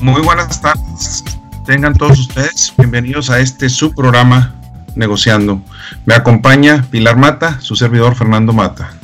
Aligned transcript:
Muy 0.00 0.22
buenas 0.22 0.62
tardes. 0.62 1.22
Tengan 1.66 1.92
todos 1.92 2.18
ustedes 2.18 2.72
bienvenidos 2.78 3.28
a 3.28 3.38
este 3.38 3.68
su 3.68 3.94
programa 3.94 4.54
Negociando. 4.94 5.62
Me 6.06 6.14
acompaña 6.14 6.86
Pilar 6.90 7.18
Mata, 7.18 7.60
su 7.60 7.76
servidor 7.76 8.14
Fernando 8.14 8.54
Mata. 8.54 8.94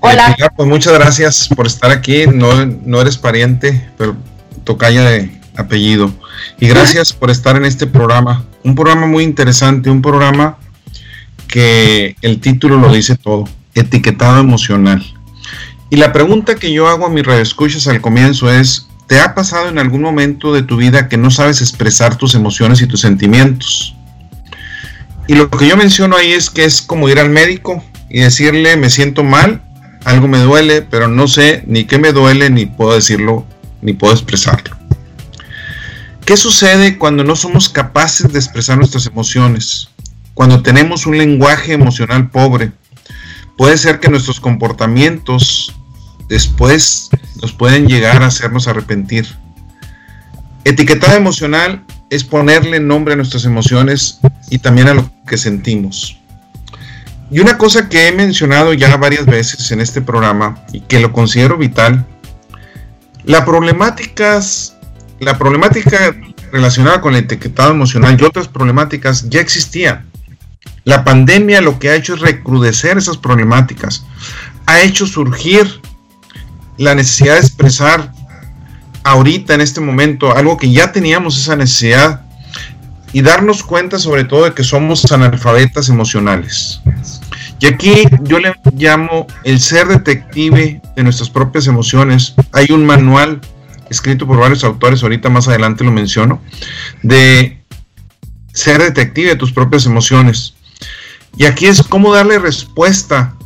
Hola. 0.00 0.30
Eh, 0.30 0.34
Pilar, 0.34 0.52
pues 0.56 0.68
muchas 0.68 0.94
gracias 0.94 1.48
por 1.48 1.66
estar 1.66 1.90
aquí. 1.90 2.26
No, 2.26 2.64
no 2.64 3.02
eres 3.02 3.18
pariente, 3.18 3.90
pero 3.98 4.16
tocaya 4.64 5.02
de 5.02 5.38
apellido. 5.54 6.10
Y 6.58 6.66
gracias 6.66 7.12
por 7.12 7.30
estar 7.30 7.56
en 7.56 7.66
este 7.66 7.86
programa. 7.86 8.42
Un 8.64 8.74
programa 8.74 9.06
muy 9.06 9.24
interesante, 9.24 9.90
un 9.90 10.00
programa 10.00 10.56
que 11.46 12.16
el 12.22 12.40
título 12.40 12.78
lo 12.78 12.90
dice 12.90 13.16
todo, 13.16 13.44
etiquetado 13.74 14.40
emocional. 14.40 15.04
Y 15.90 15.96
la 15.96 16.10
pregunta 16.10 16.54
que 16.54 16.72
yo 16.72 16.88
hago 16.88 17.04
a 17.04 17.10
mis 17.10 17.26
redescuchas 17.26 17.86
al 17.86 18.00
comienzo 18.00 18.50
es, 18.50 18.88
¿te 19.12 19.20
ha 19.20 19.34
pasado 19.34 19.68
en 19.68 19.78
algún 19.78 20.00
momento 20.00 20.54
de 20.54 20.62
tu 20.62 20.78
vida 20.78 21.06
que 21.06 21.18
no 21.18 21.30
sabes 21.30 21.60
expresar 21.60 22.16
tus 22.16 22.34
emociones 22.34 22.80
y 22.80 22.86
tus 22.86 23.02
sentimientos? 23.02 23.94
Y 25.26 25.34
lo 25.34 25.50
que 25.50 25.68
yo 25.68 25.76
menciono 25.76 26.16
ahí 26.16 26.32
es 26.32 26.48
que 26.48 26.64
es 26.64 26.80
como 26.80 27.10
ir 27.10 27.18
al 27.18 27.28
médico 27.28 27.84
y 28.08 28.20
decirle, 28.20 28.74
me 28.78 28.88
siento 28.88 29.22
mal, 29.22 29.62
algo 30.06 30.28
me 30.28 30.38
duele, 30.38 30.80
pero 30.80 31.08
no 31.08 31.28
sé 31.28 31.62
ni 31.66 31.84
qué 31.84 31.98
me 31.98 32.12
duele, 32.12 32.48
ni 32.48 32.64
puedo 32.64 32.94
decirlo, 32.94 33.44
ni 33.82 33.92
puedo 33.92 34.14
expresarlo. 34.14 34.74
¿Qué 36.24 36.38
sucede 36.38 36.96
cuando 36.96 37.22
no 37.22 37.36
somos 37.36 37.68
capaces 37.68 38.32
de 38.32 38.38
expresar 38.38 38.78
nuestras 38.78 39.04
emociones? 39.04 39.90
Cuando 40.32 40.62
tenemos 40.62 41.04
un 41.04 41.18
lenguaje 41.18 41.74
emocional 41.74 42.30
pobre. 42.30 42.72
Puede 43.58 43.76
ser 43.76 44.00
que 44.00 44.08
nuestros 44.08 44.40
comportamientos 44.40 45.74
después 46.32 47.10
nos 47.42 47.52
pueden 47.52 47.86
llegar 47.86 48.22
a 48.22 48.28
hacernos 48.28 48.66
arrepentir. 48.66 49.26
Etiquetada 50.64 51.14
emocional 51.14 51.84
es 52.08 52.24
ponerle 52.24 52.80
nombre 52.80 53.12
a 53.12 53.16
nuestras 53.16 53.44
emociones 53.44 54.18
y 54.48 54.58
también 54.58 54.88
a 54.88 54.94
lo 54.94 55.10
que 55.26 55.36
sentimos. 55.36 56.18
Y 57.30 57.40
una 57.40 57.58
cosa 57.58 57.90
que 57.90 58.08
he 58.08 58.12
mencionado 58.12 58.72
ya 58.72 58.96
varias 58.96 59.26
veces 59.26 59.70
en 59.72 59.82
este 59.82 60.00
programa 60.00 60.64
y 60.72 60.80
que 60.80 61.00
lo 61.00 61.12
considero 61.12 61.58
vital, 61.58 62.06
la 63.24 63.44
problemáticas, 63.44 64.76
la 65.20 65.36
problemática 65.36 66.16
relacionada 66.50 67.02
con 67.02 67.14
el 67.14 67.24
etiquetado 67.24 67.72
emocional 67.72 68.16
y 68.18 68.24
otras 68.24 68.48
problemáticas 68.48 69.28
ya 69.28 69.42
existían. 69.42 70.06
La 70.84 71.04
pandemia 71.04 71.60
lo 71.60 71.78
que 71.78 71.90
ha 71.90 71.94
hecho 71.94 72.14
es 72.14 72.20
recrudecer 72.20 72.96
esas 72.96 73.18
problemáticas, 73.18 74.06
ha 74.64 74.80
hecho 74.80 75.06
surgir 75.06 75.81
la 76.82 76.94
necesidad 76.94 77.34
de 77.34 77.40
expresar 77.40 78.12
ahorita 79.04 79.54
en 79.54 79.60
este 79.60 79.80
momento 79.80 80.36
algo 80.36 80.56
que 80.56 80.70
ya 80.70 80.92
teníamos 80.92 81.38
esa 81.38 81.56
necesidad 81.56 82.22
y 83.12 83.22
darnos 83.22 83.62
cuenta 83.62 83.98
sobre 83.98 84.24
todo 84.24 84.44
de 84.44 84.54
que 84.54 84.64
somos 84.64 85.10
analfabetas 85.12 85.88
emocionales. 85.88 86.80
Y 87.60 87.66
aquí 87.66 88.04
yo 88.22 88.40
le 88.40 88.54
llamo 88.74 89.26
el 89.44 89.60
ser 89.60 89.86
detective 89.86 90.80
de 90.96 91.02
nuestras 91.04 91.30
propias 91.30 91.68
emociones. 91.68 92.34
Hay 92.52 92.66
un 92.70 92.84
manual 92.84 93.40
escrito 93.88 94.26
por 94.26 94.38
varios 94.38 94.64
autores, 94.64 95.02
ahorita 95.02 95.28
más 95.28 95.46
adelante 95.46 95.84
lo 95.84 95.92
menciono, 95.92 96.40
de 97.02 97.62
ser 98.52 98.82
detective 98.82 99.28
de 99.30 99.36
tus 99.36 99.52
propias 99.52 99.86
emociones. 99.86 100.54
Y 101.36 101.44
aquí 101.44 101.66
es 101.66 101.82
cómo 101.82 102.12
darle 102.12 102.38
respuesta 102.38 103.36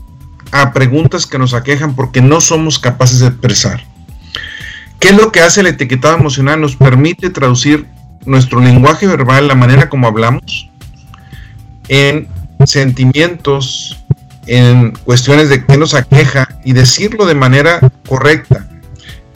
a 0.63 0.73
preguntas 0.73 1.27
que 1.27 1.39
nos 1.39 1.55
aquejan 1.55 1.95
porque 1.95 2.21
no 2.21 2.41
somos 2.41 2.79
capaces 2.79 3.21
de 3.21 3.29
expresar. 3.29 3.85
¿Qué 4.99 5.09
es 5.09 5.17
lo 5.17 5.31
que 5.33 5.41
hace 5.41 5.61
el 5.61 5.67
etiquetado 5.67 6.17
emocional? 6.17 6.61
Nos 6.61 6.77
permite 6.77 7.31
traducir 7.31 7.87
nuestro 8.25 8.61
lenguaje 8.61 9.07
verbal, 9.07 9.49
la 9.49 9.55
manera 9.55 9.89
como 9.89 10.07
hablamos, 10.07 10.71
en 11.89 12.29
sentimientos, 12.65 14.03
en 14.47 14.93
cuestiones 15.05 15.49
de 15.49 15.65
qué 15.65 15.77
nos 15.77 15.95
aqueja 15.95 16.49
y 16.65 16.73
decirlo 16.73 17.27
de 17.27 17.35
manera 17.35 17.81
correcta. 18.09 18.69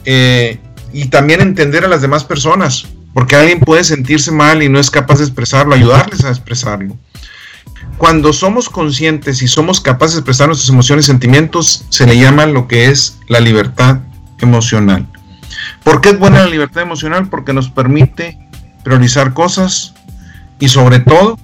Eh, 0.05 0.59
y 0.93 1.05
también 1.05 1.41
entender 1.41 1.85
a 1.85 1.87
las 1.87 2.01
demás 2.01 2.23
personas, 2.23 2.87
porque 3.13 3.35
alguien 3.35 3.59
puede 3.59 3.83
sentirse 3.83 4.31
mal 4.31 4.63
y 4.63 4.69
no 4.69 4.79
es 4.79 4.89
capaz 4.89 5.19
de 5.19 5.25
expresarlo, 5.25 5.75
ayudarles 5.75 6.23
a 6.23 6.29
expresarlo. 6.29 6.97
Cuando 8.01 8.33
somos 8.33 8.67
conscientes 8.67 9.43
y 9.43 9.47
somos 9.47 9.79
capaces 9.79 10.15
de 10.15 10.21
expresar 10.21 10.47
nuestras 10.47 10.71
emociones 10.71 11.05
y 11.05 11.09
sentimientos, 11.09 11.85
se 11.89 12.07
le 12.07 12.17
llama 12.17 12.47
lo 12.47 12.67
que 12.67 12.85
es 12.85 13.19
la 13.27 13.39
libertad 13.39 13.99
emocional. 14.39 15.05
¿Por 15.83 16.01
qué 16.01 16.09
es 16.09 16.17
buena 16.17 16.39
la 16.39 16.47
libertad 16.47 16.81
emocional? 16.81 17.29
Porque 17.29 17.53
nos 17.53 17.69
permite 17.69 18.39
priorizar 18.83 19.35
cosas 19.35 19.93
y 20.59 20.69
sobre 20.69 20.97
todo 20.97 21.37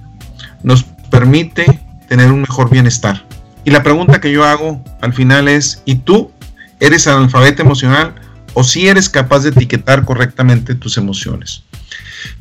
nos 0.64 0.82
permite 0.82 1.80
tener 2.08 2.32
un 2.32 2.40
mejor 2.40 2.70
bienestar. 2.70 3.24
Y 3.64 3.70
la 3.70 3.84
pregunta 3.84 4.20
que 4.20 4.32
yo 4.32 4.44
hago 4.44 4.82
al 5.00 5.12
final 5.12 5.46
es, 5.46 5.80
¿y 5.84 5.94
tú 5.94 6.32
eres 6.80 7.06
analfabeta 7.06 7.62
emocional 7.62 8.16
o 8.54 8.64
si 8.64 8.88
eres 8.88 9.08
capaz 9.08 9.44
de 9.44 9.50
etiquetar 9.50 10.04
correctamente 10.04 10.74
tus 10.74 10.96
emociones? 10.96 11.62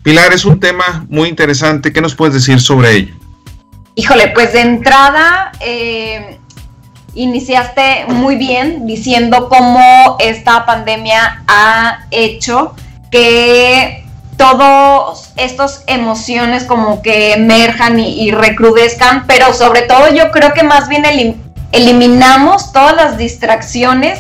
Pilar, 0.02 0.34
es 0.34 0.44
un 0.44 0.60
tema 0.60 1.06
muy 1.08 1.30
interesante. 1.30 1.94
¿Qué 1.94 2.02
nos 2.02 2.16
puedes 2.16 2.34
decir 2.34 2.60
sobre 2.60 2.96
ello? 2.96 3.27
Híjole, 4.00 4.28
pues 4.28 4.54
de 4.54 4.62
entrada 4.62 5.52
eh, 5.60 6.38
iniciaste 7.16 8.06
muy 8.08 8.36
bien 8.36 8.86
diciendo 8.86 9.50
cómo 9.50 10.18
esta 10.20 10.68
pandemia 10.68 11.44
ha 11.48 12.06
hecho 12.12 12.76
que 13.10 14.06
todos 14.38 15.32
estos 15.36 15.82
emociones 15.88 16.66
como 16.66 17.02
que 17.02 17.34
emerjan 17.34 18.00
y, 18.00 18.22
y 18.22 18.30
recrudezcan, 18.30 19.26
pero 19.26 19.52
sobre 19.56 19.82
todo 19.82 20.14
yo 20.14 20.30
creo 20.30 20.54
que 20.54 20.62
más 20.62 20.88
bien 20.90 21.04
elim 21.04 21.42
eliminamos 21.72 22.72
todas 22.72 22.96
las 22.96 23.18
distracciones 23.18 24.20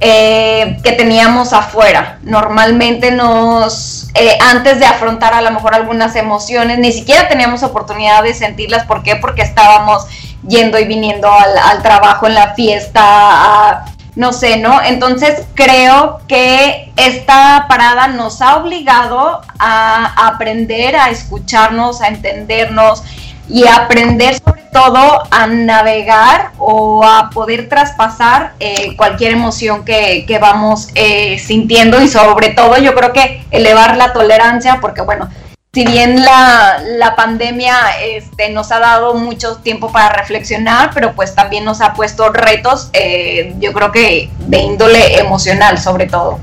eh, 0.00 0.78
que 0.82 0.92
teníamos 0.92 1.52
afuera. 1.52 2.18
Normalmente 2.22 3.10
nos, 3.10 3.93
eh, 4.14 4.38
antes 4.40 4.78
de 4.78 4.86
afrontar 4.86 5.34
a 5.34 5.42
lo 5.42 5.50
mejor 5.50 5.74
algunas 5.74 6.14
emociones, 6.14 6.78
ni 6.78 6.92
siquiera 6.92 7.28
teníamos 7.28 7.64
oportunidad 7.64 8.22
de 8.22 8.32
sentirlas. 8.32 8.86
¿Por 8.86 9.02
qué? 9.02 9.16
Porque 9.16 9.42
estábamos 9.42 10.06
yendo 10.46 10.78
y 10.78 10.84
viniendo 10.84 11.28
al, 11.30 11.82
trabajo, 11.82 12.26
en 12.26 12.34
la 12.34 12.54
fiesta, 12.54 13.84
no 14.14 14.32
sé, 14.32 14.58
¿no? 14.58 14.80
Entonces 14.82 15.42
creo 15.54 16.20
que 16.28 16.92
esta 16.96 17.66
parada 17.68 18.06
nos 18.06 18.40
ha 18.40 18.56
obligado 18.56 19.40
a 19.58 20.28
aprender 20.28 20.94
a 20.94 21.10
escucharnos, 21.10 22.00
a 22.00 22.08
entendernos 22.08 23.02
y 23.48 23.66
aprender 23.66 24.38
sobre 24.38 24.62
todo 24.72 25.22
a 25.30 25.46
navegar 25.46 26.52
o 26.58 27.04
a 27.04 27.30
poder 27.30 27.68
traspasar 27.68 28.54
eh, 28.60 28.96
cualquier 28.96 29.32
emoción 29.32 29.84
que, 29.84 30.24
que 30.26 30.38
vamos 30.38 30.88
eh, 30.94 31.38
sintiendo 31.38 32.00
y 32.02 32.08
sobre 32.08 32.50
todo 32.50 32.78
yo 32.78 32.94
creo 32.94 33.12
que 33.12 33.44
elevar 33.50 33.96
la 33.96 34.12
tolerancia 34.12 34.78
porque 34.80 35.02
bueno, 35.02 35.28
si 35.72 35.84
bien 35.84 36.24
la, 36.24 36.80
la 36.98 37.16
pandemia 37.16 37.76
este, 38.02 38.50
nos 38.50 38.70
ha 38.70 38.78
dado 38.78 39.14
mucho 39.14 39.56
tiempo 39.56 39.90
para 39.90 40.14
reflexionar, 40.14 40.92
pero 40.94 41.14
pues 41.14 41.34
también 41.34 41.64
nos 41.64 41.80
ha 41.80 41.94
puesto 41.94 42.30
retos, 42.30 42.90
eh, 42.92 43.54
yo 43.58 43.72
creo 43.72 43.90
que 43.90 44.30
de 44.38 44.58
índole 44.58 45.18
emocional 45.18 45.78
sobre 45.78 46.06
todo. 46.06 46.38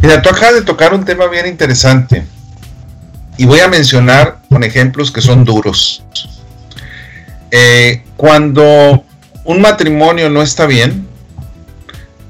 Mira, 0.00 0.22
tú 0.22 0.28
acabas 0.28 0.54
de 0.54 0.62
tocar 0.62 0.94
un 0.94 1.04
tema 1.04 1.26
bien 1.26 1.46
interesante 1.46 2.24
y 3.36 3.46
voy 3.46 3.60
a 3.60 3.68
mencionar 3.68 4.40
con 4.48 4.64
ejemplos 4.64 5.10
que 5.10 5.20
son 5.20 5.44
duros. 5.44 6.02
Eh, 7.50 8.02
cuando 8.16 9.04
un 9.44 9.60
matrimonio 9.60 10.30
no 10.30 10.42
está 10.42 10.66
bien 10.66 11.06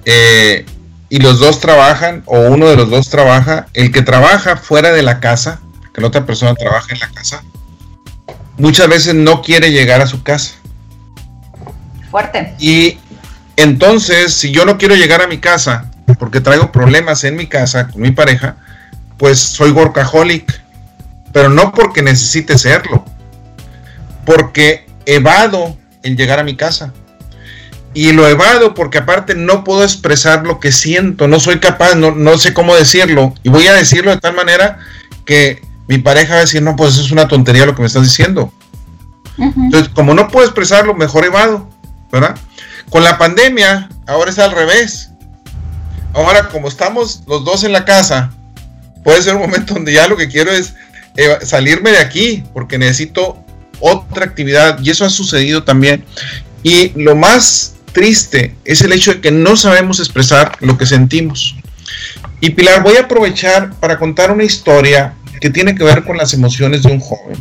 eh, 0.04 0.66
y 1.08 1.18
los 1.18 1.38
dos 1.38 1.60
trabajan 1.60 2.22
o 2.26 2.40
uno 2.40 2.68
de 2.68 2.76
los 2.76 2.90
dos 2.90 3.08
trabaja, 3.08 3.66
el 3.74 3.92
que 3.92 4.02
trabaja 4.02 4.56
fuera 4.56 4.92
de 4.92 5.02
la 5.02 5.20
casa, 5.20 5.60
que 5.94 6.00
la 6.00 6.08
otra 6.08 6.26
persona 6.26 6.54
trabaja 6.54 6.88
en 6.92 6.98
la 6.98 7.08
casa, 7.10 7.42
muchas 8.58 8.88
veces 8.88 9.14
no 9.14 9.42
quiere 9.42 9.70
llegar 9.70 10.00
a 10.00 10.06
su 10.06 10.22
casa. 10.22 10.54
Fuerte. 12.10 12.54
Y 12.58 12.98
entonces, 13.56 14.34
si 14.34 14.50
yo 14.50 14.64
no 14.64 14.78
quiero 14.78 14.94
llegar 14.94 15.22
a 15.22 15.26
mi 15.26 15.38
casa 15.38 15.90
porque 16.18 16.40
traigo 16.40 16.72
problemas 16.72 17.24
en 17.24 17.36
mi 17.36 17.46
casa 17.46 17.88
con 17.88 18.02
mi 18.02 18.10
pareja, 18.10 18.56
pues 19.16 19.38
soy 19.38 19.70
workaholic, 19.70 20.63
pero 21.34 21.48
no 21.48 21.72
porque 21.72 22.00
necesite 22.00 22.56
serlo, 22.56 23.04
porque 24.24 24.86
evado 25.04 25.76
en 26.04 26.16
llegar 26.16 26.38
a 26.38 26.44
mi 26.44 26.56
casa. 26.56 26.94
Y 27.92 28.12
lo 28.12 28.26
evado 28.28 28.72
porque 28.72 28.98
aparte 28.98 29.34
no 29.34 29.64
puedo 29.64 29.82
expresar 29.82 30.46
lo 30.46 30.60
que 30.60 30.70
siento, 30.70 31.26
no 31.26 31.40
soy 31.40 31.58
capaz, 31.58 31.96
no, 31.96 32.12
no 32.12 32.38
sé 32.38 32.54
cómo 32.54 32.76
decirlo. 32.76 33.34
Y 33.42 33.48
voy 33.48 33.66
a 33.66 33.72
decirlo 33.72 34.12
de 34.12 34.18
tal 34.18 34.34
manera 34.34 34.78
que 35.26 35.60
mi 35.88 35.98
pareja 35.98 36.34
va 36.34 36.38
a 36.38 36.42
decir, 36.42 36.62
no, 36.62 36.76
pues 36.76 36.98
es 36.98 37.10
una 37.10 37.26
tontería 37.26 37.66
lo 37.66 37.74
que 37.74 37.82
me 37.82 37.88
estás 37.88 38.04
diciendo. 38.04 38.52
Uh 39.36 39.46
-huh. 39.46 39.64
Entonces, 39.64 39.92
como 39.92 40.14
no 40.14 40.28
puedo 40.28 40.46
expresarlo, 40.46 40.94
mejor 40.94 41.24
evado, 41.24 41.68
¿verdad? 42.12 42.36
Con 42.90 43.02
la 43.02 43.18
pandemia, 43.18 43.88
ahora 44.06 44.30
es 44.30 44.38
al 44.38 44.52
revés. 44.52 45.10
Ahora, 46.12 46.48
como 46.48 46.68
estamos 46.68 47.24
los 47.26 47.44
dos 47.44 47.64
en 47.64 47.72
la 47.72 47.84
casa, 47.84 48.30
puede 49.02 49.20
ser 49.20 49.34
un 49.34 49.42
momento 49.42 49.74
donde 49.74 49.92
ya 49.92 50.06
lo 50.06 50.16
que 50.16 50.28
quiero 50.28 50.52
es 50.52 50.74
eh, 51.16 51.38
salirme 51.42 51.90
de 51.90 51.98
aquí 51.98 52.42
porque 52.52 52.78
necesito 52.78 53.38
otra 53.80 54.24
actividad 54.24 54.78
y 54.82 54.90
eso 54.90 55.04
ha 55.04 55.10
sucedido 55.10 55.64
también. 55.64 56.04
Y 56.62 56.92
lo 57.00 57.14
más 57.14 57.74
triste 57.92 58.54
es 58.64 58.80
el 58.82 58.92
hecho 58.92 59.14
de 59.14 59.20
que 59.20 59.30
no 59.30 59.56
sabemos 59.56 60.00
expresar 60.00 60.56
lo 60.60 60.76
que 60.78 60.86
sentimos. 60.86 61.56
Y 62.40 62.50
Pilar, 62.50 62.82
voy 62.82 62.96
a 62.96 63.02
aprovechar 63.02 63.72
para 63.74 63.98
contar 63.98 64.30
una 64.30 64.44
historia 64.44 65.14
que 65.40 65.50
tiene 65.50 65.74
que 65.74 65.84
ver 65.84 66.04
con 66.04 66.16
las 66.16 66.34
emociones 66.34 66.82
de 66.82 66.92
un 66.92 67.00
joven. 67.00 67.36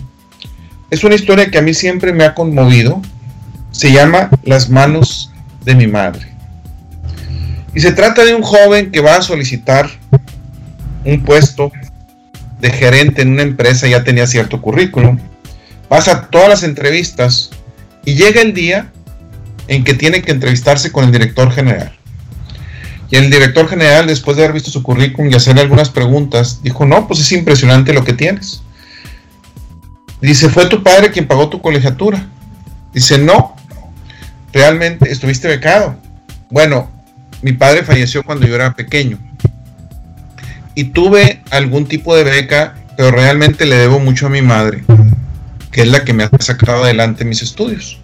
Es 0.89 1.03
una 1.03 1.15
historia 1.15 1.49
que 1.49 1.57
a 1.57 1.61
mí 1.61 1.73
siempre 1.73 2.13
me 2.13 2.23
ha 2.23 2.35
conmovido. 2.35 3.01
Se 3.71 3.91
llama 3.91 4.29
Las 4.43 4.69
manos 4.69 5.31
de 5.65 5.73
mi 5.73 5.87
madre. 5.87 6.31
Y 7.73 7.79
se 7.79 7.91
trata 7.91 8.23
de 8.23 8.35
un 8.35 8.43
joven 8.43 8.91
que 8.91 8.99
va 8.99 9.15
a 9.15 9.21
solicitar 9.21 9.89
un 11.03 11.23
puesto 11.23 11.71
de 12.63 12.71
gerente 12.71 13.21
en 13.21 13.33
una 13.33 13.41
empresa, 13.41 13.89
ya 13.89 14.05
tenía 14.05 14.25
cierto 14.25 14.61
currículum, 14.61 15.19
pasa 15.89 16.29
todas 16.29 16.47
las 16.47 16.63
entrevistas 16.63 17.49
y 18.05 18.13
llega 18.15 18.41
el 18.41 18.53
día 18.53 18.89
en 19.67 19.83
que 19.83 19.93
tiene 19.93 20.21
que 20.21 20.31
entrevistarse 20.31 20.89
con 20.89 21.03
el 21.03 21.11
director 21.11 21.51
general. 21.51 21.91
Y 23.11 23.17
el 23.17 23.29
director 23.29 23.67
general, 23.67 24.07
después 24.07 24.37
de 24.37 24.43
haber 24.43 24.53
visto 24.53 24.71
su 24.71 24.81
currículum 24.81 25.29
y 25.29 25.35
hacerle 25.35 25.59
algunas 25.59 25.89
preguntas, 25.89 26.61
dijo, 26.63 26.85
no, 26.85 27.05
pues 27.05 27.19
es 27.19 27.33
impresionante 27.33 27.91
lo 27.91 28.05
que 28.05 28.13
tienes. 28.13 28.61
Dice, 30.21 30.47
¿fue 30.47 30.67
tu 30.67 30.81
padre 30.83 31.11
quien 31.11 31.27
pagó 31.27 31.49
tu 31.49 31.61
colegiatura? 31.61 32.29
Dice, 32.93 33.17
no, 33.17 33.57
realmente 34.53 35.11
estuviste 35.11 35.49
becado. 35.49 35.97
Bueno, 36.49 36.89
mi 37.41 37.51
padre 37.51 37.83
falleció 37.83 38.23
cuando 38.23 38.47
yo 38.47 38.55
era 38.55 38.73
pequeño. 38.73 39.19
Y 40.75 40.85
tuve 40.85 41.41
algún 41.51 41.85
tipo 41.85 42.15
de 42.15 42.23
beca, 42.23 42.75
pero 42.97 43.11
realmente 43.11 43.65
le 43.65 43.75
debo 43.75 43.99
mucho 43.99 44.27
a 44.27 44.29
mi 44.29 44.41
madre, 44.41 44.83
que 45.71 45.81
es 45.81 45.87
la 45.87 46.03
que 46.03 46.13
me 46.13 46.23
ha 46.23 46.29
sacado 46.39 46.83
adelante 46.83 47.25
mis 47.25 47.41
estudios. 47.41 47.99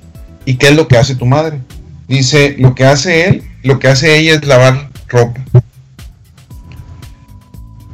¿Y 0.45 0.55
qué 0.55 0.69
es 0.69 0.75
lo 0.75 0.87
que 0.87 0.97
hace 0.97 1.15
tu 1.15 1.25
madre? 1.25 1.59
Dice, 2.07 2.55
lo 2.57 2.75
que 2.75 2.85
hace 2.85 3.27
él, 3.27 3.43
lo 3.63 3.79
que 3.79 3.87
hace 3.87 4.17
ella 4.17 4.33
es 4.35 4.45
lavar 4.45 4.89
ropa. 5.07 5.41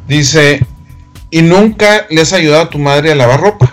Dice, 0.07 0.65
y 1.31 1.41
nunca 1.41 2.05
le 2.09 2.21
has 2.21 2.33
ayudado 2.33 2.63
a 2.63 2.69
tu 2.69 2.79
madre 2.79 3.11
a 3.11 3.15
lavar 3.15 3.41
ropa. 3.41 3.69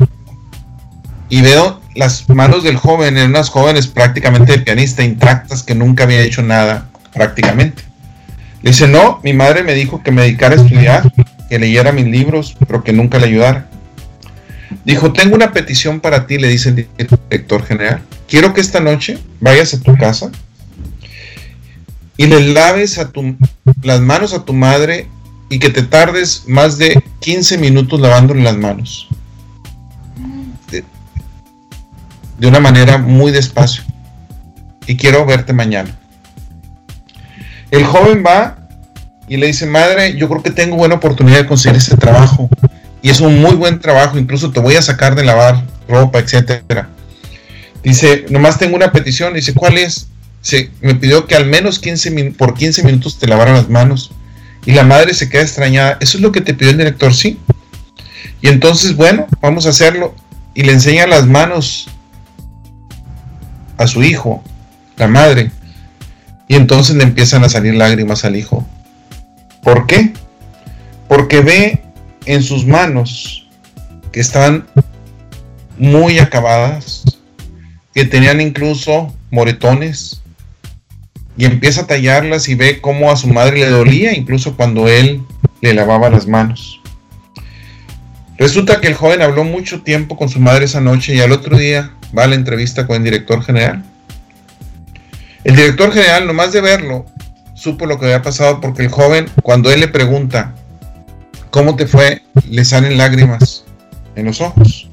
Y 1.29 1.43
veo 1.43 1.81
las 1.95 2.29
manos 2.29 2.65
del 2.65 2.77
joven, 2.77 3.17
en 3.19 3.31
unas 3.31 3.51
jóvenes 3.51 3.87
prácticamente 3.87 4.53
de 4.53 4.59
pianista, 4.59 5.05
intactas, 5.05 5.63
que 5.63 5.75
nunca 5.75 6.05
había 6.05 6.23
hecho 6.23 6.43
nada 6.43 6.91
prácticamente. 7.13 7.83
Dice, 8.63 8.87
no, 8.87 9.21
mi 9.25 9.33
madre 9.33 9.63
me 9.65 9.75
dijo 9.75 10.03
que 10.03 10.13
me 10.13 10.23
dedicara 10.23 10.55
a 10.55 10.59
estudiar, 10.59 11.13
que 11.49 11.59
leyera 11.59 11.93
mis 11.93 12.07
libros, 12.07 12.57
pero 12.67 12.85
que 12.85 12.93
nunca 12.93 13.19
le 13.19 13.27
ayudara. 13.27 13.69
Dijo, 14.85 15.13
tengo 15.13 15.35
una 15.35 15.53
petición 15.53 16.01
para 16.01 16.27
ti, 16.27 16.39
le 16.39 16.49
dice 16.49 16.69
el 16.71 17.09
director 17.29 17.65
general. 17.65 18.03
Quiero 18.29 18.55
que 18.55 18.61
esta 18.61 18.81
noche 18.81 19.19
vayas 19.41 19.75
a 19.75 19.81
tu 19.81 19.97
casa 19.97 20.31
y 22.17 22.27
le 22.27 22.53
laves 22.53 22.99
a 22.99 23.11
las 23.83 24.01
manos 24.01 24.33
a 24.33 24.45
tu 24.45 24.53
madre 24.53 25.09
y 25.51 25.59
que 25.59 25.71
te 25.71 25.83
tardes 25.83 26.45
más 26.47 26.79
de 26.79 27.03
15 27.21 27.59
minutos 27.59 28.01
lavándole 28.01 28.43
las 28.43 28.57
manos. 28.57 29.09
De 32.39 32.47
una 32.47 32.61
manera 32.61 32.99
muy 32.99 33.31
despacio. 33.31 33.85
Y 34.87 34.97
quiero 34.97 35.25
verte 35.27 35.53
mañana. 35.53 35.97
El 37.73 37.85
joven 37.85 38.23
va 38.25 38.59
y 39.27 39.39
le 39.39 39.49
dice, 39.49 39.67
madre, 39.67 40.17
yo 40.17 40.29
creo 40.29 40.43
que 40.43 40.51
tengo 40.51 40.77
buena 40.77 40.95
oportunidad 40.95 41.39
de 41.39 41.47
conseguir 41.47 41.79
este 41.79 41.97
trabajo. 41.97 42.49
Y 43.01 43.11
es 43.11 43.21
un 43.21 43.41
muy 43.41 43.55
buen 43.55 43.81
trabajo, 43.81 44.19
incluso 44.19 44.53
te 44.53 44.61
voy 44.61 44.77
a 44.77 44.83
sacar 44.83 45.17
de 45.17 45.25
lavar 45.25 45.65
ropa, 45.89 46.21
etcétera. 46.21 46.89
Dice, 47.83 48.27
nomás 48.31 48.59
tengo 48.59 48.77
una 48.77 48.93
petición. 48.93 49.35
Dice, 49.35 49.55
¿cuál 49.55 49.79
es? 49.79 50.07
se, 50.43 50.71
me 50.81 50.95
pidió 50.97 51.27
que 51.27 51.37
al 51.37 51.47
menos 51.47 51.79
15 51.79 52.33
por 52.33 52.55
15 52.55 52.83
minutos 52.83 53.19
te 53.19 53.27
lavaran 53.27 53.55
las 53.55 53.69
manos. 53.69 54.11
Y 54.67 54.73
la 54.73 54.85
madre 54.85 55.15
se 55.15 55.29
queda 55.29 55.43
extrañada. 55.43 55.97
¿Eso 56.01 56.19
es 56.19 56.23
lo 56.23 56.31
que 56.31 56.41
te 56.41 56.53
pidió 56.53 56.71
el 56.71 56.79
director? 56.79 57.15
Sí. 57.15 57.39
Y 58.43 58.49
entonces, 58.49 58.95
bueno, 58.97 59.27
vamos 59.41 59.67
a 59.67 59.71
hacerlo. 59.71 60.15
Y 60.55 60.63
le 60.63 60.73
enseña 60.73 61.07
las 61.07 61.27
manos 61.27 61.89
a 63.79 63.87
su 63.87 64.03
hijo, 64.03 64.45
la 64.97 65.09
madre. 65.09 65.51
Y 66.53 66.55
entonces 66.55 66.97
le 66.97 67.05
empiezan 67.05 67.43
a 67.45 67.49
salir 67.49 67.75
lágrimas 67.77 68.27
al 68.27 68.37
hijo. 68.37 68.69
¿Por 69.63 69.87
qué? 69.87 70.13
Porque 71.09 71.41
ve 71.41 71.81
en 72.27 72.43
sus 72.43 72.67
manos 72.67 73.49
que 74.13 74.21
están 74.21 74.67
muy 75.79 76.19
acabadas, 76.19 77.05
que 77.95 78.05
tenían 78.05 78.43
incluso 78.43 79.15
moretones, 79.31 80.21
y 81.39 81.47
empieza 81.47 81.81
a 81.81 81.87
tallarlas 81.87 82.47
y 82.51 82.55
ve 82.55 82.83
cómo 82.83 83.11
a 83.11 83.17
su 83.17 83.29
madre 83.29 83.61
le 83.61 83.71
dolía, 83.71 84.15
incluso 84.15 84.55
cuando 84.55 84.89
él 84.89 85.23
le 85.63 85.73
lavaba 85.73 86.11
las 86.11 86.27
manos. 86.27 86.83
Resulta 88.37 88.79
que 88.79 88.89
el 88.89 88.95
joven 88.95 89.23
habló 89.23 89.45
mucho 89.45 89.81
tiempo 89.81 90.19
con 90.19 90.29
su 90.29 90.39
madre 90.39 90.67
esa 90.67 90.83
noche 90.83 91.15
y 91.15 91.21
al 91.23 91.33
otro 91.33 91.57
día 91.57 91.95
va 92.15 92.25
a 92.25 92.27
la 92.27 92.35
entrevista 92.35 92.87
con 92.87 92.99
el 92.99 93.05
director 93.05 93.43
general. 93.43 93.87
El 95.45 95.57
director 95.57 95.93
general, 95.93 96.27
nomás 96.27 96.53
de 96.53 96.61
verlo, 96.61 97.07
supo 97.55 97.87
lo 97.87 97.99
que 97.99 98.07
había 98.07 98.23
pasado 98.23 98.61
porque 98.61 98.83
el 98.83 98.91
joven, 98.91 99.29
cuando 99.43 99.71
él 99.73 99.81
le 99.81 99.89
pregunta, 99.89 100.55
¿cómo 101.51 101.77
te 101.77 101.87
fue? 101.87 102.23
Le 102.49 102.65
salen 102.65 102.97
lágrimas 102.97 103.65
en 104.15 104.27
los 104.27 104.41
ojos. 104.41 104.89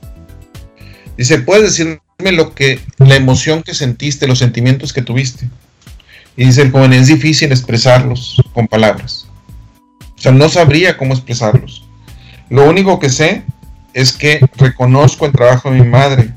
Dice, 1.18 1.40
¿puedes 1.40 1.64
decirme 1.64 2.32
lo 2.32 2.56
que, 2.56 2.80
la 2.98 3.16
emoción 3.16 3.62
que 3.62 3.74
sentiste, 3.74 4.28
los 4.28 4.40
sentimientos 4.40 4.94
que 4.94 5.02
tuviste? 5.02 5.50
Y 6.36 6.46
dice 6.46 6.62
el 6.62 6.72
joven, 6.72 6.94
es 6.94 7.08
difícil 7.08 7.52
expresarlos 7.52 8.42
con 8.54 8.68
palabras. 8.68 9.28
O 10.18 10.22
sea, 10.22 10.32
no 10.32 10.50
sabría 10.50 10.98
cómo 10.98 11.14
expresarlos. 11.14 11.84
Lo 12.50 12.68
único 12.68 13.00
que 13.00 13.10
sé 13.10 13.44
es 13.94 14.14
que 14.14 14.40
reconozco 14.58 15.26
el 15.26 15.32
trabajo 15.32 15.72
de 15.72 15.82
mi 15.82 15.88
madre. 15.88 16.32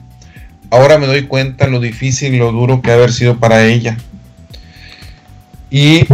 Ahora 0.73 0.97
me 0.97 1.07
doy 1.07 1.27
cuenta 1.27 1.67
lo 1.67 1.81
difícil 1.81 2.33
y 2.33 2.39
lo 2.39 2.51
duro 2.51 2.81
que 2.81 2.91
ha 2.91 2.95
haber 2.95 3.13
sido 3.13 3.39
para 3.39 3.67
ella. 3.67 3.99
Y 5.71 6.07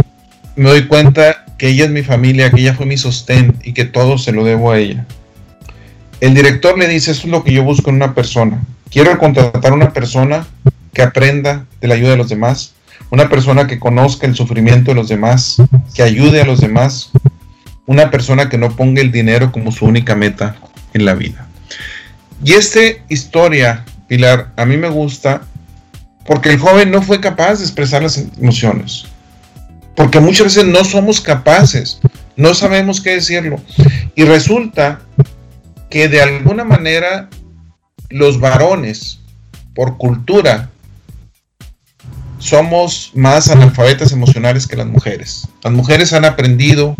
me 0.57 0.69
doy 0.69 0.85
cuenta 0.85 1.45
que 1.57 1.69
ella 1.69 1.85
es 1.85 1.91
mi 1.91 2.03
familia, 2.03 2.51
que 2.51 2.59
ella 2.59 2.73
fue 2.73 2.85
mi 2.85 2.97
sostén 2.97 3.55
y 3.63 3.71
que 3.71 3.85
todo 3.85 4.17
se 4.17 4.33
lo 4.33 4.43
debo 4.43 4.73
a 4.73 4.77
ella. 4.77 5.05
El 6.19 6.33
director 6.33 6.77
le 6.77 6.89
dice, 6.89 7.11
eso 7.11 7.21
es 7.21 7.31
lo 7.31 7.41
que 7.45 7.53
yo 7.53 7.63
busco 7.63 7.89
en 7.89 7.95
una 7.95 8.13
persona. 8.13 8.61
Quiero 8.91 9.17
contratar 9.17 9.71
a 9.71 9.75
una 9.75 9.93
persona 9.93 10.45
que 10.91 11.03
aprenda 11.03 11.65
de 11.79 11.87
la 11.87 11.93
ayuda 11.93 12.09
de 12.09 12.17
los 12.17 12.27
demás, 12.27 12.73
una 13.11 13.29
persona 13.29 13.65
que 13.65 13.79
conozca 13.79 14.27
el 14.27 14.35
sufrimiento 14.35 14.91
de 14.91 14.95
los 14.95 15.07
demás, 15.07 15.55
que 15.95 16.03
ayude 16.03 16.41
a 16.41 16.45
los 16.45 16.59
demás, 16.59 17.11
una 17.85 18.11
persona 18.11 18.49
que 18.49 18.57
no 18.57 18.75
ponga 18.75 19.01
el 19.01 19.13
dinero 19.13 19.53
como 19.53 19.71
su 19.71 19.85
única 19.85 20.15
meta 20.15 20.57
en 20.93 21.05
la 21.05 21.15
vida. 21.15 21.47
Y 22.43 22.55
esta 22.55 22.81
historia, 23.07 23.85
Pilar, 24.09 24.51
a 24.57 24.65
mí 24.65 24.75
me 24.75 24.89
gusta 24.89 25.43
porque 26.25 26.49
el 26.49 26.59
joven 26.59 26.91
no 26.91 27.01
fue 27.01 27.21
capaz 27.21 27.55
de 27.59 27.63
expresar 27.63 28.03
las 28.03 28.17
emociones. 28.17 29.05
Porque 29.95 30.19
muchas 30.19 30.55
veces 30.55 30.65
no 30.65 30.83
somos 30.83 31.21
capaces, 31.21 31.99
no 32.35 32.53
sabemos 32.53 33.01
qué 33.01 33.11
decirlo. 33.11 33.61
Y 34.15 34.23
resulta 34.23 34.99
que 35.89 36.07
de 36.07 36.21
alguna 36.21 36.63
manera 36.63 37.29
los 38.09 38.39
varones, 38.39 39.19
por 39.73 39.97
cultura, 39.97 40.69
somos 42.39 43.11
más 43.13 43.49
analfabetas 43.49 44.11
emocionales 44.11 44.67
que 44.67 44.75
las 44.75 44.87
mujeres. 44.87 45.47
Las 45.63 45.73
mujeres 45.73 46.13
han 46.13 46.25
aprendido, 46.25 46.95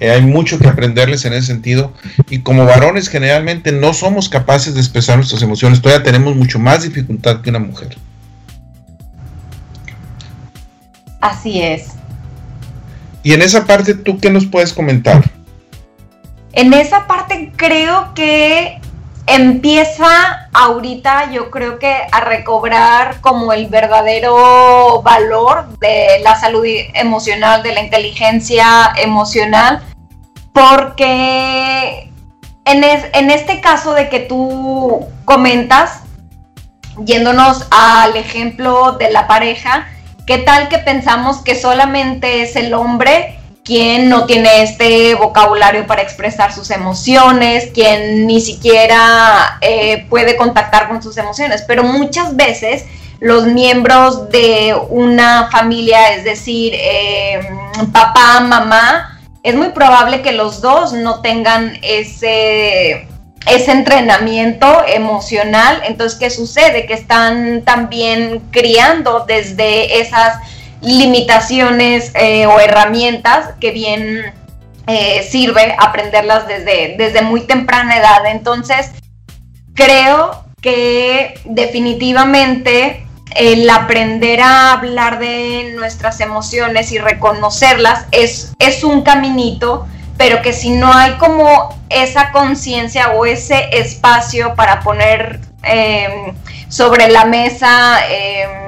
eh, 0.00 0.10
hay 0.10 0.22
mucho 0.22 0.58
que 0.58 0.68
aprenderles 0.68 1.24
en 1.24 1.32
ese 1.32 1.48
sentido, 1.48 1.92
y 2.30 2.40
como 2.40 2.64
varones 2.64 3.08
generalmente 3.08 3.72
no 3.72 3.92
somos 3.92 4.28
capaces 4.28 4.74
de 4.74 4.80
expresar 4.80 5.16
nuestras 5.16 5.42
emociones, 5.42 5.80
todavía 5.80 6.04
tenemos 6.04 6.36
mucho 6.36 6.58
más 6.58 6.82
dificultad 6.82 7.40
que 7.40 7.50
una 7.50 7.58
mujer. 7.58 7.96
Así 11.20 11.60
es. 11.60 11.88
Y 13.22 13.32
en 13.32 13.42
esa 13.42 13.66
parte, 13.66 13.94
¿tú 13.94 14.18
qué 14.18 14.30
nos 14.30 14.46
puedes 14.46 14.72
comentar? 14.72 15.30
En 16.52 16.72
esa 16.72 17.06
parte 17.06 17.52
creo 17.56 18.14
que 18.14 18.80
empieza 19.28 20.48
ahorita 20.54 21.30
yo 21.30 21.50
creo 21.50 21.78
que 21.78 21.94
a 22.10 22.20
recobrar 22.20 23.20
como 23.20 23.52
el 23.52 23.66
verdadero 23.68 25.02
valor 25.02 25.68
de 25.78 26.20
la 26.22 26.34
salud 26.34 26.64
emocional, 26.94 27.62
de 27.62 27.74
la 27.74 27.80
inteligencia 27.80 28.92
emocional, 28.96 29.82
porque 30.52 32.10
en, 32.64 32.84
en 32.84 33.30
este 33.30 33.60
caso 33.60 33.92
de 33.92 34.08
que 34.08 34.20
tú 34.20 35.06
comentas, 35.26 36.00
yéndonos 37.04 37.68
al 37.70 38.16
ejemplo 38.16 38.92
de 38.92 39.10
la 39.10 39.26
pareja, 39.28 39.88
¿qué 40.26 40.38
tal 40.38 40.68
que 40.68 40.78
pensamos 40.78 41.42
que 41.42 41.54
solamente 41.54 42.42
es 42.42 42.56
el 42.56 42.72
hombre 42.72 43.37
quien 43.68 44.08
no 44.08 44.24
tiene 44.24 44.62
este 44.62 45.14
vocabulario 45.14 45.86
para 45.86 46.00
expresar 46.00 46.54
sus 46.54 46.70
emociones, 46.70 47.68
quien 47.74 48.26
ni 48.26 48.40
siquiera 48.40 49.58
eh, 49.60 50.06
puede 50.08 50.36
contactar 50.36 50.88
con 50.88 51.02
sus 51.02 51.18
emociones, 51.18 51.66
pero 51.68 51.84
muchas 51.84 52.34
veces 52.34 52.86
los 53.20 53.44
miembros 53.44 54.30
de 54.30 54.74
una 54.88 55.50
familia, 55.50 56.14
es 56.14 56.24
decir, 56.24 56.72
eh, 56.76 57.40
papá, 57.92 58.40
mamá, 58.40 59.20
es 59.42 59.54
muy 59.54 59.68
probable 59.68 60.22
que 60.22 60.32
los 60.32 60.62
dos 60.62 60.94
no 60.94 61.20
tengan 61.20 61.78
ese, 61.82 63.06
ese 63.46 63.70
entrenamiento 63.70 64.82
emocional. 64.86 65.82
Entonces, 65.86 66.18
¿qué 66.18 66.30
sucede? 66.30 66.86
Que 66.86 66.94
están 66.94 67.64
también 67.66 68.44
criando 68.50 69.26
desde 69.28 70.00
esas 70.00 70.38
limitaciones 70.80 72.12
eh, 72.14 72.46
o 72.46 72.60
herramientas 72.60 73.54
que 73.60 73.70
bien 73.72 74.32
eh, 74.86 75.26
sirve 75.28 75.76
aprenderlas 75.78 76.46
desde, 76.46 76.94
desde 76.96 77.22
muy 77.22 77.42
temprana 77.42 77.96
edad. 77.98 78.26
Entonces, 78.26 78.92
creo 79.74 80.44
que 80.60 81.40
definitivamente 81.44 83.06
el 83.36 83.68
aprender 83.68 84.40
a 84.40 84.72
hablar 84.72 85.18
de 85.18 85.72
nuestras 85.76 86.20
emociones 86.20 86.92
y 86.92 86.98
reconocerlas 86.98 88.06
es, 88.10 88.54
es 88.58 88.82
un 88.82 89.02
caminito, 89.02 89.86
pero 90.16 90.42
que 90.42 90.52
si 90.52 90.70
no 90.70 90.92
hay 90.92 91.12
como 91.12 91.78
esa 91.90 92.32
conciencia 92.32 93.12
o 93.12 93.26
ese 93.26 93.68
espacio 93.72 94.54
para 94.54 94.80
poner 94.80 95.40
em, 95.62 96.34
sobre 96.68 97.08
la 97.08 97.24
mesa 97.24 98.00
em, 98.08 98.67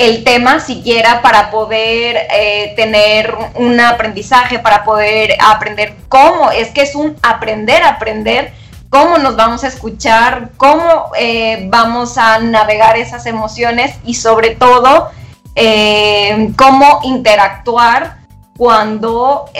el 0.00 0.24
tema 0.24 0.60
siquiera 0.60 1.20
para 1.20 1.50
poder 1.50 2.16
eh, 2.30 2.72
tener 2.74 3.34
un 3.54 3.78
aprendizaje, 3.78 4.58
para 4.58 4.82
poder 4.82 5.36
aprender 5.38 5.94
cómo, 6.08 6.50
es 6.50 6.70
que 6.70 6.80
es 6.80 6.94
un 6.94 7.16
aprender, 7.22 7.82
aprender 7.82 8.54
cómo 8.88 9.18
nos 9.18 9.36
vamos 9.36 9.62
a 9.62 9.68
escuchar, 9.68 10.52
cómo 10.56 11.10
eh, 11.18 11.66
vamos 11.68 12.16
a 12.16 12.38
navegar 12.38 12.96
esas 12.96 13.26
emociones 13.26 13.94
y 14.02 14.14
sobre 14.14 14.54
todo 14.54 15.10
eh, 15.54 16.50
cómo 16.56 17.00
interactuar 17.02 18.20
cuando 18.56 19.50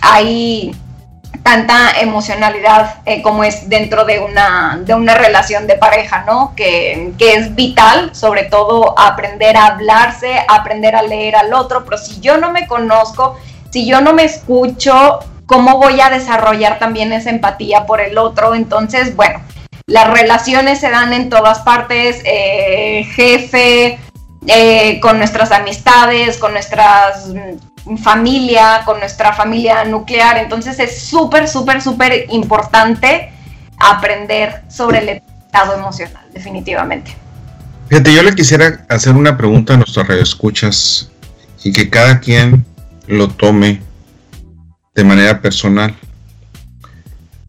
hay 0.00 0.72
tanta 1.48 1.98
emocionalidad 1.98 2.96
eh, 3.06 3.22
como 3.22 3.42
es 3.42 3.70
dentro 3.70 4.04
de 4.04 4.20
una, 4.20 4.78
de 4.84 4.92
una 4.92 5.14
relación 5.14 5.66
de 5.66 5.76
pareja, 5.76 6.24
¿no? 6.26 6.52
Que, 6.54 7.14
que, 7.16 7.36
es 7.36 7.54
vital, 7.54 8.14
sobre 8.14 8.42
todo 8.42 8.94
aprender 8.98 9.56
a 9.56 9.68
hablarse, 9.68 10.44
aprender 10.46 10.94
a 10.94 11.00
leer 11.00 11.36
al 11.36 11.54
otro, 11.54 11.86
pero 11.86 11.96
si 11.96 12.20
yo 12.20 12.36
no 12.36 12.52
me 12.52 12.66
conozco, 12.66 13.38
si 13.70 13.86
yo 13.86 14.02
no 14.02 14.12
me 14.12 14.24
escucho, 14.24 15.20
¿cómo 15.46 15.78
voy 15.78 16.02
a 16.02 16.10
desarrollar 16.10 16.78
también 16.78 17.14
esa 17.14 17.30
empatía 17.30 17.86
por 17.86 18.02
el 18.02 18.18
otro? 18.18 18.54
Entonces, 18.54 19.16
bueno, 19.16 19.40
las 19.86 20.06
relaciones 20.10 20.80
se 20.80 20.90
dan 20.90 21.14
en 21.14 21.30
todas 21.30 21.60
partes, 21.60 22.20
eh, 22.26 23.04
jefe, 23.14 23.98
eh, 24.46 25.00
con 25.00 25.16
nuestras 25.16 25.50
amistades, 25.50 26.36
con 26.36 26.52
nuestras 26.52 27.24
familia, 28.02 28.82
con 28.84 28.98
nuestra 28.98 29.32
familia 29.32 29.84
nuclear. 29.84 30.38
Entonces 30.38 30.78
es 30.78 31.00
súper, 31.00 31.48
súper, 31.48 31.82
súper 31.82 32.26
importante 32.30 33.32
aprender 33.78 34.62
sobre 34.68 34.98
el 34.98 35.08
estado 35.08 35.74
emocional, 35.74 36.24
definitivamente. 36.32 37.16
Fíjate, 37.88 38.14
yo 38.14 38.22
le 38.22 38.34
quisiera 38.34 38.84
hacer 38.88 39.14
una 39.14 39.36
pregunta 39.36 39.74
a 39.74 39.76
nuestros 39.78 40.06
radioescuchas 40.06 41.10
y 41.64 41.72
que 41.72 41.88
cada 41.88 42.20
quien 42.20 42.66
lo 43.06 43.28
tome 43.28 43.80
de 44.94 45.04
manera 45.04 45.40
personal. 45.40 45.94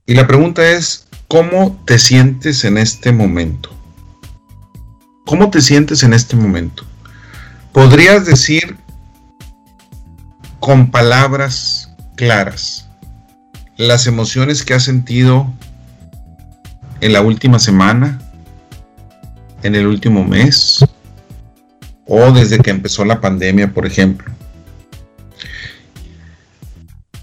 Y 0.05 0.15
la 0.15 0.25
pregunta 0.25 0.67
es, 0.67 1.07
¿cómo 1.27 1.81
te 1.85 1.99
sientes 1.99 2.63
en 2.63 2.77
este 2.77 3.11
momento? 3.11 3.69
¿Cómo 5.25 5.51
te 5.51 5.61
sientes 5.61 6.01
en 6.03 6.13
este 6.13 6.35
momento? 6.35 6.83
¿Podrías 7.73 8.25
decir 8.25 8.77
con 10.59 10.91
palabras 10.91 11.93
claras 12.15 12.87
las 13.77 14.07
emociones 14.07 14.63
que 14.63 14.73
has 14.73 14.83
sentido 14.83 15.51
en 16.99 17.13
la 17.13 17.21
última 17.21 17.59
semana, 17.59 18.19
en 19.63 19.75
el 19.75 19.87
último 19.87 20.25
mes 20.25 20.85
o 22.05 22.31
desde 22.31 22.59
que 22.59 22.71
empezó 22.71 23.05
la 23.05 23.21
pandemia, 23.21 23.71
por 23.73 23.85
ejemplo. 23.85 24.31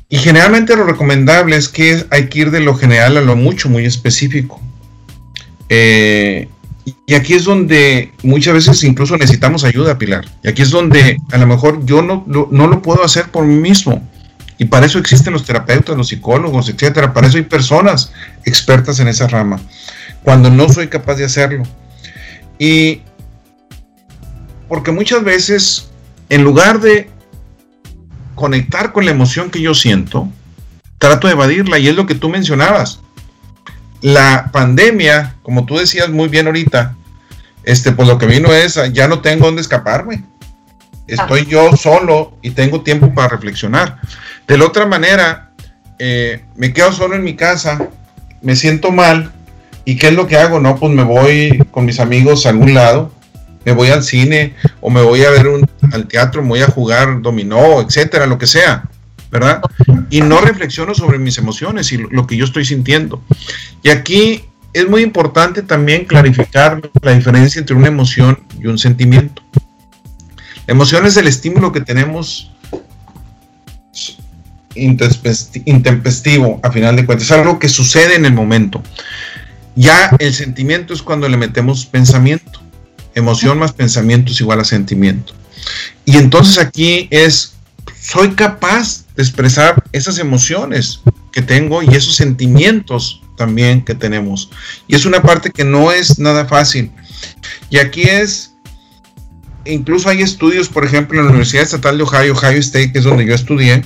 Y 0.08 0.18
generalmente 0.18 0.76
lo 0.76 0.84
recomendable 0.84 1.56
es 1.56 1.68
que 1.68 2.06
hay 2.10 2.28
que 2.28 2.38
ir 2.38 2.50
de 2.50 2.60
lo 2.60 2.74
general 2.74 3.16
a 3.16 3.20
lo 3.20 3.36
mucho, 3.36 3.68
muy 3.68 3.84
específico. 3.84 4.60
Eh, 5.68 6.48
y 7.04 7.14
aquí 7.14 7.34
es 7.34 7.44
donde 7.44 8.12
muchas 8.22 8.54
veces 8.54 8.84
incluso 8.84 9.16
necesitamos 9.16 9.64
ayuda, 9.64 9.98
Pilar. 9.98 10.24
Y 10.44 10.48
aquí 10.48 10.62
es 10.62 10.70
donde 10.70 11.20
a 11.32 11.38
lo 11.38 11.46
mejor 11.46 11.84
yo 11.84 12.00
no, 12.00 12.24
no, 12.26 12.66
lo 12.66 12.82
puedo 12.82 13.04
hacer 13.04 13.28
por 13.30 13.44
mí 13.44 13.56
mismo. 13.56 14.08
Y 14.58 14.66
para 14.66 14.86
eso 14.86 15.00
existen 15.00 15.32
los 15.32 15.44
terapeutas, 15.44 15.96
los 15.96 16.08
psicólogos, 16.08 16.68
etcétera. 16.68 17.12
Para 17.12 17.26
eso 17.26 17.38
hay 17.38 17.42
personas 17.42 18.12
expertas 18.44 19.00
en 19.00 19.08
esa 19.08 19.26
rama. 19.26 19.60
Cuando 20.22 20.48
no 20.48 20.68
soy 20.68 20.86
capaz 20.86 21.16
de 21.16 21.24
hacerlo. 21.24 21.64
Y 22.58 23.00
porque 24.68 24.92
muchas 24.92 25.24
veces, 25.24 25.88
en 26.28 26.44
lugar 26.44 26.80
de 26.80 27.10
conectar 28.36 28.92
con 28.92 29.04
la 29.04 29.10
emoción 29.10 29.50
que 29.50 29.60
yo 29.60 29.74
siento, 29.74 30.28
trato 30.98 31.26
de 31.26 31.32
evadirla. 31.32 31.80
Y 31.80 31.88
es 31.88 31.96
lo 31.96 32.06
que 32.06 32.14
tú 32.14 32.28
mencionabas 32.28 33.00
la 34.00 34.50
pandemia, 34.52 35.36
como 35.42 35.66
tú 35.66 35.78
decías 35.78 36.08
muy 36.08 36.28
bien 36.28 36.46
ahorita, 36.46 36.94
este, 37.64 37.92
pues 37.92 38.08
lo 38.08 38.18
que 38.18 38.26
vino 38.26 38.52
es, 38.52 38.80
ya 38.92 39.08
no 39.08 39.20
tengo 39.20 39.46
dónde 39.46 39.62
escaparme. 39.62 40.22
Estoy 41.06 41.40
ah. 41.40 41.48
yo 41.48 41.76
solo 41.76 42.36
y 42.42 42.50
tengo 42.50 42.82
tiempo 42.82 43.12
para 43.14 43.28
reflexionar. 43.28 43.98
De 44.46 44.58
la 44.58 44.66
otra 44.66 44.86
manera, 44.86 45.50
eh, 45.98 46.44
me 46.56 46.72
quedo 46.72 46.92
solo 46.92 47.16
en 47.16 47.24
mi 47.24 47.34
casa, 47.36 47.88
me 48.42 48.54
siento 48.54 48.92
mal, 48.92 49.32
¿y 49.84 49.96
qué 49.96 50.08
es 50.08 50.14
lo 50.14 50.26
que 50.26 50.36
hago? 50.36 50.60
No, 50.60 50.76
pues 50.76 50.92
me 50.92 51.04
voy 51.04 51.64
con 51.70 51.84
mis 51.84 52.00
amigos 52.00 52.46
a 52.46 52.50
algún 52.50 52.74
lado, 52.74 53.12
me 53.64 53.72
voy 53.72 53.88
al 53.88 54.04
cine 54.04 54.54
o 54.80 54.90
me 54.90 55.02
voy 55.02 55.24
a 55.24 55.30
ver 55.30 55.48
un, 55.48 55.68
al 55.92 56.06
teatro, 56.06 56.42
me 56.42 56.48
voy 56.50 56.62
a 56.62 56.68
jugar 56.68 57.20
dominó, 57.22 57.80
etcétera, 57.80 58.26
lo 58.26 58.38
que 58.38 58.46
sea. 58.46 58.84
¿Verdad? 59.30 59.60
Y 60.10 60.20
no 60.20 60.40
reflexiono 60.40 60.94
sobre 60.94 61.18
mis 61.18 61.38
emociones 61.38 61.92
y 61.92 61.98
lo 61.98 62.26
que 62.26 62.36
yo 62.36 62.44
estoy 62.44 62.64
sintiendo. 62.64 63.22
Y 63.82 63.90
aquí 63.90 64.44
es 64.72 64.88
muy 64.88 65.02
importante 65.02 65.62
también 65.62 66.04
clarificar 66.04 66.90
la 67.00 67.14
diferencia 67.14 67.58
entre 67.58 67.74
una 67.74 67.88
emoción 67.88 68.38
y 68.60 68.66
un 68.66 68.78
sentimiento. 68.78 69.42
La 70.66 70.74
emoción 70.74 71.06
es 71.06 71.16
el 71.16 71.26
estímulo 71.28 71.72
que 71.72 71.80
tenemos 71.80 72.50
intempestivo, 74.74 76.60
a 76.62 76.70
final 76.70 76.96
de 76.96 77.06
cuentas, 77.06 77.30
es 77.30 77.32
algo 77.32 77.58
que 77.58 77.70
sucede 77.70 78.16
en 78.16 78.26
el 78.26 78.34
momento. 78.34 78.82
Ya 79.74 80.14
el 80.18 80.34
sentimiento 80.34 80.92
es 80.92 81.02
cuando 81.02 81.28
le 81.28 81.36
metemos 81.36 81.86
pensamiento. 81.86 82.60
Emoción 83.14 83.58
más 83.58 83.72
pensamiento 83.72 84.32
es 84.32 84.40
igual 84.40 84.60
a 84.60 84.64
sentimiento. 84.64 85.32
Y 86.04 86.18
entonces 86.18 86.58
aquí 86.58 87.08
es, 87.10 87.54
soy 87.98 88.32
capaz 88.32 89.05
de 89.16 89.22
expresar 89.22 89.82
esas 89.92 90.18
emociones 90.18 91.00
que 91.32 91.42
tengo 91.42 91.82
y 91.82 91.88
esos 91.94 92.16
sentimientos 92.16 93.22
también 93.36 93.84
que 93.84 93.94
tenemos. 93.94 94.50
Y 94.88 94.94
es 94.94 95.04
una 95.04 95.22
parte 95.22 95.50
que 95.50 95.64
no 95.64 95.92
es 95.92 96.18
nada 96.18 96.46
fácil. 96.46 96.90
Y 97.70 97.78
aquí 97.78 98.02
es, 98.02 98.54
incluso 99.64 100.08
hay 100.08 100.22
estudios, 100.22 100.68
por 100.68 100.84
ejemplo, 100.84 101.18
en 101.18 101.26
la 101.26 101.30
Universidad 101.30 101.64
Estatal 101.64 101.98
de 101.98 102.04
Ohio, 102.04 102.34
Ohio 102.34 102.58
State, 102.58 102.92
que 102.92 102.98
es 102.98 103.04
donde 103.04 103.26
yo 103.26 103.34
estudié, 103.34 103.84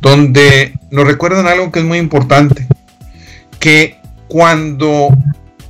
donde 0.00 0.78
nos 0.90 1.06
recuerdan 1.06 1.46
algo 1.46 1.70
que 1.70 1.80
es 1.80 1.84
muy 1.84 1.98
importante, 1.98 2.66
que 3.58 3.98
cuando 4.28 5.08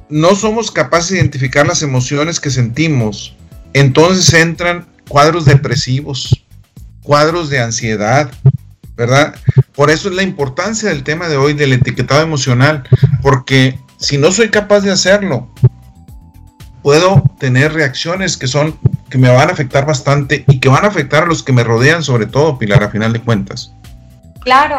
no 0.08 0.34
somos 0.34 0.70
capaces 0.70 1.10
de 1.10 1.18
identificar 1.18 1.66
las 1.66 1.82
emociones 1.82 2.40
que 2.40 2.50
sentimos, 2.50 3.36
entonces 3.72 4.32
entran 4.34 4.86
cuadros 5.08 5.44
depresivos, 5.44 6.44
cuadros 7.02 7.50
de 7.50 7.60
ansiedad, 7.60 8.30
¿verdad? 9.02 9.34
Por 9.74 9.90
eso 9.90 10.08
es 10.08 10.14
la 10.14 10.22
importancia 10.22 10.88
del 10.88 11.02
tema 11.02 11.26
de 11.26 11.36
hoy 11.36 11.54
del 11.54 11.72
etiquetado 11.72 12.22
emocional, 12.22 12.84
porque 13.20 13.80
si 13.98 14.16
no 14.16 14.30
soy 14.30 14.48
capaz 14.48 14.80
de 14.80 14.92
hacerlo, 14.92 15.48
puedo 16.82 17.24
tener 17.38 17.72
reacciones 17.72 18.36
que 18.36 18.46
son 18.46 18.78
que 19.10 19.18
me 19.18 19.28
van 19.28 19.48
a 19.48 19.52
afectar 19.52 19.84
bastante 19.84 20.44
y 20.46 20.60
que 20.60 20.68
van 20.68 20.84
a 20.84 20.88
afectar 20.88 21.24
a 21.24 21.26
los 21.26 21.42
que 21.42 21.52
me 21.52 21.64
rodean, 21.64 22.04
sobre 22.04 22.26
todo, 22.26 22.58
Pilar, 22.58 22.82
a 22.84 22.90
final 22.90 23.12
de 23.12 23.20
cuentas. 23.20 23.72
Claro. 24.40 24.76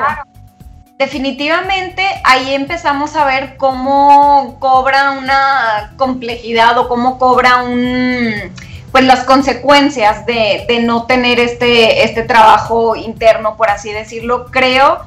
Definitivamente 0.98 2.03
ahí 2.24 2.53
empezamos 2.53 3.15
a 3.18 3.25
ver 3.25 3.58
cómo 3.58 4.58
cobra 4.60 5.12
una 5.12 5.94
complejidad 5.98 6.77
o 6.77 6.88
cómo 6.88 7.20
cobra 7.20 7.63
un 7.63 8.53
pues 8.93 9.05
las 9.05 9.23
consecuencias 9.23 10.23
de, 10.27 10.79
no 10.83 11.07
tener 11.07 11.39
este, 11.39 12.03
este 12.03 12.21
trabajo 12.21 12.95
interno, 12.95 13.57
por 13.57 13.71
así 13.71 13.91
decirlo. 13.91 14.45
Creo 14.51 15.00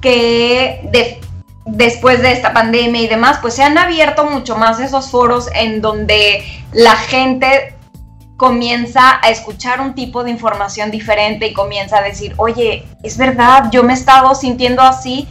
que 0.00 0.80
después 1.66 2.22
de 2.22 2.32
esta 2.32 2.54
pandemia 2.54 3.02
y 3.02 3.08
demás, 3.08 3.38
pues 3.42 3.52
se 3.52 3.62
han 3.62 3.76
abierto 3.76 4.24
mucho 4.24 4.56
más 4.56 4.80
esos 4.80 5.10
foros 5.10 5.50
en 5.54 5.82
donde 5.82 6.44
la 6.72 6.96
gente 6.96 7.74
comienza 8.38 9.20
a 9.22 9.28
escuchar 9.28 9.82
un 9.82 9.94
tipo 9.94 10.24
de 10.24 10.30
información 10.30 10.90
diferente 10.90 11.46
y 11.46 11.52
comienza 11.52 11.98
a 11.98 12.02
decir, 12.02 12.32
oye, 12.38 12.86
es 13.02 13.18
verdad, 13.18 13.70
yo 13.70 13.82
me 13.82 13.92
he 13.92 13.96
estado 13.96 14.34
sintiendo 14.34 14.80
así 14.80 15.28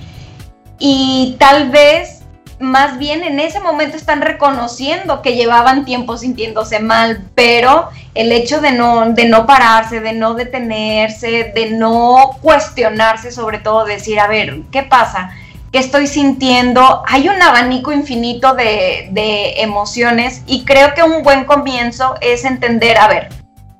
y 0.77 1.37
tal 1.39 1.71
vez 1.71 2.14
más 2.59 2.97
bien 2.97 3.23
en 3.23 3.39
ese 3.39 3.59
momento 3.59 3.97
están 3.97 4.21
reconociendo 4.21 5.21
que 5.21 5.35
llevaban 5.35 5.85
tiempo 5.85 6.17
sintiéndose 6.17 6.79
mal, 6.79 7.25
pero 7.35 7.89
el 8.13 8.31
hecho 8.31 8.61
de 8.61 8.71
no, 8.71 9.11
de 9.11 9.25
no 9.25 9.45
pararse, 9.45 9.99
de 9.99 10.13
no 10.13 10.33
detenerse, 10.33 11.51
de 11.53 11.71
no 11.71 12.37
cuestionarse, 12.41 13.31
sobre 13.31 13.59
todo 13.59 13.85
decir, 13.85 14.19
a 14.19 14.27
ver, 14.27 14.61
¿qué 14.71 14.83
pasa? 14.83 15.31
¿Qué 15.71 15.79
estoy 15.79 16.07
sintiendo? 16.07 17.03
Hay 17.07 17.27
un 17.27 17.41
abanico 17.41 17.91
infinito 17.91 18.53
de, 18.53 19.55
emociones 19.57 20.41
y 20.47 20.63
creo 20.63 20.93
que 20.93 21.03
un 21.03 21.23
buen 21.23 21.43
comienzo 21.43 22.15
es 22.21 22.45
entender, 22.45 22.97
a 22.97 23.09
ver, 23.09 23.29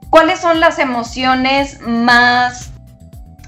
¿cuáles 0.09 0.39
son 0.39 0.59
las 0.59 0.79
emociones 0.79 1.79
más 1.81 2.71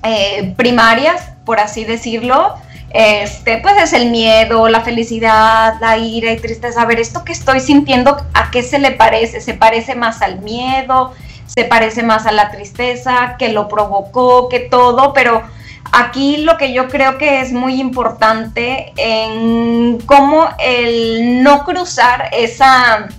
eh, 0.03 0.53
primarias, 0.55 1.31
por 1.43 1.59
así 1.59 1.83
decirlo? 1.83 2.55
Este, 2.99 3.59
pues 3.59 3.75
es 3.77 3.93
el 3.93 4.09
miedo, 4.09 4.67
la 4.69 4.81
felicidad, 4.81 5.75
la 5.79 5.99
ira 5.99 6.31
y 6.31 6.37
tristeza. 6.37 6.81
A 6.81 6.85
ver, 6.85 6.99
esto 6.99 7.23
que 7.23 7.31
estoy 7.31 7.59
sintiendo, 7.59 8.17
¿a 8.33 8.49
qué 8.49 8.63
se 8.63 8.79
le 8.79 8.89
parece? 8.89 9.39
¿Se 9.39 9.53
parece 9.53 9.93
más 9.93 10.23
al 10.23 10.39
miedo? 10.39 11.13
¿Se 11.45 11.65
parece 11.65 12.01
más 12.01 12.25
a 12.25 12.31
la 12.31 12.49
tristeza? 12.49 13.35
¿Que 13.37 13.49
lo 13.49 13.67
provocó? 13.67 14.49
¿Que 14.49 14.61
todo? 14.61 15.13
Pero 15.13 15.43
aquí 15.91 16.37
lo 16.37 16.57
que 16.57 16.73
yo 16.73 16.87
creo 16.87 17.19
que 17.19 17.41
es 17.41 17.53
muy 17.53 17.79
importante 17.79 18.93
en 18.97 19.99
cómo 20.07 20.49
el 20.57 21.43
no 21.43 21.65
cruzar 21.65 22.29
esa 22.31 23.09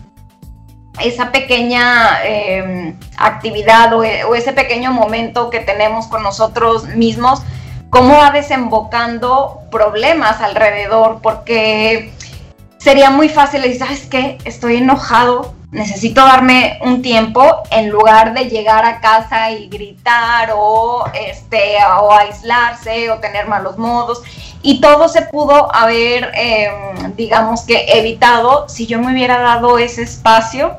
esa 1.01 1.31
pequeña 1.31 2.25
em, 2.25 2.99
actividad 3.17 3.93
o, 3.93 3.99
o, 3.99 4.35
ese 4.35 4.53
pequeño 4.53 4.91
momento 4.91 5.49
que 5.49 5.61
tenemos 5.61 6.09
con 6.09 6.25
nosotros 6.25 6.89
mismos, 6.89 7.43
cómo 7.91 8.19
va 8.19 8.31
desembocando 8.31 9.63
problemas 9.71 10.41
alrededor, 10.41 11.21
porque 11.23 12.13
sería 12.79 13.11
muy 13.11 13.29
fácil 13.29 13.63
decir, 13.63 13.79
¿sabes 13.79 14.07
qué? 14.07 14.39
Estoy 14.45 14.77
enojado, 14.77 15.55
necesito 15.71 16.23
darme 16.23 16.79
un 16.83 17.03
tiempo 17.03 17.63
en 17.71 17.91
lugar 17.91 18.35
de 18.35 18.49
llegar 18.49 18.85
a 18.85 19.01
casa 19.01 19.51
y 19.51 19.69
gritar 19.69 20.51
o, 20.55 21.05
este, 21.15 21.77
o 22.01 22.13
aislarse 22.13 23.11
o 23.11 23.19
tener 23.19 23.47
malos 23.47 23.79
modos. 23.79 24.23
Y 24.63 24.81
todo 24.81 25.09
se 25.09 25.23
pudo 25.23 25.75
haber, 25.75 26.33
em, 26.35 27.15
digamos 27.15 27.63
que, 27.63 27.87
evitado 27.89 28.69
si 28.69 28.87
yo 28.87 28.99
me 28.99 29.13
hubiera 29.13 29.39
dado 29.39 29.79
ese 29.79 30.03
espacio 30.03 30.77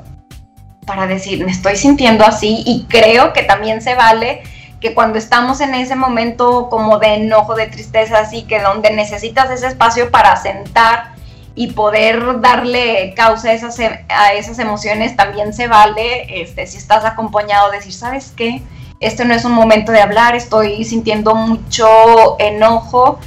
para 0.85 1.05
decir, 1.05 1.45
me 1.45 1.51
estoy 1.51 1.75
sintiendo 1.75 2.25
así 2.25 2.63
y 2.65 2.85
creo 2.89 3.31
que 3.31 3.43
también 3.43 3.81
se 3.81 3.95
vale 3.95 4.41
que 4.79 4.93
cuando 4.93 5.17
estamos 5.17 5.61
en 5.61 5.73
ese 5.73 5.95
momento 5.95 6.69
como 6.69 6.99
de 6.99 7.15
enojo, 7.15 7.55
de 7.55 7.67
tristeza, 7.67 8.19
así 8.19 8.43
que 8.43 8.61
donde 8.61 8.91
necesitas 8.91 9.49
ese 9.51 9.67
espacio 9.67 10.09
para 10.09 10.35
sentar 10.35 11.15
y 11.55 11.71
poder 11.71 12.39
darle 12.39 13.13
causa 13.15 13.49
a 13.49 13.53
esas, 13.53 13.77
a 13.79 14.33
esas 14.33 14.59
emociones, 14.59 15.15
también 15.15 15.53
se 15.53 15.67
vale, 15.67 16.41
este, 16.41 16.65
si 16.67 16.77
estás 16.77 17.03
acompañado, 17.03 17.71
decir, 17.71 17.93
¿sabes 17.93 18.31
qué? 18.35 18.61
Este 19.01 19.25
no 19.25 19.33
es 19.33 19.45
un 19.45 19.53
momento 19.53 19.91
de 19.91 20.01
hablar, 20.01 20.35
estoy 20.35 20.83
sintiendo 20.85 21.35
mucho 21.35 22.37
enojo 22.39 23.19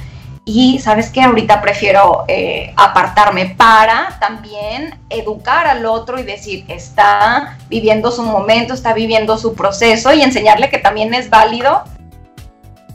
y 0.45 0.79
sabes 0.79 1.09
que 1.09 1.21
ahorita 1.21 1.61
prefiero 1.61 2.25
eh, 2.27 2.73
apartarme 2.75 3.55
para 3.57 4.17
también 4.19 4.99
educar 5.09 5.67
al 5.67 5.85
otro 5.85 6.19
y 6.19 6.23
decir, 6.23 6.65
está 6.67 7.57
viviendo 7.69 8.11
su 8.11 8.23
momento, 8.23 8.73
está 8.73 8.93
viviendo 8.93 9.37
su 9.37 9.55
proceso 9.55 10.11
y 10.13 10.21
enseñarle 10.21 10.69
que 10.69 10.79
también 10.79 11.13
es 11.13 11.29
válido 11.29 11.83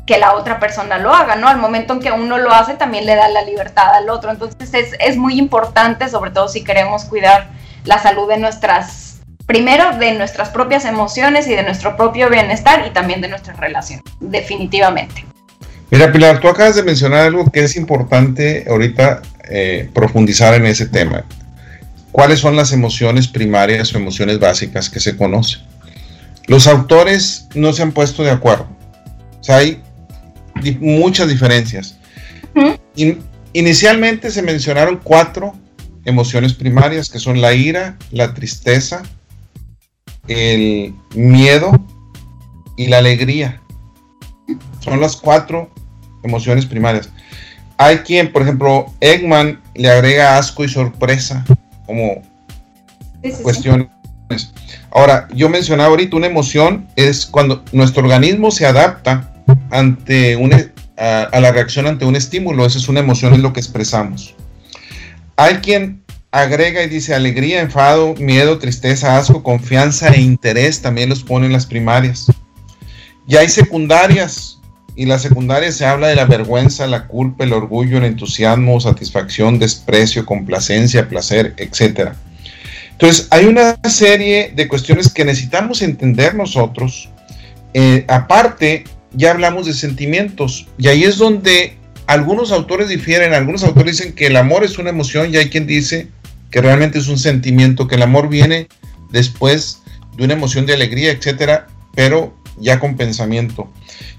que 0.04 0.18
la 0.18 0.34
otra 0.34 0.58
persona 0.58 0.98
lo 0.98 1.12
haga, 1.12 1.36
¿no? 1.36 1.48
Al 1.48 1.58
momento 1.58 1.92
en 1.92 2.00
que 2.00 2.10
uno 2.10 2.38
lo 2.38 2.50
hace, 2.50 2.74
también 2.74 3.04
le 3.04 3.14
da 3.14 3.28
la 3.28 3.42
libertad 3.42 3.94
al 3.94 4.08
otro. 4.08 4.30
Entonces 4.30 4.72
es, 4.72 4.94
es 5.00 5.16
muy 5.18 5.38
importante, 5.38 6.08
sobre 6.08 6.30
todo 6.30 6.48
si 6.48 6.64
queremos 6.64 7.04
cuidar 7.04 7.48
la 7.84 7.98
salud 7.98 8.28
de 8.28 8.38
nuestras, 8.38 9.20
primero 9.46 9.96
de 9.98 10.12
nuestras 10.12 10.48
propias 10.50 10.84
emociones 10.86 11.46
y 11.46 11.54
de 11.54 11.62
nuestro 11.62 11.96
propio 11.96 12.30
bienestar 12.30 12.86
y 12.86 12.90
también 12.90 13.20
de 13.20 13.28
nuestras 13.28 13.58
relaciones, 13.58 14.04
definitivamente. 14.20 15.26
Mira, 15.90 16.12
Pilar, 16.12 16.40
tú 16.40 16.48
acabas 16.48 16.76
de 16.76 16.82
mencionar 16.82 17.20
algo 17.20 17.50
que 17.50 17.64
es 17.64 17.76
importante 17.76 18.66
ahorita 18.68 19.22
eh, 19.48 19.88
profundizar 19.94 20.54
en 20.54 20.66
ese 20.66 20.86
tema. 20.86 21.24
¿Cuáles 22.12 22.40
son 22.40 22.56
las 22.56 22.72
emociones 22.72 23.28
primarias 23.28 23.94
o 23.94 23.98
emociones 23.98 24.38
básicas 24.38 24.90
que 24.90 25.00
se 25.00 25.16
conocen? 25.16 25.62
Los 26.46 26.66
autores 26.66 27.48
no 27.54 27.72
se 27.72 27.82
han 27.82 27.92
puesto 27.92 28.22
de 28.22 28.30
acuerdo. 28.30 28.68
O 29.40 29.44
sea, 29.44 29.56
hay 29.56 29.82
muchas 30.80 31.28
diferencias. 31.28 31.96
inicialmente 33.52 34.30
se 34.30 34.42
mencionaron 34.42 35.00
cuatro 35.02 35.54
emociones 36.04 36.54
primarias, 36.54 37.08
que 37.08 37.18
son 37.18 37.40
la 37.40 37.54
ira, 37.54 37.96
la 38.10 38.34
tristeza, 38.34 39.02
el 40.26 40.94
miedo 41.14 41.70
y 42.76 42.86
la 42.86 42.98
alegría. 42.98 43.62
Son 44.80 45.00
las 45.00 45.16
cuatro 45.16 45.70
emociones 46.22 46.66
primarias. 46.66 47.10
Hay 47.76 47.98
quien, 47.98 48.32
por 48.32 48.42
ejemplo, 48.42 48.86
Eggman 49.00 49.60
le 49.74 49.88
agrega 49.88 50.36
asco 50.36 50.64
y 50.64 50.68
sorpresa 50.68 51.44
como 51.86 52.22
cuestiones. 53.42 53.88
Ahora, 54.90 55.28
yo 55.32 55.48
mencionaba 55.48 55.90
ahorita 55.90 56.16
una 56.16 56.26
emoción 56.26 56.88
es 56.96 57.26
cuando 57.26 57.64
nuestro 57.72 58.02
organismo 58.02 58.50
se 58.50 58.66
adapta 58.66 59.32
ante 59.70 60.36
una, 60.36 60.70
a, 60.96 61.40
la 61.40 61.52
reacción 61.52 61.86
ante 61.86 62.04
un 62.04 62.16
estímulo. 62.16 62.66
Esa 62.66 62.78
es 62.78 62.88
una 62.88 63.00
emoción, 63.00 63.34
es 63.34 63.40
lo 63.40 63.52
que 63.52 63.60
expresamos. 63.60 64.34
Hay 65.36 65.56
quien 65.56 66.02
agrega 66.30 66.82
y 66.82 66.88
dice 66.88 67.14
alegría, 67.14 67.60
enfado, 67.60 68.14
miedo, 68.14 68.58
tristeza, 68.58 69.16
asco, 69.18 69.42
confianza 69.42 70.08
e 70.08 70.20
interés. 70.20 70.82
También 70.82 71.08
los 71.08 71.22
pone 71.22 71.46
en 71.46 71.52
las 71.52 71.66
primarias. 71.66 72.26
Y 73.26 73.36
hay 73.36 73.48
secundarias, 73.48 74.57
y 74.98 75.06
la 75.06 75.20
secundaria 75.20 75.70
se 75.70 75.86
habla 75.86 76.08
de 76.08 76.16
la 76.16 76.24
vergüenza, 76.24 76.88
la 76.88 77.06
culpa, 77.06 77.44
el 77.44 77.52
orgullo, 77.52 77.98
el 77.98 78.04
entusiasmo, 78.04 78.80
satisfacción, 78.80 79.60
desprecio, 79.60 80.26
complacencia, 80.26 81.08
placer, 81.08 81.54
etc. 81.56 82.14
Entonces, 82.90 83.28
hay 83.30 83.44
una 83.44 83.78
serie 83.88 84.52
de 84.56 84.66
cuestiones 84.66 85.08
que 85.08 85.24
necesitamos 85.24 85.82
entender 85.82 86.34
nosotros. 86.34 87.10
Eh, 87.74 88.06
aparte, 88.08 88.82
ya 89.12 89.30
hablamos 89.30 89.66
de 89.66 89.74
sentimientos 89.74 90.66
y 90.78 90.88
ahí 90.88 91.04
es 91.04 91.16
donde 91.16 91.76
algunos 92.08 92.50
autores 92.50 92.88
difieren. 92.88 93.34
Algunos 93.34 93.62
autores 93.62 93.98
dicen 93.98 94.14
que 94.14 94.26
el 94.26 94.36
amor 94.36 94.64
es 94.64 94.78
una 94.78 94.90
emoción 94.90 95.32
y 95.32 95.36
hay 95.36 95.48
quien 95.48 95.68
dice 95.68 96.08
que 96.50 96.60
realmente 96.60 96.98
es 96.98 97.06
un 97.06 97.20
sentimiento, 97.20 97.86
que 97.86 97.94
el 97.94 98.02
amor 98.02 98.28
viene 98.28 98.66
después 99.12 99.80
de 100.16 100.24
una 100.24 100.34
emoción 100.34 100.66
de 100.66 100.74
alegría, 100.74 101.12
etcétera, 101.12 101.68
pero 101.94 102.34
ya 102.60 102.80
con 102.80 102.96
pensamiento. 102.96 103.70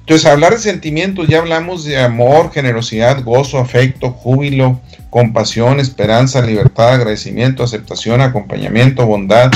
Entonces, 0.09 0.31
hablar 0.31 0.53
de 0.53 0.57
sentimientos, 0.57 1.27
ya 1.27 1.37
hablamos 1.37 1.85
de 1.85 1.99
amor, 1.99 2.51
generosidad, 2.51 3.23
gozo, 3.23 3.59
afecto, 3.59 4.09
júbilo, 4.09 4.81
compasión, 5.11 5.79
esperanza, 5.79 6.41
libertad, 6.41 6.95
agradecimiento, 6.95 7.63
aceptación, 7.63 8.19
acompañamiento, 8.19 9.05
bondad, 9.05 9.51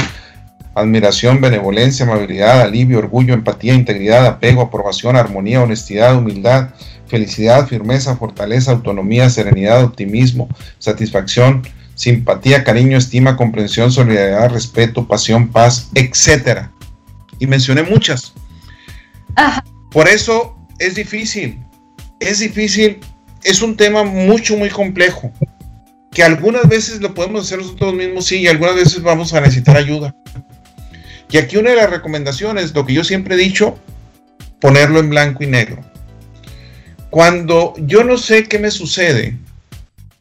admiración, 0.76 1.42
benevolencia, 1.42 2.06
amabilidad, 2.06 2.62
alivio, 2.62 3.00
orgullo, 3.00 3.34
empatía, 3.34 3.74
integridad, 3.74 4.28
apego, 4.28 4.62
aprobación, 4.62 5.16
armonía, 5.16 5.63
honestidad, 5.63 6.16
humildad, 6.16 6.70
felicidad, 7.08 7.66
firmeza, 7.68 8.16
fortaleza, 8.16 8.74
autonomía, 8.74 9.32
serenidad, 9.32 9.84
optimismo, 9.84 10.50
satisfacción, 10.78 11.63
simpatía, 11.96 12.63
cariño, 12.63 13.00
estima, 13.00 13.38
comprensión, 13.38 13.92
solidaridad, 13.92 14.52
respeto, 14.52 15.08
pasión, 15.08 15.48
paz, 15.48 15.89
etc. 15.96 16.68
Y 17.39 17.48
mencioné 17.48 17.82
muchas. 17.82 18.34
Ajá. 19.34 19.63
Por 19.94 20.08
eso 20.10 20.58
es 20.80 20.96
difícil, 20.96 21.64
es 22.20 22.40
difícil, 22.40 23.00
es 23.44 23.62
un 23.62 23.78
tema 23.78 24.04
mucho, 24.04 24.58
muy 24.58 24.70
complejo, 24.70 25.32
que 26.12 26.24
algunas 26.24 26.68
veces 26.68 27.00
lo 27.00 27.14
podemos 27.14 27.46
hacer 27.46 27.60
nosotros 27.60 27.94
mismos, 27.94 28.26
sí, 28.26 28.40
y 28.40 28.48
algunas 28.48 28.76
veces 28.76 29.04
vamos 29.04 29.34
a 29.34 29.42
necesitar 29.42 29.78
ayuda. 29.78 30.16
Y 31.30 31.38
aquí 31.38 31.58
una 31.58 31.70
de 31.70 31.76
las 31.76 31.92
recomendaciones, 31.92 32.74
lo 32.74 32.86
que 32.86 32.94
yo 32.94 33.04
siempre 33.04 33.36
he 33.36 33.38
dicho, 33.38 33.78
ponerlo 34.60 35.00
en 35.00 35.10
blanco 35.12 35.44
y 35.44 35.48
negro. 35.48 35.84
Cuando 37.12 37.76
yo 37.78 38.04
no 38.04 38.18
sé 38.18 38.46
qué 38.46 38.58
me 38.58 38.72
sucede, 38.72 39.38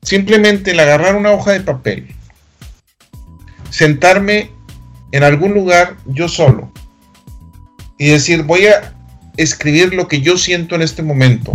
simplemente 0.02 0.72
el 0.72 0.80
agarrar 0.80 1.16
una 1.16 1.32
hoja 1.32 1.52
de 1.52 1.60
papel, 1.60 2.14
sentarme 3.70 4.50
en 5.12 5.22
algún 5.22 5.54
lugar 5.54 5.96
yo 6.06 6.28
solo 6.28 6.70
y 7.98 8.08
decir, 8.08 8.42
voy 8.42 8.66
a 8.66 8.94
escribir 9.36 9.94
lo 9.94 10.08
que 10.08 10.20
yo 10.20 10.38
siento 10.38 10.74
en 10.74 10.82
este 10.82 11.02
momento. 11.02 11.52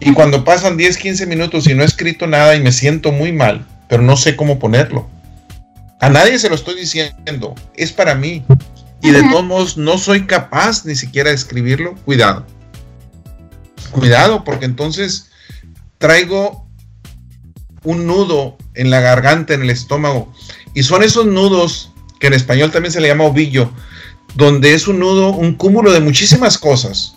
Y 0.00 0.12
cuando 0.12 0.44
pasan 0.44 0.76
10, 0.76 0.96
15 0.96 1.26
minutos 1.26 1.66
y 1.66 1.74
no 1.74 1.82
he 1.82 1.86
escrito 1.86 2.26
nada 2.26 2.54
y 2.54 2.62
me 2.62 2.72
siento 2.72 3.12
muy 3.12 3.32
mal, 3.32 3.66
pero 3.88 4.02
no 4.02 4.16
sé 4.16 4.36
cómo 4.36 4.58
ponerlo. 4.58 5.08
A 6.00 6.08
nadie 6.08 6.38
se 6.38 6.48
lo 6.48 6.54
estoy 6.54 6.76
diciendo, 6.76 7.54
es 7.74 7.92
para 7.92 8.14
mí. 8.14 8.44
Y 9.02 9.10
de 9.10 9.22
todos 9.22 9.44
modos 9.44 9.76
no 9.76 9.96
soy 9.96 10.26
capaz 10.26 10.84
ni 10.84 10.94
siquiera 10.94 11.30
de 11.30 11.36
escribirlo, 11.36 11.94
cuidado. 12.04 12.46
Cuidado, 13.90 14.44
porque 14.44 14.64
entonces 14.64 15.30
traigo 15.98 16.68
un 17.84 18.06
nudo 18.06 18.56
en 18.74 18.90
la 18.90 19.00
garganta, 19.00 19.54
en 19.54 19.62
el 19.62 19.70
estómago. 19.70 20.32
Y 20.74 20.82
son 20.82 21.02
esos 21.02 21.26
nudos 21.26 21.92
que 22.20 22.28
en 22.28 22.34
español 22.34 22.70
también 22.70 22.92
se 22.92 23.00
le 23.00 23.08
llama 23.08 23.24
ovillo, 23.24 23.72
donde 24.38 24.72
es 24.72 24.86
un 24.86 25.00
nudo, 25.00 25.32
un 25.32 25.54
cúmulo 25.54 25.92
de 25.92 25.98
muchísimas 25.98 26.58
cosas, 26.58 27.16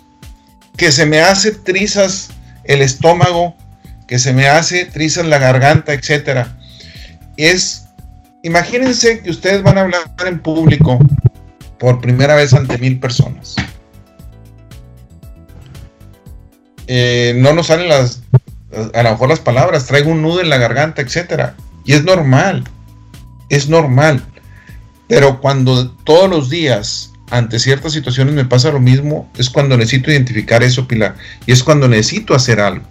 que 0.75 0.91
se 0.91 1.05
me 1.05 1.21
hace 1.21 1.51
trizas 1.51 2.31
el 2.63 2.81
estómago, 2.81 3.55
que 4.07 4.17
se 4.17 4.33
me 4.33 4.47
hace 4.47 4.85
trizas 4.85 5.27
la 5.27 5.37
garganta, 5.37 5.93
etcétera. 5.93 6.57
Es, 7.37 7.85
imagínense 8.41 9.19
que 9.19 9.29
ustedes 9.29 9.61
van 9.61 9.77
a 9.77 9.81
hablar 9.81 10.01
en 10.25 10.39
público 10.39 10.97
por 11.77 12.01
primera 12.01 12.33
vez 12.33 12.55
ante 12.55 12.79
mil 12.79 12.99
personas. 12.99 13.55
Eh, 16.87 17.35
no 17.37 17.53
nos 17.53 17.67
salen 17.67 17.87
las, 17.87 18.23
a 18.95 19.03
lo 19.03 19.11
mejor 19.11 19.29
las 19.29 19.39
palabras, 19.39 19.85
traigo 19.85 20.09
un 20.09 20.23
nudo 20.23 20.41
en 20.41 20.49
la 20.49 20.57
garganta, 20.57 21.03
etcétera. 21.03 21.55
Y 21.85 21.93
es 21.93 22.03
normal, 22.03 22.63
es 23.49 23.69
normal. 23.69 24.25
Pero 25.07 25.39
cuando 25.39 25.91
todos 26.03 26.27
los 26.27 26.49
días, 26.49 27.10
ante 27.31 27.59
ciertas 27.59 27.93
situaciones, 27.93 28.35
me 28.35 28.45
pasa 28.45 28.71
lo 28.71 28.79
mismo, 28.79 29.27
es 29.37 29.49
cuando 29.49 29.77
necesito 29.77 30.11
identificar 30.11 30.61
eso, 30.61 30.87
Pilar. 30.87 31.15
Y 31.45 31.51
es 31.51 31.63
cuando 31.63 31.87
necesito 31.87 32.35
hacer 32.35 32.59
algo. 32.59 32.85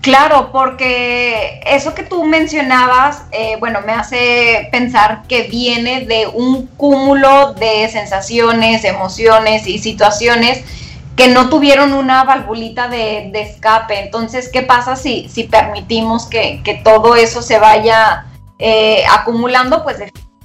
Claro, 0.00 0.50
porque 0.52 1.60
eso 1.66 1.94
que 1.94 2.02
tú 2.02 2.24
mencionabas, 2.24 3.24
eh, 3.30 3.56
bueno, 3.60 3.80
me 3.84 3.92
hace 3.92 4.68
pensar 4.72 5.24
que 5.28 5.42
viene 5.44 6.06
de 6.06 6.26
un 6.26 6.66
cúmulo 6.66 7.52
de 7.54 7.88
sensaciones, 7.90 8.84
emociones 8.84 9.66
y 9.66 9.78
situaciones 9.78 10.64
que 11.14 11.28
no 11.28 11.50
tuvieron 11.50 11.92
una 11.92 12.24
valvulita 12.24 12.88
de, 12.88 13.30
escape. 13.34 14.00
Entonces, 14.00 14.48
¿qué 14.48 14.62
pasa 14.62 14.96
si, 14.96 15.28
si 15.28 15.44
permitimos 15.44 16.26
que, 16.26 16.62
que 16.64 16.74
todo 16.74 17.16
eso 17.16 17.42
se 17.42 17.58
vaya 17.58 18.24
eh, 18.58 19.04
acumulando, 19.10 19.84
pues 19.84 19.98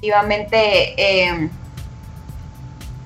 definitivamente 0.04 0.94
eh, 0.98 1.50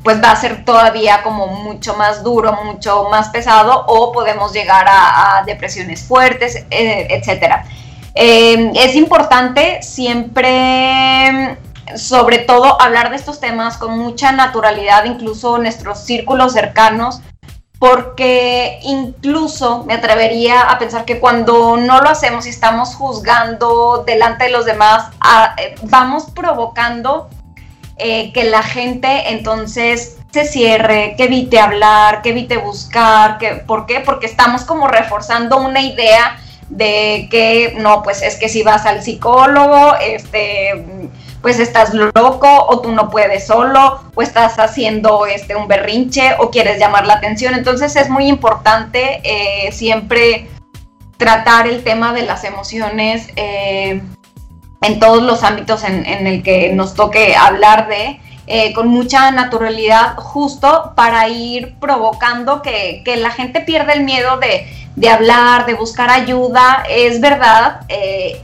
pues 0.03 0.21
va 0.23 0.31
a 0.31 0.35
ser 0.35 0.65
todavía 0.65 1.21
como 1.21 1.47
mucho 1.47 1.95
más 1.95 2.23
duro, 2.23 2.53
mucho 2.63 3.07
más 3.09 3.29
pesado 3.29 3.85
o 3.87 4.11
podemos 4.11 4.51
llegar 4.51 4.87
a, 4.89 5.43
depresiones 5.45 6.03
fuertes, 6.03 6.65
eh, 6.71 7.07
etcétera. 7.09 7.65
es 8.15 8.95
importante 8.95 9.81
siempre, 9.83 11.57
sobre 11.95 12.39
todo, 12.39 12.81
hablar 12.81 13.11
de 13.11 13.17
estos 13.17 13.39
temas 13.39 13.77
con 13.77 13.97
mucha 13.99 14.31
naturalidad, 14.31 15.05
incluso 15.05 15.57
nuestros 15.59 15.99
círculos 15.99 16.53
cercanos, 16.53 17.21
porque 17.79 18.79
incluso 18.83 19.83
me 19.85 19.93
atrevería 19.93 20.61
a 20.61 20.79
pensar 20.79 21.05
que 21.05 21.19
cuando 21.19 21.77
no 21.77 22.01
lo 22.01 22.09
hacemos 22.09 22.47
y 22.47 22.49
estamos 22.49 22.95
juzgando 22.95 24.03
delante 24.05 24.45
de 24.45 24.51
los 24.51 24.65
demás, 24.65 25.11
eh, 25.57 25.75
vamos 25.83 26.25
provocando 26.33 27.29
eh, 27.97 28.31
que 28.33 28.45
la 28.45 28.63
gente 28.63 29.29
entonces 29.29 30.17
se 30.31 30.45
cierre, 30.45 31.15
que 31.17 31.25
evite 31.25 31.59
hablar, 31.59 32.21
que 32.21 32.29
evite 32.29 32.57
buscar, 32.57 33.37
¿por 33.65 33.85
qué? 33.85 34.01
Porque 34.01 34.25
estamos 34.25 34.63
como 34.63 34.87
reforzando 34.87 35.57
una 35.57 35.81
idea 35.81 36.37
de 36.69 37.27
que 37.31 37.75
no, 37.77 38.03
pues 38.03 38.21
es 38.21 38.35
que 38.35 38.49
si 38.49 38.61
vas 38.61 38.85
al 38.85 39.01
psicólogo, 39.01 39.95
este 39.95 40.73
pues 41.41 41.59
estás 41.59 41.93
loco 41.93 42.47
o 42.67 42.79
tú 42.81 42.91
no 42.91 43.09
puedes 43.09 43.47
solo 43.47 44.01
o 44.15 44.21
estás 44.21 44.57
haciendo 44.59 45.25
este 45.25 45.55
un 45.55 45.67
berrinche 45.67 46.35
o 46.39 46.49
quieres 46.49 46.79
llamar 46.79 47.05
la 47.05 47.15
atención. 47.15 47.53
Entonces 47.53 47.95
es 47.95 48.09
muy 48.09 48.27
importante 48.27 49.21
eh, 49.23 49.71
siempre 49.71 50.47
tratar 51.17 51.67
el 51.67 51.83
tema 51.83 52.13
de 52.13 52.23
las 52.23 52.43
emociones 52.43 53.27
eh, 53.35 54.01
en 54.81 54.99
todos 54.99 55.23
los 55.23 55.43
ámbitos 55.43 55.83
en, 55.83 56.05
el 56.05 56.43
que 56.43 56.73
nos 56.73 56.93
toque 56.93 57.35
hablar 57.35 57.87
de. 57.87 58.19
Eh, 58.49 58.71
con 58.71 58.87
mucha 58.87 59.29
naturalidad 59.31 60.15
justo 60.15 60.93
para 60.95 61.27
ir 61.27 61.75
provocando 61.81 62.61
que, 62.61 63.03
la 63.17 63.29
gente 63.29 63.59
pierda 63.59 63.91
el 63.91 64.05
miedo 64.05 64.37
de, 64.37 64.65
de, 64.95 65.09
hablar, 65.09 65.65
de 65.65 65.73
buscar 65.73 66.09
ayuda, 66.09 66.85
es 66.89 67.19
verdad, 67.19 67.81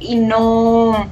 y 0.02 0.18
no, 0.18 1.08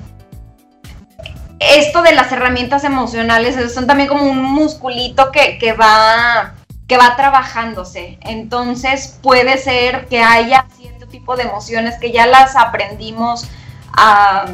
esto 1.62 2.02
de 2.02 2.14
las 2.14 2.32
herramientas 2.32 2.84
emocionales 2.84 3.72
son 3.72 3.86
también 3.86 4.10
como 4.10 4.24
un 4.24 4.42
musculito 4.42 5.32
que, 5.32 5.74
va, 5.74 6.56
que 6.88 6.98
va 6.98 7.16
trabajándose. 7.16 8.18
Entonces 8.22 9.20
puede 9.22 9.58
ser 9.60 10.08
que 10.08 10.24
haya 10.24 10.66
cierto 10.76 11.08
tipo 11.08 11.36
de 11.36 11.44
emociones 11.44 12.00
que 12.00 12.12
ya 12.12 12.26
las 12.26 12.56
aprendimos 12.56 13.46
a, 13.94 14.48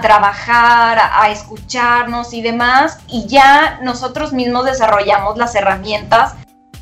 trabajar, 0.00 0.98
a, 1.12 1.28
escucharnos 1.28 2.32
y 2.32 2.40
demás, 2.40 2.98
y 3.08 3.26
ya 3.26 3.78
nosotros 3.82 4.32
mismos 4.32 4.64
desarrollamos 4.64 5.36
las 5.36 5.54
herramientas 5.54 6.34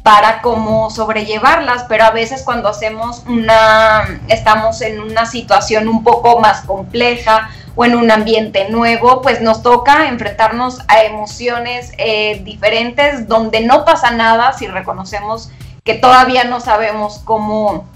para 0.05 0.43
cómo 0.43 0.91
sobrellevarlas, 0.91 1.85
pero 1.89 2.05
a 2.05 2.11
veces 2.11 2.43
cuando 2.43 2.69
hacemos 2.69 3.25
una, 3.27 4.21
estamos 4.29 4.81
en 4.83 5.01
una 5.01 5.27
situación 5.27 5.89
un 5.89 6.05
poco 6.05 6.39
más 6.41 6.63
compleja 6.63 7.51
o 7.75 7.85
en 7.85 7.95
un 7.95 8.11
ambiente 8.11 8.69
nuevo, 8.69 9.23
pues 9.23 9.41
nos 9.41 9.63
toca 9.63 10.09
enfrentarnos 10.09 10.81
a 10.89 11.03
emociones 11.05 11.93
eh, 11.99 12.41
diferentes 12.45 13.29
donde 13.29 13.61
no 13.61 13.85
pasa 13.85 14.11
nada 14.11 14.53
si 14.53 14.67
reconocemos 14.67 15.51
que 15.85 15.95
todavía 15.95 16.45
no 16.45 16.61
sabemos 16.61 17.21
cómo, 17.25 17.87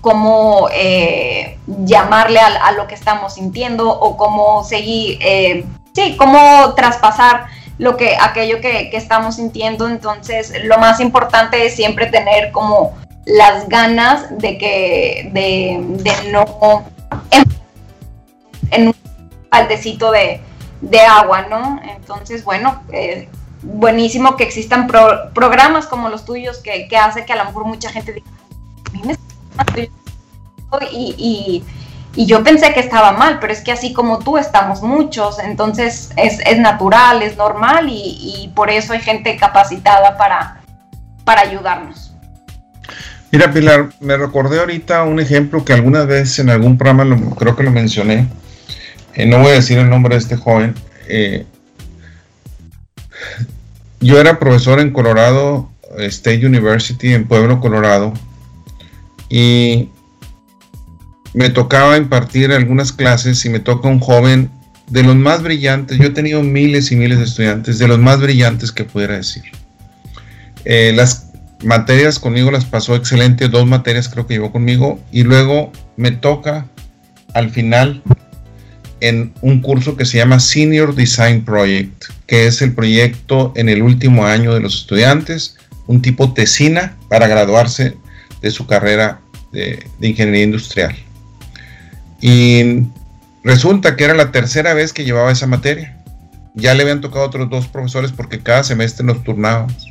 cómo 0.00 0.68
eh, 0.72 1.58
llamarle 1.66 2.40
a, 2.40 2.72
lo 2.72 2.86
que 2.86 2.94
estamos 2.94 3.34
sintiendo 3.34 3.90
o 3.90 4.16
cómo 4.16 4.62
seguir, 4.64 5.18
eh, 5.20 5.64
sí, 5.94 6.16
cómo 6.16 6.74
traspasar 6.74 7.46
lo 7.78 7.96
que, 7.96 8.16
aquello 8.20 8.60
que, 8.60 8.90
estamos 8.92 9.36
sintiendo. 9.36 9.88
Entonces, 9.88 10.52
lo 10.64 10.78
más 10.78 11.00
importante 11.00 11.66
es 11.66 11.74
siempre 11.74 12.06
tener 12.06 12.52
como 12.52 12.94
las 13.24 13.68
ganas 13.68 14.38
de 14.38 14.58
que, 14.58 15.30
de, 15.32 15.78
de 16.02 16.30
no 16.30 16.44
en 18.72 18.88
un 18.88 18.96
baldecito 19.50 20.10
de, 20.10 20.40
agua, 21.08 21.46
¿no? 21.48 21.80
Entonces, 21.96 22.44
bueno, 22.44 22.82
eh, 22.92 23.28
buenísimo 23.62 24.36
que 24.36 24.44
existan 24.44 24.88
programas 24.88 25.86
como 25.86 26.08
los 26.08 26.24
tuyos 26.24 26.58
que, 26.58 26.88
hace 26.96 27.24
que 27.24 27.32
a 27.32 27.36
lo 27.36 27.44
mejor 27.44 27.64
mucha 27.64 27.90
gente 27.90 28.12
diga, 28.12 28.26
me 29.04 29.16
y, 30.90 31.64
y, 32.16 32.26
yo 32.26 32.42
pensé 32.42 32.72
que 32.72 32.80
estaba 32.80 33.12
mal, 33.12 33.38
pero 33.40 33.52
es 33.52 33.60
que 33.60 33.72
así 33.72 33.92
como 33.92 34.18
tú 34.18 34.36
estamos 34.36 34.82
muchos, 34.82 35.38
entonces 35.38 36.10
es, 36.16 36.58
natural, 36.58 37.22
es 37.22 37.36
normal 37.36 37.86
y, 37.88 38.50
por 38.54 38.70
eso 38.70 38.92
hay 38.92 39.00
gente 39.00 39.36
capacitada 39.36 40.16
para, 40.16 40.60
para 41.24 41.42
ayudarnos. 41.42 42.12
Mira, 43.30 43.50
Pilar, 43.50 43.88
me 44.00 44.16
recordé 44.18 44.60
ahorita 44.60 45.04
un 45.04 45.20
ejemplo 45.20 45.64
que 45.64 45.72
alguna 45.72 46.04
vez 46.04 46.38
en 46.38 46.50
algún 46.50 46.76
programa 46.76 47.16
creo 47.38 47.56
que 47.56 47.62
lo 47.62 47.70
mencioné, 47.70 48.28
eh, 49.14 49.26
no 49.26 49.38
voy 49.38 49.48
a 49.48 49.54
decir 49.54 49.78
el 49.78 49.90
nombre 49.90 50.14
de 50.14 50.20
este 50.20 50.36
joven, 50.36 50.74
eh, 51.08 51.44
yo 54.00 54.20
era 54.20 54.38
profesor 54.38 54.80
en 54.80 54.92
Colorado 54.92 55.70
State 55.98 56.46
University 56.46 57.12
en 57.12 57.26
Pueblo, 57.26 57.60
Colorado, 57.60 58.12
y 59.28 59.90
me 61.34 61.50
tocaba 61.50 61.96
impartir 61.96 62.52
algunas 62.52 62.92
clases 62.92 63.44
y 63.44 63.48
me 63.48 63.60
toca 63.60 63.88
un 63.88 64.00
joven 64.00 64.50
de 64.88 65.02
los 65.02 65.16
más 65.16 65.42
brillantes, 65.42 65.98
yo 65.98 66.08
he 66.08 66.10
tenido 66.10 66.42
miles 66.42 66.92
y 66.92 66.96
miles 66.96 67.18
de 67.18 67.24
estudiantes, 67.24 67.78
de 67.78 67.88
los 67.88 67.98
más 67.98 68.20
brillantes 68.20 68.72
que 68.72 68.84
pudiera 68.84 69.16
decir. 69.16 69.44
Eh, 70.64 70.92
las 70.94 71.30
materias 71.64 72.18
conmigo 72.18 72.50
las 72.50 72.64
pasó 72.64 72.94
excelente, 72.94 73.48
dos 73.48 73.66
materias 73.66 74.08
creo 74.08 74.26
que 74.26 74.34
llevó 74.34 74.52
conmigo, 74.52 75.00
y 75.10 75.22
luego 75.22 75.72
me 75.96 76.10
toca 76.10 76.66
al 77.32 77.50
final 77.50 78.02
en 79.02 79.34
un 79.42 79.60
curso 79.60 79.96
que 79.96 80.04
se 80.04 80.18
llama 80.18 80.38
Senior 80.38 80.94
Design 80.94 81.44
Project, 81.44 82.04
que 82.28 82.46
es 82.46 82.62
el 82.62 82.72
proyecto 82.72 83.52
en 83.56 83.68
el 83.68 83.82
último 83.82 84.26
año 84.26 84.54
de 84.54 84.60
los 84.60 84.76
estudiantes, 84.76 85.56
un 85.88 86.00
tipo 86.00 86.32
tesina 86.32 86.96
para 87.08 87.26
graduarse 87.26 87.96
de 88.40 88.50
su 88.52 88.64
carrera 88.68 89.20
de, 89.50 89.84
ingeniería 90.00 90.44
industrial. 90.44 90.94
Y 92.20 92.84
resulta 93.42 93.96
que 93.96 94.04
era 94.04 94.14
la 94.14 94.30
tercera 94.30 94.72
vez 94.72 94.92
que 94.92 95.04
llevaba 95.04 95.32
esa 95.32 95.48
materia. 95.48 95.98
ya 96.54 96.72
le 96.74 96.82
habían 96.82 97.00
tocado 97.00 97.26
otros 97.26 97.50
dos 97.50 97.66
profesores 97.66 98.12
porque 98.12 98.38
cada 98.38 98.62
semestre 98.62 99.04
nos 99.04 99.24
turnábamos. 99.24 99.88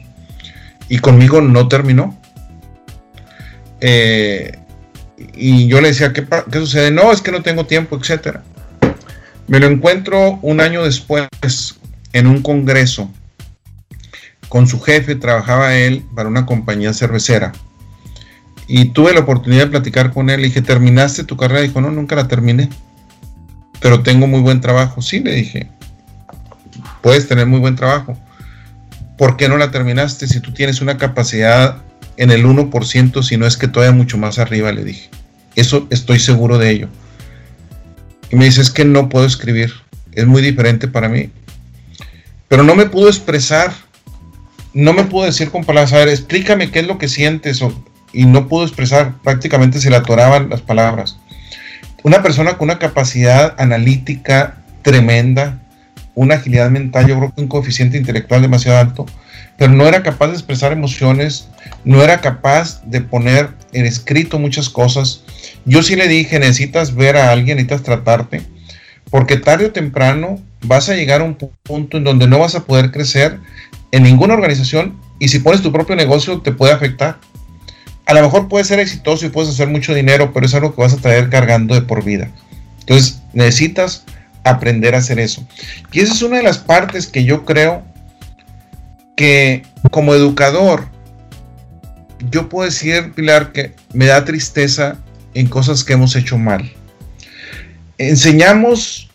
Y 0.87 0.99
conmigo 0.99 1.41
no 1.41 1.67
terminó. 1.67 2.17
Eh, 3.81 4.57
y 5.35 5.67
yo 5.67 5.81
le 5.81 5.89
decía, 5.89 6.13
¿qué, 6.13 6.25
¿qué, 6.49 6.59
sucede? 6.59 6.91
No, 6.91 7.11
es 7.11 7.21
que 7.21 7.31
no 7.33 7.41
tengo 7.41 7.65
tiempo, 7.65 7.97
etcétera. 7.97 8.43
Me 9.47 9.59
lo 9.59 9.67
encuentro 9.67 10.39
un 10.41 10.61
año 10.61 10.83
después 10.83 11.27
en 12.13 12.27
un 12.27 12.41
congreso. 12.41 13.11
Con 14.49 14.67
su 14.67 14.79
jefe 14.81 15.15
trabajaba 15.15 15.75
él 15.75 16.05
para 16.15 16.29
una 16.29 16.45
compañía 16.45 16.93
cervecera. 16.93 17.51
Y 18.67 18.85
tuve 18.85 19.13
la 19.13 19.21
oportunidad 19.21 19.65
de 19.65 19.71
platicar 19.71 20.13
con 20.13 20.29
él. 20.29 20.41
Le 20.41 20.47
dije, 20.47 20.61
¿terminaste 20.61 21.23
tu 21.23 21.37
carrera? 21.37 21.61
Dijo, 21.61 21.81
no, 21.81 21.91
nunca 21.91 22.15
la 22.15 22.27
terminé. 22.27 22.69
Pero 23.81 24.03
tengo 24.03 24.27
muy 24.27 24.41
buen 24.41 24.61
trabajo. 24.61 25.01
Sí, 25.01 25.19
le 25.19 25.33
dije, 25.33 25.69
puedes 27.01 27.27
tener 27.27 27.47
muy 27.47 27.59
buen 27.59 27.75
trabajo. 27.75 28.17
¿Por 29.17 29.37
qué 29.37 29.49
no 29.49 29.57
la 29.57 29.71
terminaste 29.71 30.27
si 30.27 30.39
tú 30.39 30.53
tienes 30.53 30.81
una 30.81 30.97
capacidad 30.97 31.77
en 32.17 32.31
el 32.31 32.45
1%, 32.45 33.23
si 33.23 33.37
no 33.37 33.45
es 33.45 33.57
que 33.57 33.67
todavía 33.67 33.95
mucho 33.95 34.17
más 34.17 34.39
arriba? 34.39 34.71
Le 34.71 34.83
dije. 34.83 35.09
Eso 35.55 35.87
estoy 35.89 36.19
seguro 36.19 36.57
de 36.57 36.69
ello. 36.69 36.89
Y 38.31 38.35
me 38.35 38.45
dice, 38.45 38.61
es 38.61 38.69
que 38.71 38.85
no 38.85 39.09
puedo 39.09 39.25
escribir. 39.25 39.73
Es 40.13 40.25
muy 40.25 40.41
diferente 40.41 40.87
para 40.87 41.09
mí. 41.09 41.29
Pero 42.47 42.63
no 42.63 42.75
me 42.75 42.85
pudo 42.85 43.07
expresar. 43.07 43.71
No 44.73 44.93
me 44.93 45.03
pudo 45.03 45.25
decir 45.25 45.51
con 45.51 45.65
palabras, 45.65 45.91
a 45.93 45.97
ver, 45.97 46.09
explícame 46.09 46.71
qué 46.71 46.79
es 46.79 46.87
lo 46.87 46.97
que 46.97 47.09
sientes. 47.09 47.61
y 48.13 48.25
no 48.25 48.47
pudo 48.47 48.63
expresar. 48.63 49.15
Prácticamente 49.23 49.79
se 49.79 49.89
le 49.89 49.97
atoraban 49.97 50.49
las 50.49 50.61
palabras. 50.61 51.17
Una 52.03 52.23
persona 52.23 52.57
con 52.57 52.69
una 52.69 52.79
capacidad 52.79 53.55
analítica 53.59 54.63
tremenda, 54.81 55.61
una 56.15 56.35
agilidad 56.35 56.69
mental, 56.71 57.07
yo 57.07 57.17
creo 57.17 57.33
que 57.35 57.41
un 57.41 57.47
coeficiente 57.47 57.97
intelectual 57.97 58.41
demasiado 58.41 58.79
alto, 58.79 59.05
pero 59.61 59.73
no 59.73 59.87
era 59.87 60.01
capaz 60.01 60.29
de 60.29 60.33
expresar 60.33 60.71
emociones, 60.71 61.47
no 61.85 62.01
era 62.01 62.19
capaz 62.19 62.81
de 62.83 62.99
poner 62.99 63.51
en 63.73 63.85
escrito 63.85 64.39
muchas 64.39 64.69
cosas. 64.69 65.23
Yo 65.65 65.83
sí 65.83 65.95
le 65.95 66.07
dije, 66.07 66.39
necesitas 66.39 66.95
ver 66.95 67.15
a 67.15 67.29
alguien, 67.29 67.57
necesitas 67.57 67.83
tratarte, 67.83 68.41
porque 69.11 69.37
tarde 69.37 69.67
o 69.67 69.71
temprano 69.71 70.39
vas 70.63 70.89
a 70.89 70.95
llegar 70.95 71.21
a 71.21 71.25
un 71.25 71.35
punto 71.35 71.97
en 71.97 72.03
donde 72.03 72.25
no 72.25 72.39
vas 72.39 72.55
a 72.55 72.63
poder 72.63 72.89
crecer 72.89 73.37
en 73.91 74.01
ninguna 74.01 74.33
organización 74.33 74.97
y 75.19 75.27
si 75.27 75.37
pones 75.37 75.61
tu 75.61 75.71
propio 75.71 75.95
negocio 75.95 76.41
te 76.41 76.51
puede 76.51 76.73
afectar. 76.73 77.19
A 78.07 78.15
lo 78.15 78.23
mejor 78.23 78.47
puedes 78.47 78.65
ser 78.65 78.79
exitoso 78.79 79.27
y 79.27 79.29
puedes 79.29 79.51
hacer 79.51 79.67
mucho 79.67 79.93
dinero, 79.93 80.33
pero 80.33 80.47
es 80.47 80.55
algo 80.55 80.73
que 80.73 80.81
vas 80.81 80.93
a 80.93 80.97
traer 80.97 81.29
cargando 81.29 81.75
de 81.75 81.83
por 81.83 82.03
vida. 82.03 82.31
Entonces 82.79 83.21
necesitas 83.33 84.05
aprender 84.43 84.95
a 84.95 84.97
hacer 84.97 85.19
eso. 85.19 85.47
Y 85.91 85.99
esa 85.99 86.13
es 86.13 86.23
una 86.23 86.37
de 86.37 86.43
las 86.43 86.57
partes 86.57 87.05
que 87.05 87.25
yo 87.25 87.45
creo 87.45 87.90
que 89.21 89.61
como 89.91 90.15
educador, 90.15 90.87
yo 92.31 92.49
puedo 92.49 92.65
decir, 92.65 93.13
Pilar, 93.13 93.51
que 93.51 93.75
me 93.93 94.07
da 94.07 94.25
tristeza 94.25 94.97
en 95.35 95.45
cosas 95.45 95.83
que 95.83 95.93
hemos 95.93 96.15
hecho 96.15 96.39
mal. 96.39 96.73
Enseñamos 97.99 99.11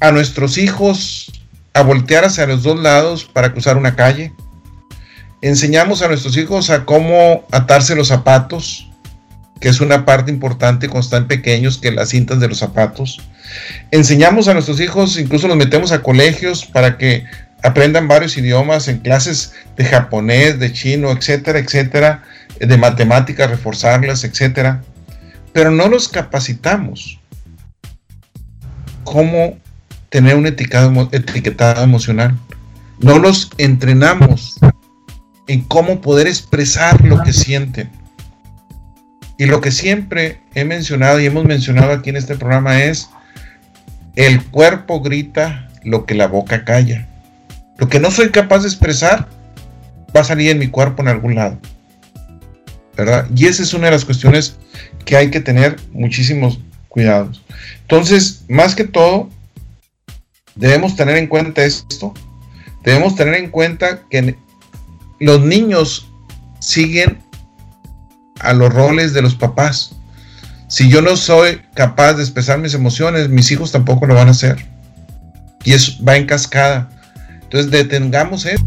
a 0.00 0.10
nuestros 0.10 0.56
hijos 0.56 1.30
a 1.74 1.82
voltear 1.82 2.24
hacia 2.24 2.46
los 2.46 2.62
dos 2.62 2.80
lados 2.80 3.26
para 3.26 3.52
cruzar 3.52 3.76
una 3.76 3.94
calle. 3.94 4.32
Enseñamos 5.42 6.00
a 6.00 6.08
nuestros 6.08 6.38
hijos 6.38 6.70
a 6.70 6.86
cómo 6.86 7.44
atarse 7.50 7.94
los 7.94 8.08
zapatos, 8.08 8.88
que 9.60 9.68
es 9.68 9.82
una 9.82 10.06
parte 10.06 10.30
importante 10.30 10.88
cuando 10.88 11.04
están 11.04 11.28
pequeños, 11.28 11.76
que 11.76 11.92
las 11.92 12.08
cintas 12.08 12.40
de 12.40 12.48
los 12.48 12.56
zapatos. 12.56 13.20
Enseñamos 13.90 14.48
a 14.48 14.54
nuestros 14.54 14.80
hijos, 14.80 15.18
incluso 15.18 15.46
los 15.46 15.58
metemos 15.58 15.92
a 15.92 16.02
colegios 16.02 16.64
para 16.64 16.96
que 16.96 17.26
aprendan 17.62 18.08
varios 18.08 18.36
idiomas 18.36 18.88
en 18.88 18.98
clases 18.98 19.54
de 19.76 19.84
japonés, 19.84 20.58
de 20.58 20.72
chino, 20.72 21.10
etcétera, 21.10 21.58
etcétera, 21.58 22.22
de 22.58 22.76
matemáticas, 22.76 23.50
reforzarlas, 23.50 24.24
etcétera. 24.24 24.82
Pero 25.52 25.70
no 25.70 25.88
los 25.88 26.08
capacitamos 26.08 27.20
cómo 29.04 29.58
tener 30.08 30.36
un 30.36 30.46
etiquetado, 30.46 31.08
etiquetado 31.12 31.82
emocional. 31.82 32.38
No 33.00 33.18
los 33.18 33.50
entrenamos 33.58 34.58
en 35.46 35.62
cómo 35.62 36.00
poder 36.00 36.26
expresar 36.26 37.04
lo 37.04 37.22
que 37.22 37.32
sienten. 37.32 37.90
Y 39.38 39.46
lo 39.46 39.60
que 39.60 39.70
siempre 39.70 40.40
he 40.54 40.64
mencionado 40.64 41.18
y 41.18 41.26
hemos 41.26 41.44
mencionado 41.44 41.92
aquí 41.92 42.10
en 42.10 42.16
este 42.16 42.36
programa 42.36 42.82
es 42.82 43.08
el 44.16 44.44
cuerpo 44.44 45.00
grita 45.00 45.68
lo 45.82 46.04
que 46.04 46.14
la 46.14 46.26
boca 46.26 46.64
calla. 46.64 47.09
Lo 47.80 47.88
que 47.88 47.98
no 47.98 48.10
soy 48.10 48.30
capaz 48.30 48.60
de 48.60 48.68
expresar 48.68 49.26
va 50.14 50.20
a 50.20 50.24
salir 50.24 50.50
en 50.50 50.58
mi 50.58 50.68
cuerpo 50.68 51.02
en 51.02 51.08
algún 51.08 51.34
lado. 51.34 51.58
¿Verdad? 52.96 53.26
Y 53.34 53.46
esa 53.46 53.62
es 53.62 53.72
una 53.72 53.86
de 53.86 53.92
las 53.92 54.04
cuestiones 54.04 54.56
que 55.06 55.16
hay 55.16 55.30
que 55.30 55.40
tener 55.40 55.76
muchísimos 55.92 56.60
cuidados. 56.88 57.42
Entonces, 57.80 58.44
más 58.48 58.74
que 58.74 58.84
todo, 58.84 59.30
debemos 60.54 60.94
tener 60.94 61.16
en 61.16 61.26
cuenta 61.26 61.64
esto. 61.64 62.12
Debemos 62.84 63.16
tener 63.16 63.34
en 63.34 63.50
cuenta 63.50 64.02
que 64.10 64.36
los 65.18 65.40
niños 65.40 66.06
siguen 66.58 67.18
a 68.40 68.52
los 68.52 68.72
roles 68.72 69.14
de 69.14 69.22
los 69.22 69.34
papás. 69.34 69.96
Si 70.68 70.90
yo 70.90 71.00
no 71.00 71.16
soy 71.16 71.62
capaz 71.74 72.14
de 72.14 72.22
expresar 72.22 72.58
mis 72.58 72.74
emociones, 72.74 73.30
mis 73.30 73.50
hijos 73.50 73.72
tampoco 73.72 74.06
lo 74.06 74.14
van 74.14 74.28
a 74.28 74.32
hacer. 74.32 74.66
Y 75.64 75.72
eso 75.72 75.92
va 76.04 76.16
en 76.16 76.26
cascada. 76.26 76.90
Entonces 77.52 77.72
detengamos 77.72 78.46
eso. 78.46 78.64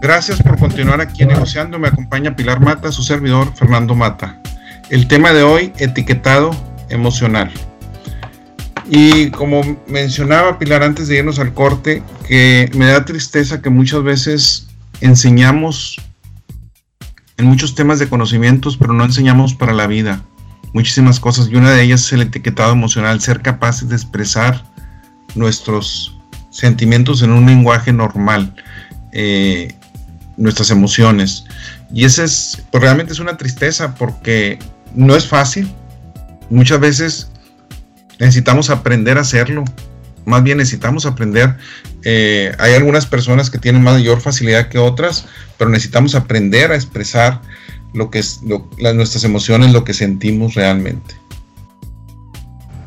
Gracias 0.00 0.42
por 0.42 0.58
continuar 0.58 1.02
aquí 1.02 1.26
negociando. 1.26 1.78
Me 1.78 1.88
acompaña 1.88 2.34
Pilar 2.34 2.58
Mata, 2.60 2.90
su 2.90 3.02
servidor 3.02 3.52
Fernando 3.54 3.94
Mata. 3.94 4.36
El 4.88 5.08
tema 5.08 5.34
de 5.34 5.42
hoy, 5.42 5.74
etiquetado 5.76 6.52
emocional. 6.88 7.52
Y 8.92 9.30
como 9.30 9.78
mencionaba 9.86 10.58
Pilar 10.58 10.82
antes 10.82 11.06
de 11.06 11.18
irnos 11.18 11.38
al 11.38 11.54
corte, 11.54 12.02
que 12.26 12.68
me 12.74 12.86
da 12.86 13.04
tristeza 13.04 13.62
que 13.62 13.70
muchas 13.70 14.02
veces 14.02 14.66
enseñamos 15.00 16.00
en 17.36 17.46
muchos 17.46 17.76
temas 17.76 18.00
de 18.00 18.08
conocimientos, 18.08 18.76
pero 18.76 18.92
no 18.92 19.04
enseñamos 19.04 19.54
para 19.54 19.72
la 19.72 19.86
vida 19.86 20.24
muchísimas 20.72 21.20
cosas. 21.20 21.48
Y 21.48 21.54
una 21.54 21.70
de 21.70 21.84
ellas 21.84 22.04
es 22.04 22.12
el 22.12 22.22
etiquetado 22.22 22.72
emocional, 22.72 23.20
ser 23.20 23.42
capaces 23.42 23.88
de 23.88 23.94
expresar 23.94 24.64
nuestros 25.36 26.18
sentimientos 26.50 27.22
en 27.22 27.30
un 27.30 27.46
lenguaje 27.46 27.92
normal, 27.92 28.56
eh, 29.12 29.72
nuestras 30.36 30.72
emociones. 30.72 31.44
Y 31.94 32.04
ese 32.04 32.24
es, 32.24 32.64
pues 32.72 32.82
realmente 32.82 33.12
es 33.12 33.20
una 33.20 33.36
tristeza 33.36 33.94
porque 33.94 34.58
no 34.96 35.14
es 35.14 35.28
fácil, 35.28 35.72
muchas 36.50 36.80
veces 36.80 37.30
necesitamos 38.20 38.70
aprender 38.70 39.18
a 39.18 39.22
hacerlo. 39.22 39.64
Más 40.26 40.42
bien 40.42 40.58
necesitamos 40.58 41.06
aprender. 41.06 41.56
Eh, 42.04 42.52
hay 42.58 42.74
algunas 42.74 43.06
personas 43.06 43.50
que 43.50 43.58
tienen 43.58 43.82
mayor 43.82 44.20
facilidad 44.20 44.68
que 44.68 44.78
otras, 44.78 45.26
pero 45.58 45.70
necesitamos 45.70 46.14
aprender 46.14 46.70
a 46.70 46.76
expresar 46.76 47.40
lo 47.92 48.10
que 48.10 48.20
es 48.20 48.40
nuestras 48.42 49.24
emociones, 49.24 49.72
lo 49.72 49.82
que 49.82 49.94
sentimos 49.94 50.54
realmente. 50.54 51.16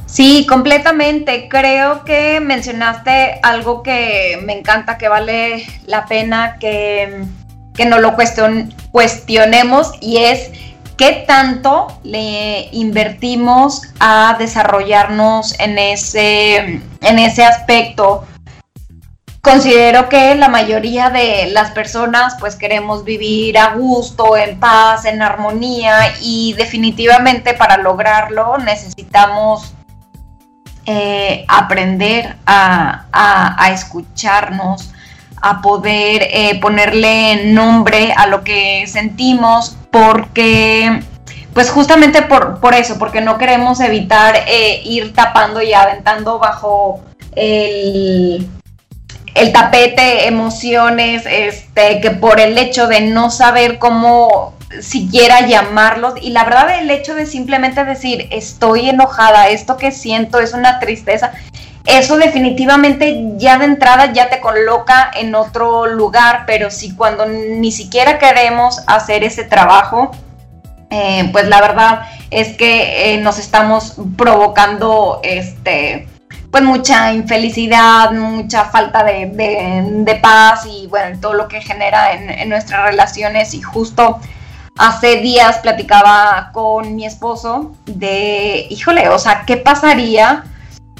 Sí, 0.05 0.45
completamente. 0.47 1.47
Creo 1.49 2.05
que 2.05 2.39
mencionaste 2.39 3.39
algo 3.41 3.81
que 3.81 4.39
me 4.45 4.59
encanta, 4.59 4.99
que 4.99 5.07
vale 5.07 5.65
la 5.87 6.05
pena 6.05 6.57
que, 6.59 7.25
que 7.75 7.85
no 7.85 7.99
lo 7.99 8.13
cuestionemos 8.91 9.91
y 9.99 10.17
es 10.17 10.51
¿Qué 11.03 11.25
tanto 11.27 11.99
le 12.03 12.69
invertimos 12.71 13.81
a 13.99 14.37
desarrollarnos 14.39 15.59
en 15.59 15.77
ese, 15.77 16.81
en 17.01 17.19
ese 17.19 17.43
aspecto? 17.43 18.25
Considero 19.41 20.07
que 20.07 20.33
la 20.35 20.47
mayoría 20.47 21.09
de 21.09 21.47
las 21.51 21.71
personas 21.71 22.37
pues 22.39 22.55
queremos 22.55 23.03
vivir 23.03 23.57
a 23.57 23.73
gusto, 23.73 24.37
en 24.37 24.57
paz, 24.61 25.03
en 25.03 25.21
armonía 25.21 26.13
y 26.21 26.53
definitivamente 26.53 27.53
para 27.53 27.75
lograrlo 27.75 28.57
necesitamos 28.59 29.73
eh, 30.85 31.43
aprender 31.49 32.37
a, 32.45 33.69
escucharnos, 33.73 34.93
a 35.41 35.61
poder 35.61 36.29
eh, 36.31 36.57
ponerle 36.61 37.51
nombre 37.51 38.13
a 38.15 38.25
lo 38.27 38.45
que 38.45 38.87
sentimos, 38.87 39.75
porque, 39.93 41.03
pues 41.53 41.69
justamente 41.69 42.23
por, 42.23 42.59
por 42.59 42.73
eso, 42.73 42.97
porque 42.97 43.21
no 43.21 43.37
queremos 43.37 43.79
evitar 43.79 44.35
eh, 44.47 44.81
ir 44.83 45.13
tapando 45.13 45.61
y 45.61 45.71
aventando 45.71 46.39
bajo 46.39 47.03
el, 47.35 48.49
el 49.35 49.53
tapete, 49.53 50.25
emociones, 50.25 51.27
este, 51.29 52.01
que 52.01 52.09
por 52.09 52.39
el 52.39 52.57
hecho 52.57 52.87
de 52.87 53.01
no 53.01 53.29
saber 53.29 53.77
cómo 53.77 54.55
siquiera 54.81 55.45
llamarlos 55.45 56.15
y 56.19 56.31
la 56.31 56.43
verdad 56.43 56.79
el 56.79 56.89
hecho 56.89 57.13
de 57.13 57.27
simplemente 57.27 57.85
decir 57.85 58.27
estoy 58.31 58.89
enojada, 58.89 59.49
esto 59.49 59.77
que 59.77 59.91
siento 59.91 60.39
es 60.39 60.55
una 60.55 60.79
tristeza, 60.79 61.33
eso 61.85 62.17
definitivamente 62.17 63.33
ya 63.35 63.57
de 63.57 63.65
entrada 63.65 64.13
ya 64.13 64.29
te 64.29 64.39
coloca 64.39 65.11
en 65.15 65.35
otro 65.35 65.85
lugar, 65.85 66.43
pero 66.47 66.71
si 66.71 66.95
cuando 66.95 67.25
ni 67.25 67.71
siquiera 67.71 68.19
queremos 68.19 68.81
hacer 68.87 69.23
ese 69.23 69.43
trabajo, 69.43 70.11
eh, 70.89 71.27
pues 71.31 71.47
la 71.47 71.59
verdad 71.59 72.03
es 72.29 72.55
que 72.55 73.13
eh, 73.13 73.17
nos 73.17 73.37
estamos 73.37 73.95
provocando 74.15 75.19
este 75.23 76.07
pues 76.51 76.63
mucha 76.63 77.11
infelicidad, 77.13 78.11
mucha 78.11 78.65
falta 78.65 79.03
de, 79.03 80.19
paz 80.21 80.67
y 80.67 80.85
bueno, 80.85 81.19
todo 81.19 81.33
lo 81.33 81.47
que 81.47 81.61
genera 81.61 82.13
en, 82.13 82.29
en, 82.29 82.47
nuestras 82.47 82.83
relaciones. 82.83 83.55
Y 83.55 83.61
justo 83.63 84.19
hace 84.77 85.15
días 85.15 85.57
platicaba 85.57 86.51
con 86.53 86.95
mi 86.95 87.07
esposo 87.07 87.71
de, 87.87 88.67
híjole, 88.69 89.09
o 89.09 89.17
sea, 89.17 89.45
¿qué 89.47 89.57
pasaría 89.57 90.43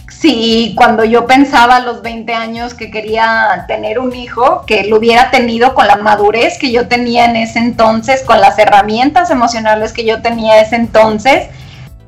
si 0.09 0.73
cuando 0.75 1.03
yo 1.03 1.25
pensaba 1.25 1.77
a 1.77 1.79
los 1.79 2.01
20 2.01 2.33
años 2.33 2.73
que 2.73 2.91
quería 2.91 3.65
tener 3.67 3.99
un 3.99 4.15
hijo, 4.15 4.63
que 4.65 4.85
lo 4.85 4.97
hubiera 4.97 5.31
tenido 5.31 5.73
con 5.73 5.87
la 5.87 5.95
madurez 5.97 6.57
que 6.57 6.71
yo 6.71 6.87
tenía 6.87 7.25
en 7.25 7.35
ese 7.35 7.59
entonces, 7.59 8.23
con 8.23 8.39
las 8.41 8.57
herramientas 8.59 9.31
emocionales 9.31 9.93
que 9.93 10.05
yo 10.05 10.21
tenía 10.21 10.57
en 10.59 10.65
ese 10.65 10.75
entonces, 10.75 11.47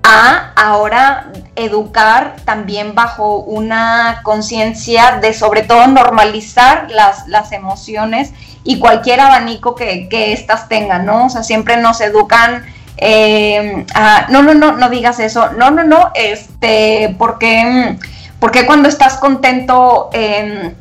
a 0.03 0.51
ahora 0.55 1.31
educar 1.55 2.35
también 2.45 2.93
bajo 2.93 3.39
una 3.39 4.21
conciencia 4.23 5.17
de 5.19 5.33
sobre 5.33 5.63
todo 5.63 5.87
normalizar 5.87 6.91
las, 6.91 7.27
las 7.27 7.51
emociones 7.51 8.31
y 8.63 8.79
cualquier 8.79 9.19
abanico 9.19 9.73
que, 9.73 10.07
que 10.09 10.45
tengan, 10.69 11.05
¿no? 11.05 11.25
O 11.25 11.29
sea, 11.29 11.43
siempre 11.43 11.77
nos 11.77 12.01
educan 12.01 12.65
eh, 12.97 13.85
no, 14.29 14.43
no, 14.43 14.53
no, 14.53 14.71
no 14.73 14.89
digas 14.89 15.19
eso, 15.19 15.51
no, 15.53 15.71
no, 15.71 15.83
no, 15.83 16.11
este, 16.15 17.15
porque, 17.17 17.97
porque 18.39 18.65
cuando 18.65 18.87
estás 18.89 19.17
contento, 19.17 20.09
em, 20.13 20.73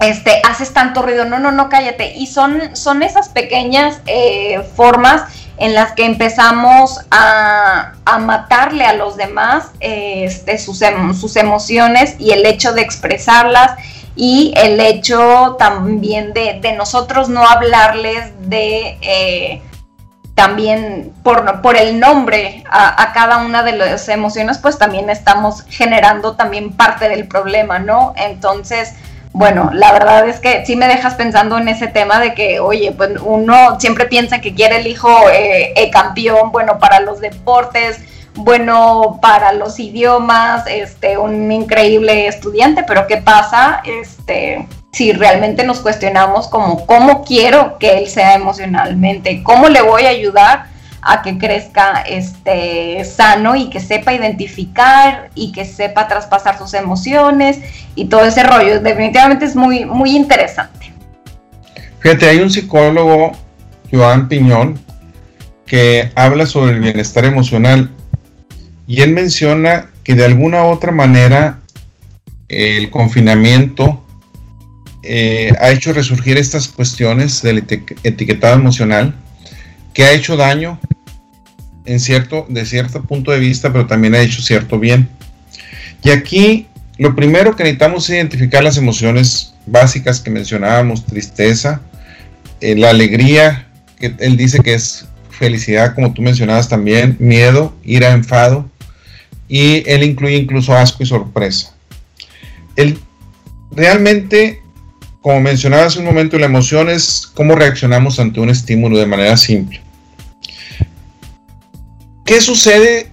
este, 0.00 0.42
haces 0.48 0.72
tanto 0.72 1.02
ruido, 1.02 1.24
no, 1.24 1.38
no, 1.38 1.52
no, 1.52 1.68
cállate. 1.68 2.14
Y 2.16 2.26
son, 2.26 2.76
son 2.76 3.02
esas 3.02 3.28
pequeñas 3.28 4.00
eh, 4.06 4.62
formas 4.74 5.24
en 5.58 5.74
las 5.74 5.92
que 5.92 6.04
empezamos 6.04 7.00
a, 7.10 7.92
matarle 8.20 8.84
a 8.84 8.94
los 8.94 9.16
demás 9.16 9.70
este, 9.80 10.58
sus, 10.58 10.82
em, 10.82 11.14
sus 11.14 11.36
emociones 11.36 12.16
y 12.18 12.32
el 12.32 12.44
hecho 12.44 12.72
de 12.72 12.82
expresarlas 12.82 13.72
y 14.14 14.52
el 14.56 14.78
hecho 14.80 15.56
también 15.58 16.32
de, 16.32 16.58
de 16.60 16.72
nosotros 16.72 17.28
no 17.28 17.46
hablarles 17.46 18.32
de... 18.48 18.98
Eh, 19.00 19.62
también 20.34 21.12
por, 21.22 21.60
por 21.60 21.76
el 21.76 22.00
nombre 22.00 22.64
a, 22.70 23.12
cada 23.12 23.38
una 23.38 23.62
de 23.62 23.72
las 23.72 24.08
emociones, 24.08 24.58
pues 24.58 24.78
también 24.78 25.10
estamos 25.10 25.64
generando 25.68 26.36
también 26.36 26.72
parte 26.72 27.08
del 27.08 27.28
problema, 27.28 27.78
¿no? 27.78 28.14
Entonces, 28.16 28.94
bueno, 29.32 29.70
la 29.72 29.92
verdad 29.92 30.28
es 30.28 30.40
que 30.40 30.64
sí 30.64 30.74
me 30.76 30.88
dejas 30.88 31.14
pensando 31.14 31.58
en 31.58 31.68
ese 31.68 31.86
tema 31.86 32.18
de 32.18 32.34
que, 32.34 32.60
oye, 32.60 32.92
pues 32.92 33.10
uno 33.22 33.78
siempre 33.78 34.06
piensa 34.06 34.40
que 34.40 34.54
quiere 34.54 34.76
el 34.76 34.86
hijo 34.86 35.10
eh, 35.32 35.90
campeón, 35.92 36.50
bueno, 36.50 36.78
para 36.78 37.00
los 37.00 37.20
deportes, 37.20 38.00
bueno 38.34 39.18
para 39.20 39.52
los 39.52 39.78
idiomas, 39.78 40.64
este, 40.66 41.18
un 41.18 41.52
increíble 41.52 42.26
estudiante, 42.26 42.84
pero 42.84 43.06
¿qué 43.06 43.18
pasa? 43.18 43.82
Este, 43.84 44.66
si 44.92 45.12
realmente 45.12 45.64
nos 45.64 45.80
cuestionamos 45.80 46.48
como 46.48 46.86
cómo 46.86 47.24
quiero 47.24 47.78
que 47.78 47.98
él 47.98 48.08
sea 48.08 48.34
emocionalmente, 48.34 49.42
cómo 49.42 49.68
le 49.68 49.80
voy 49.80 50.04
a 50.04 50.10
ayudar 50.10 50.66
a 51.00 51.22
que 51.22 51.36
crezca 51.38 52.02
este 52.02 53.02
sano 53.04 53.56
y 53.56 53.70
que 53.70 53.80
sepa 53.80 54.12
identificar 54.12 55.30
y 55.34 55.50
que 55.50 55.64
sepa 55.64 56.06
traspasar 56.06 56.58
sus 56.58 56.74
emociones 56.74 57.58
y 57.94 58.04
todo 58.04 58.24
ese 58.24 58.44
rollo. 58.44 58.80
Definitivamente 58.80 59.46
es 59.46 59.56
muy, 59.56 59.84
muy 59.84 60.14
interesante. 60.14 60.92
Fíjate, 61.98 62.28
hay 62.28 62.38
un 62.38 62.50
psicólogo, 62.50 63.32
Joan 63.90 64.28
Piñón, 64.28 64.78
que 65.66 66.12
habla 66.14 66.44
sobre 66.44 66.72
el 66.72 66.80
bienestar 66.80 67.24
emocional 67.24 67.90
y 68.86 69.00
él 69.00 69.12
menciona 69.12 69.90
que 70.04 70.14
de 70.14 70.26
alguna 70.26 70.64
u 70.64 70.66
otra 70.66 70.92
manera 70.92 71.60
el 72.48 72.90
confinamiento 72.90 74.01
eh, 75.02 75.52
ha 75.60 75.70
hecho 75.70 75.92
resurgir 75.92 76.36
estas 76.36 76.68
cuestiones 76.68 77.42
del 77.42 77.58
etiquetado 78.04 78.54
emocional 78.54 79.14
que 79.92 80.04
ha 80.04 80.12
hecho 80.12 80.36
daño 80.36 80.78
en 81.84 81.98
cierto, 81.98 82.46
de 82.48 82.64
cierto 82.64 83.02
punto 83.02 83.32
de 83.32 83.40
vista, 83.40 83.72
pero 83.72 83.86
también 83.86 84.14
ha 84.14 84.20
hecho 84.20 84.40
cierto 84.40 84.78
bien. 84.78 85.08
Y 86.04 86.10
aquí 86.10 86.66
lo 86.98 87.14
primero 87.14 87.56
que 87.56 87.64
necesitamos 87.64 88.04
es 88.04 88.16
identificar 88.16 88.62
las 88.62 88.76
emociones 88.76 89.54
básicas 89.66 90.20
que 90.20 90.30
mencionábamos, 90.30 91.04
tristeza, 91.04 91.80
eh, 92.60 92.76
la 92.76 92.90
alegría, 92.90 93.66
que 93.98 94.14
él 94.18 94.36
dice 94.36 94.60
que 94.60 94.74
es 94.74 95.06
felicidad, 95.30 95.94
como 95.94 96.12
tú 96.12 96.22
mencionabas 96.22 96.68
también, 96.68 97.16
miedo, 97.18 97.74
ira, 97.82 98.12
enfado, 98.12 98.70
y 99.48 99.88
él 99.90 100.04
incluye 100.04 100.36
incluso 100.36 100.74
asco 100.74 101.02
y 101.02 101.06
sorpresa. 101.06 101.74
Él 102.76 102.98
realmente 103.72 104.61
como 105.22 105.40
mencionaba 105.40 105.86
hace 105.86 106.00
un 106.00 106.04
momento, 106.04 106.36
la 106.38 106.46
emoción 106.46 106.90
es 106.90 107.30
cómo 107.32 107.54
reaccionamos 107.54 108.18
ante 108.18 108.40
un 108.40 108.50
estímulo 108.50 108.98
de 108.98 109.06
manera 109.06 109.36
simple. 109.36 109.80
¿Qué 112.24 112.40
sucede 112.40 113.08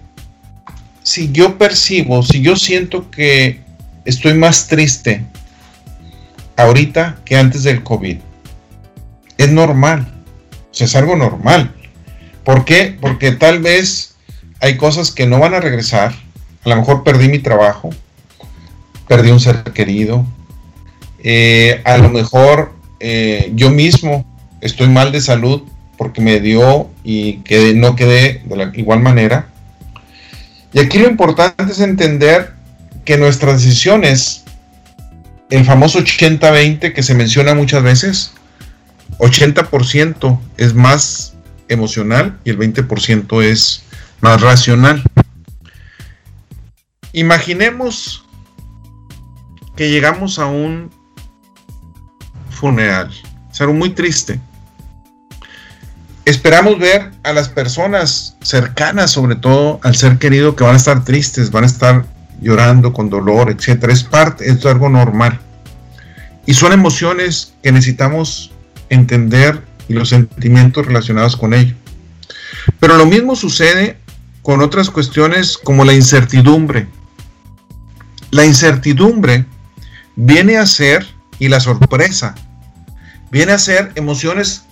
si 1.04 1.30
yo 1.30 1.56
percibo, 1.56 2.22
si 2.24 2.42
yo 2.42 2.56
siento 2.56 3.10
que 3.10 3.60
estoy 4.04 4.34
más 4.34 4.66
triste 4.66 5.24
ahorita 6.56 7.20
que 7.24 7.36
antes 7.36 7.62
del 7.62 7.84
COVID? 7.84 8.18
Es 9.38 9.52
normal, 9.52 10.12
es 10.78 10.96
algo 10.96 11.14
normal. 11.14 11.72
¿Por 12.44 12.64
qué? 12.64 12.96
Porque 13.00 13.30
tal 13.30 13.60
vez 13.60 14.16
hay 14.60 14.76
cosas 14.76 15.12
que 15.12 15.26
no 15.26 15.38
van 15.38 15.54
a 15.54 15.60
regresar. 15.60 16.12
A 16.64 16.68
lo 16.70 16.76
mejor 16.76 17.04
perdí 17.04 17.28
mi 17.28 17.38
trabajo, 17.38 17.90
perdí 19.06 19.30
un 19.30 19.40
ser 19.40 19.62
querido, 19.62 20.26
eh, 21.22 21.80
a 21.84 21.98
lo 21.98 22.08
mejor 22.10 22.72
eh, 22.98 23.52
yo 23.54 23.70
mismo 23.70 24.24
estoy 24.60 24.88
mal 24.88 25.12
de 25.12 25.20
salud 25.20 25.62
porque 25.96 26.20
me 26.20 26.40
dio 26.40 26.90
y 27.04 27.38
que 27.38 27.74
no 27.74 27.94
quedé 27.96 28.42
de 28.44 28.56
la 28.56 28.70
igual 28.74 29.00
manera. 29.00 29.48
Y 30.72 30.78
aquí 30.78 30.98
lo 30.98 31.08
importante 31.08 31.72
es 31.72 31.80
entender 31.80 32.54
que 33.04 33.18
nuestras 33.18 33.62
decisiones, 33.62 34.44
el 35.50 35.64
famoso 35.64 35.98
80-20 35.98 36.92
que 36.92 37.02
se 37.02 37.14
menciona 37.14 37.54
muchas 37.54 37.82
veces, 37.82 38.32
80% 39.18 40.38
es 40.56 40.74
más 40.74 41.34
emocional 41.68 42.38
y 42.44 42.50
el 42.50 42.58
20% 42.58 43.42
es 43.42 43.82
más 44.20 44.40
racional. 44.40 45.02
Imaginemos 47.12 48.24
que 49.76 49.90
llegamos 49.90 50.38
a 50.38 50.46
un 50.46 50.90
funeral. 52.60 53.10
Es 53.50 53.60
algo 53.60 53.72
muy 53.72 53.90
triste. 53.90 54.38
Esperamos 56.26 56.78
ver 56.78 57.10
a 57.24 57.32
las 57.32 57.48
personas 57.48 58.36
cercanas, 58.42 59.10
sobre 59.10 59.34
todo 59.34 59.80
al 59.82 59.96
ser 59.96 60.18
querido, 60.18 60.54
que 60.54 60.64
van 60.64 60.74
a 60.74 60.76
estar 60.76 61.02
tristes, 61.02 61.50
van 61.50 61.64
a 61.64 61.66
estar 61.66 62.04
llorando 62.40 62.92
con 62.92 63.10
dolor, 63.10 63.50
etcétera. 63.50 63.92
Es 63.92 64.04
parte, 64.04 64.48
es 64.48 64.64
algo 64.66 64.88
normal. 64.88 65.40
Y 66.46 66.54
son 66.54 66.72
emociones 66.72 67.54
que 67.62 67.72
necesitamos 67.72 68.52
entender 68.90 69.62
y 69.88 69.94
los 69.94 70.10
sentimientos 70.10 70.86
relacionados 70.86 71.36
con 71.36 71.54
ello. 71.54 71.74
Pero 72.78 72.96
lo 72.96 73.06
mismo 73.06 73.34
sucede 73.34 73.96
con 74.42 74.60
otras 74.60 74.90
cuestiones 74.90 75.56
como 75.58 75.84
la 75.84 75.94
incertidumbre. 75.94 76.86
La 78.30 78.44
incertidumbre 78.44 79.46
viene 80.16 80.58
a 80.58 80.66
ser, 80.66 81.06
y 81.38 81.48
la 81.48 81.58
sorpresa, 81.58 82.34
viene 83.30 83.52
a 83.52 83.58
ser 83.58 83.92
emociones 83.94 84.64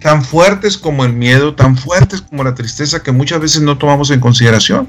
tan 0.00 0.24
fuertes 0.24 0.76
como 0.76 1.04
el 1.04 1.12
miedo, 1.12 1.54
tan 1.54 1.76
fuertes 1.76 2.20
como 2.20 2.44
la 2.44 2.54
tristeza 2.54 3.02
que 3.02 3.12
muchas 3.12 3.40
veces 3.40 3.62
no 3.62 3.78
tomamos 3.78 4.10
en 4.10 4.20
consideración. 4.20 4.88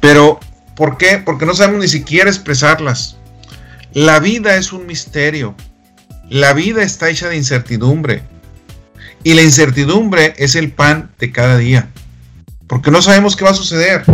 Pero, 0.00 0.40
¿por 0.74 0.98
qué? 0.98 1.18
Porque 1.24 1.46
no 1.46 1.54
sabemos 1.54 1.82
ni 1.82 1.88
siquiera 1.88 2.28
expresarlas. 2.28 3.16
La 3.92 4.18
vida 4.18 4.56
es 4.56 4.72
un 4.72 4.86
misterio. 4.86 5.54
La 6.28 6.52
vida 6.52 6.82
está 6.82 7.08
hecha 7.08 7.28
de 7.28 7.36
incertidumbre. 7.36 8.22
Y 9.22 9.34
la 9.34 9.42
incertidumbre 9.42 10.34
es 10.36 10.56
el 10.56 10.72
pan 10.72 11.12
de 11.18 11.30
cada 11.30 11.56
día. 11.56 11.88
Porque 12.66 12.90
no 12.90 13.00
sabemos 13.00 13.36
qué 13.36 13.44
va 13.44 13.52
a 13.52 13.54
suceder. 13.54 14.04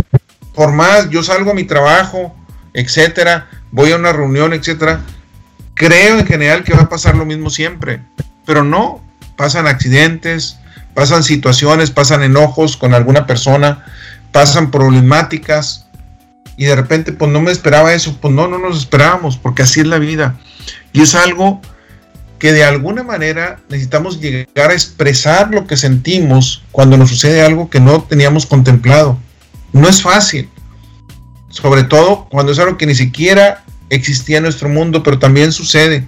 Por 0.53 0.71
más 0.73 1.09
yo 1.09 1.23
salgo 1.23 1.51
a 1.51 1.55
mi 1.55 1.63
trabajo, 1.63 2.35
etcétera, 2.73 3.49
voy 3.71 3.91
a 3.91 3.95
una 3.95 4.13
reunión, 4.13 4.53
etcétera, 4.53 5.01
creo 5.81 6.19
en 6.19 6.27
general 6.27 6.63
que 6.63 6.75
va 6.75 6.83
a 6.83 6.89
pasar 6.89 7.15
lo 7.15 7.25
mismo 7.25 7.49
siempre, 7.49 8.01
pero 8.45 8.63
no, 8.63 9.03
pasan 9.35 9.65
accidentes, 9.65 10.59
pasan 10.93 11.23
situaciones, 11.23 11.89
pasan 11.89 12.21
enojos 12.21 12.77
con 12.77 12.93
alguna 12.93 13.25
persona, 13.25 13.83
pasan 14.31 14.69
problemáticas 14.69 15.87
y 16.55 16.65
de 16.65 16.75
repente 16.75 17.13
pues 17.13 17.31
no 17.31 17.41
me 17.41 17.51
esperaba 17.51 17.95
eso, 17.95 18.15
pues 18.21 18.31
no, 18.31 18.47
no 18.47 18.59
nos 18.59 18.77
esperábamos, 18.77 19.37
porque 19.37 19.63
así 19.63 19.79
es 19.79 19.87
la 19.87 19.97
vida. 19.97 20.39
Y 20.93 21.01
es 21.01 21.15
algo 21.15 21.59
que 22.37 22.53
de 22.53 22.63
alguna 22.63 23.01
manera 23.01 23.59
necesitamos 23.67 24.21
llegar 24.21 24.69
a 24.69 24.73
expresar 24.73 25.49
lo 25.49 25.65
que 25.65 25.77
sentimos 25.77 26.61
cuando 26.71 26.95
nos 26.95 27.09
sucede 27.09 27.41
algo 27.41 27.71
que 27.71 27.79
no 27.79 28.03
teníamos 28.03 28.45
contemplado. 28.45 29.17
No 29.73 29.89
es 29.89 30.03
fácil, 30.03 30.47
sobre 31.49 31.85
todo 31.85 32.27
cuando 32.29 32.51
es 32.51 32.59
algo 32.59 32.77
que 32.77 32.85
ni 32.85 32.93
siquiera 32.93 33.63
existía 33.91 34.37
en 34.37 34.43
nuestro 34.43 34.69
mundo, 34.69 35.03
pero 35.03 35.19
también 35.19 35.51
sucede. 35.51 36.07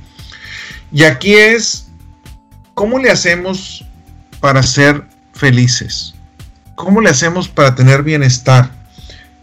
Y 0.92 1.04
aquí 1.04 1.36
es, 1.36 1.88
¿cómo 2.74 2.98
le 2.98 3.12
hacemos 3.12 3.86
para 4.40 4.64
ser 4.64 5.04
felices? 5.34 6.16
¿Cómo 6.76 7.02
le 7.02 7.10
hacemos 7.10 7.48
para 7.48 7.76
tener 7.76 8.02
bienestar? 8.02 8.72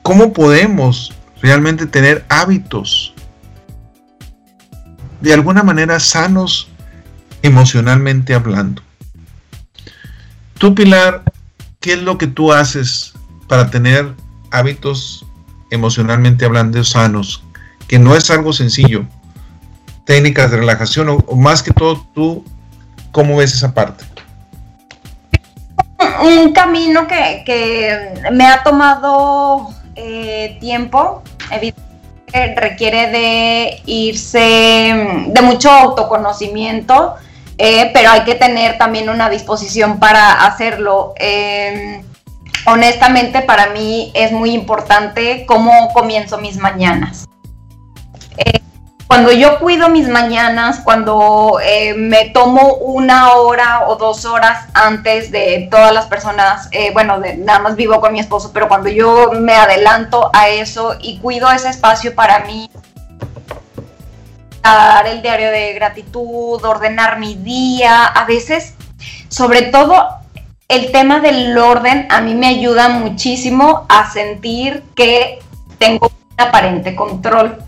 ¿Cómo 0.02 0.32
podemos 0.32 1.12
realmente 1.42 1.86
tener 1.86 2.24
hábitos 2.28 3.14
de 5.20 5.34
alguna 5.34 5.62
manera 5.62 6.00
sanos 6.00 6.68
emocionalmente 7.42 8.34
hablando? 8.34 8.82
Tú, 10.54 10.74
Pilar, 10.74 11.24
¿qué 11.80 11.92
es 11.92 12.02
lo 12.02 12.16
que 12.16 12.26
tú 12.26 12.52
haces 12.52 13.12
para 13.48 13.70
tener 13.70 14.14
hábitos 14.50 15.26
emocionalmente 15.70 16.46
hablando 16.46 16.82
sanos? 16.84 17.42
Que 17.90 17.98
no 17.98 18.14
es 18.14 18.30
algo 18.30 18.52
sencillo. 18.52 19.04
Técnicas 20.04 20.52
de 20.52 20.58
relajación 20.58 21.08
o, 21.08 21.34
más 21.34 21.60
que 21.60 21.72
todo 21.72 22.06
tú, 22.14 22.44
¿cómo 23.10 23.36
ves 23.36 23.52
esa 23.52 23.74
parte? 23.74 24.04
Un 26.22 26.52
camino 26.52 27.08
que, 27.08 28.14
me 28.30 28.46
ha 28.46 28.62
tomado 28.62 29.70
eh, 29.96 30.56
tiempo, 30.60 31.24
evidentemente 31.50 32.54
requiere 32.54 33.10
de 33.10 33.82
irse, 33.86 34.38
de 35.26 35.42
mucho 35.42 35.68
autoconocimiento, 35.68 37.16
eh, 37.58 37.90
pero 37.92 38.12
hay 38.12 38.20
que 38.20 38.36
tener 38.36 38.78
también 38.78 39.10
una 39.10 39.28
disposición 39.28 39.98
para 39.98 40.46
hacerlo. 40.46 41.12
Em, 41.16 42.04
honestamente, 42.66 43.42
para 43.42 43.70
mí 43.70 44.12
es 44.14 44.30
muy 44.30 44.52
importante 44.52 45.44
cómo 45.44 45.92
comienzo 45.92 46.38
mis 46.38 46.56
mañanas. 46.56 47.26
Eh, 49.10 49.16
cuando 49.16 49.32
yo 49.32 49.58
cuido 49.58 49.88
mis 49.88 50.08
mañanas, 50.08 50.80
cuando 50.80 51.58
eh, 51.62 51.94
me 51.94 52.30
tomo 52.30 52.74
una 52.74 53.32
hora 53.32 53.88
o 53.88 53.96
dos 53.96 54.24
horas 54.24 54.68
antes 54.72 55.32
de 55.32 55.68
todas 55.68 55.92
las 55.92 56.06
personas, 56.06 56.70
bueno, 56.92 57.20
nada 57.38 57.58
más 57.58 57.74
vivo 57.74 58.00
con 58.00 58.12
mi 58.12 58.20
esposo, 58.20 58.52
pero 58.52 58.68
cuando 58.68 58.88
yo 58.88 59.32
me 59.32 59.54
adelanto 59.54 60.30
a 60.32 60.48
eso 60.48 60.96
y 61.00 61.18
cuido 61.18 61.50
ese 61.50 61.68
espacio 61.70 62.14
para 62.14 62.44
mí, 62.44 62.70
el 65.06 65.22
diario 65.22 65.50
de 65.50 65.72
gratitud, 65.72 66.64
ordenar 66.64 67.18
mi 67.18 67.34
día, 67.34 68.06
a 68.06 68.24
veces, 68.26 68.74
sobre 69.28 69.62
todo 69.62 70.08
el 70.68 70.92
tema 70.92 71.18
del 71.18 71.58
orden 71.58 72.06
a 72.10 72.20
mí 72.20 72.34
me 72.34 72.46
ayuda 72.46 72.88
muchísimo 72.88 73.86
a 73.88 74.08
sentir 74.10 74.84
que 74.94 75.40
tengo 75.78 76.06
un 76.06 76.46
aparente 76.46 76.94
control, 76.94 77.58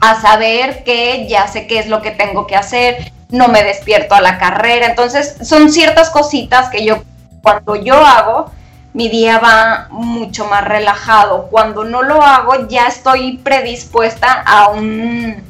a 0.00 0.20
saber 0.20 0.84
que 0.84 1.26
ya 1.28 1.46
sé 1.46 1.66
qué 1.66 1.78
es 1.78 1.86
lo 1.86 2.02
que 2.02 2.10
tengo 2.10 2.46
que 2.46 2.56
hacer, 2.56 3.12
no 3.30 3.48
me 3.48 3.62
despierto 3.62 4.14
a 4.14 4.20
la 4.20 4.38
carrera, 4.38 4.86
entonces 4.86 5.36
son 5.42 5.70
ciertas 5.70 6.10
cositas 6.10 6.68
que 6.70 6.84
yo 6.84 7.02
cuando 7.42 7.76
yo 7.76 7.94
hago, 8.04 8.50
mi 8.92 9.08
día 9.08 9.38
va 9.38 9.88
mucho 9.90 10.46
más 10.46 10.64
relajado. 10.64 11.48
Cuando 11.50 11.84
no 11.84 12.02
lo 12.02 12.22
hago, 12.22 12.66
ya 12.66 12.86
estoy 12.86 13.38
predispuesta 13.38 14.42
a 14.44 14.70
un 14.70 15.44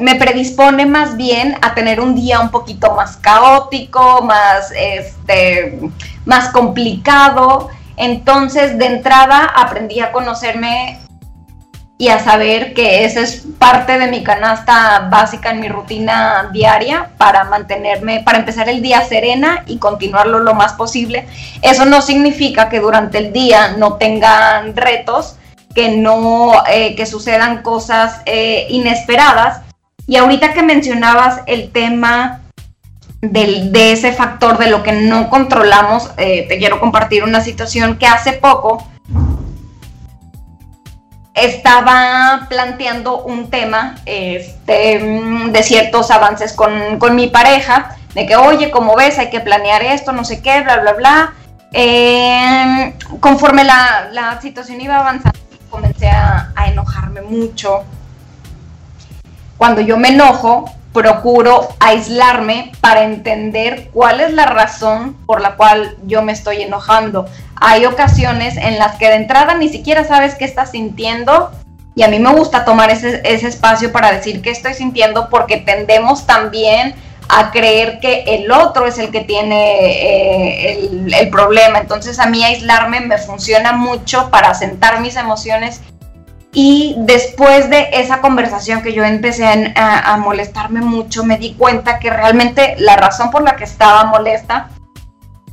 me 0.00 0.16
predispone 0.16 0.86
más 0.86 1.16
bien 1.16 1.56
a 1.62 1.74
tener 1.74 2.00
un 2.00 2.14
día 2.14 2.40
un 2.40 2.50
poquito 2.50 2.94
más 2.94 3.16
caótico, 3.16 4.22
más, 4.22 4.72
este, 4.76 5.80
más 6.24 6.50
complicado. 6.50 7.68
Entonces, 7.96 8.78
de 8.78 8.86
entrada, 8.86 9.52
aprendí 9.56 10.00
a 10.00 10.12
conocerme 10.12 10.98
y 12.00 12.08
a 12.08 12.20
saber 12.20 12.74
que 12.74 13.04
esa 13.04 13.20
es 13.20 13.44
parte 13.58 13.98
de 13.98 14.06
mi 14.06 14.22
canasta 14.22 15.08
básica 15.10 15.50
en 15.50 15.58
mi 15.58 15.68
rutina 15.68 16.48
diaria 16.52 17.10
para 17.18 17.42
mantenerme, 17.44 18.22
para 18.24 18.38
empezar 18.38 18.68
el 18.68 18.80
día 18.80 19.04
serena 19.04 19.64
y 19.66 19.78
continuarlo 19.78 20.38
lo 20.38 20.54
más 20.54 20.74
posible. 20.74 21.26
Eso 21.60 21.84
no 21.86 22.00
significa 22.00 22.68
que 22.68 22.78
durante 22.78 23.18
el 23.18 23.32
día 23.32 23.74
no 23.76 23.94
tengan 23.94 24.76
retos, 24.76 25.34
que 25.74 25.96
no, 25.96 26.52
eh, 26.70 26.94
que 26.94 27.04
sucedan 27.04 27.62
cosas 27.62 28.22
eh, 28.26 28.68
inesperadas. 28.70 29.62
Y 30.06 30.16
ahorita 30.16 30.52
que 30.54 30.62
mencionabas 30.62 31.40
el 31.46 31.72
tema 31.72 32.42
del, 33.20 33.72
de 33.72 33.90
ese 33.90 34.12
factor 34.12 34.56
de 34.58 34.70
lo 34.70 34.84
que 34.84 34.92
no 34.92 35.28
controlamos, 35.28 36.12
eh, 36.16 36.46
te 36.48 36.58
quiero 36.58 36.78
compartir 36.78 37.24
una 37.24 37.40
situación 37.40 37.98
que 37.98 38.06
hace 38.06 38.34
poco 38.34 38.86
estaba 41.40 42.46
planteando 42.48 43.22
un 43.22 43.50
tema 43.50 43.96
este, 44.06 44.98
de 45.50 45.62
ciertos 45.62 46.10
avances 46.10 46.52
con, 46.52 46.98
con, 46.98 47.14
mi 47.14 47.28
pareja, 47.28 47.96
de 48.14 48.26
que, 48.26 48.36
oye, 48.36 48.70
como 48.70 48.96
ves, 48.96 49.18
hay 49.18 49.30
que 49.30 49.40
planear 49.40 49.82
esto, 49.82 50.12
no 50.12 50.24
sé 50.24 50.42
qué, 50.42 50.62
bla, 50.62 50.78
bla, 50.78 50.92
bla. 50.92 51.34
conforme 53.20 53.64
la, 53.64 54.08
la 54.12 54.40
situación 54.40 54.80
iba 54.80 54.96
avanzando, 54.96 55.38
comencé 55.70 56.08
a, 56.08 56.52
enojarme 56.66 57.22
mucho. 57.22 57.84
Cuando 59.56 59.80
yo 59.80 59.96
me 59.96 60.08
enojo, 60.08 60.70
procuro 60.92 61.68
aislarme 61.80 62.72
para 62.80 63.04
entender 63.04 63.90
cuál 63.92 64.20
es 64.20 64.32
la 64.32 64.46
razón 64.46 65.14
por 65.26 65.40
la 65.40 65.56
cual 65.56 65.96
yo 66.06 66.22
me 66.22 66.32
estoy 66.32 66.62
enojando. 66.62 67.26
Hay 67.56 67.84
ocasiones 67.84 68.56
en 68.56 68.78
las 68.78 68.96
que 68.96 69.08
de 69.08 69.16
entrada 69.16 69.54
ni 69.54 69.68
siquiera 69.68 70.04
sabes 70.04 70.34
qué 70.34 70.44
estás 70.44 70.70
sintiendo 70.72 71.50
y 71.94 72.04
a 72.04 72.08
mí 72.08 72.18
me 72.18 72.32
gusta 72.32 72.64
tomar 72.64 72.90
ese, 72.90 73.20
espacio 73.24 73.92
para 73.92 74.12
decir 74.12 74.40
qué 74.40 74.50
estoy 74.50 74.74
sintiendo 74.74 75.28
porque 75.28 75.56
tendemos 75.56 76.26
también 76.26 76.94
a 77.28 77.50
creer 77.50 77.98
que 78.00 78.22
el 78.26 78.50
otro 78.50 78.86
es 78.86 78.98
el 78.98 79.10
que 79.10 79.20
tiene 79.20 79.74
eh, 79.84 80.88
el, 80.90 81.12
el, 81.12 81.28
problema. 81.28 81.78
Entonces 81.80 82.18
a 82.20 82.26
mí 82.26 82.42
aislarme 82.42 83.00
me 83.00 83.18
funciona 83.18 83.72
mucho 83.72 84.30
para 84.30 84.54
sentar 84.54 85.00
mis 85.00 85.16
emociones 85.16 85.82
y 86.52 86.94
después 86.98 87.68
de 87.70 87.88
esa 87.92 88.20
conversación 88.20 88.82
que 88.82 88.92
yo 88.92 89.04
empecé 89.04 89.72
a, 89.76 90.16
molestarme 90.16 90.80
mucho, 90.80 91.24
me 91.24 91.38
di 91.38 91.54
cuenta 91.54 91.98
que 91.98 92.10
realmente 92.10 92.74
la 92.78 92.96
razón 92.96 93.30
por 93.30 93.42
la 93.42 93.56
que 93.56 93.64
estaba 93.64 94.04
molesta 94.04 94.70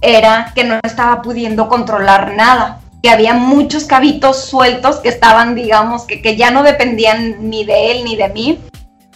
era 0.01 0.51
que 0.55 0.63
no 0.63 0.79
estaba 0.83 1.21
pudiendo 1.21 1.67
controlar 1.67 2.33
nada, 2.35 2.79
que 3.03 3.09
había 3.09 3.33
muchos 3.33 3.85
cabitos 3.85 4.45
sueltos 4.45 4.97
que 4.97 5.09
estaban, 5.09 5.53
digamos, 5.55 6.05
que, 6.05 6.21
que 6.21 6.37
ya 6.37 6.51
no 6.51 6.63
dependían 6.63 7.49
ni 7.49 7.65
de 7.65 7.91
él 7.91 8.05
ni 8.05 8.15
de 8.15 8.29
mí 8.29 8.59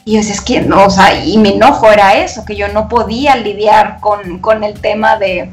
y 0.10 0.14
yo 0.14 0.20
es 0.22 0.42
que 0.42 0.62
no, 0.62 0.86
o 0.86 0.90
sea, 0.90 1.24
y 1.24 1.38
mi 1.38 1.50
enojo 1.50 1.92
era 1.92 2.16
eso, 2.16 2.44
que 2.44 2.56
yo 2.56 2.68
no 2.70 2.90
podía 2.90 3.36
lidiar 3.36 4.00
con, 4.00 4.64
el 4.64 4.82
tema 4.82 5.18
de. 5.18 5.52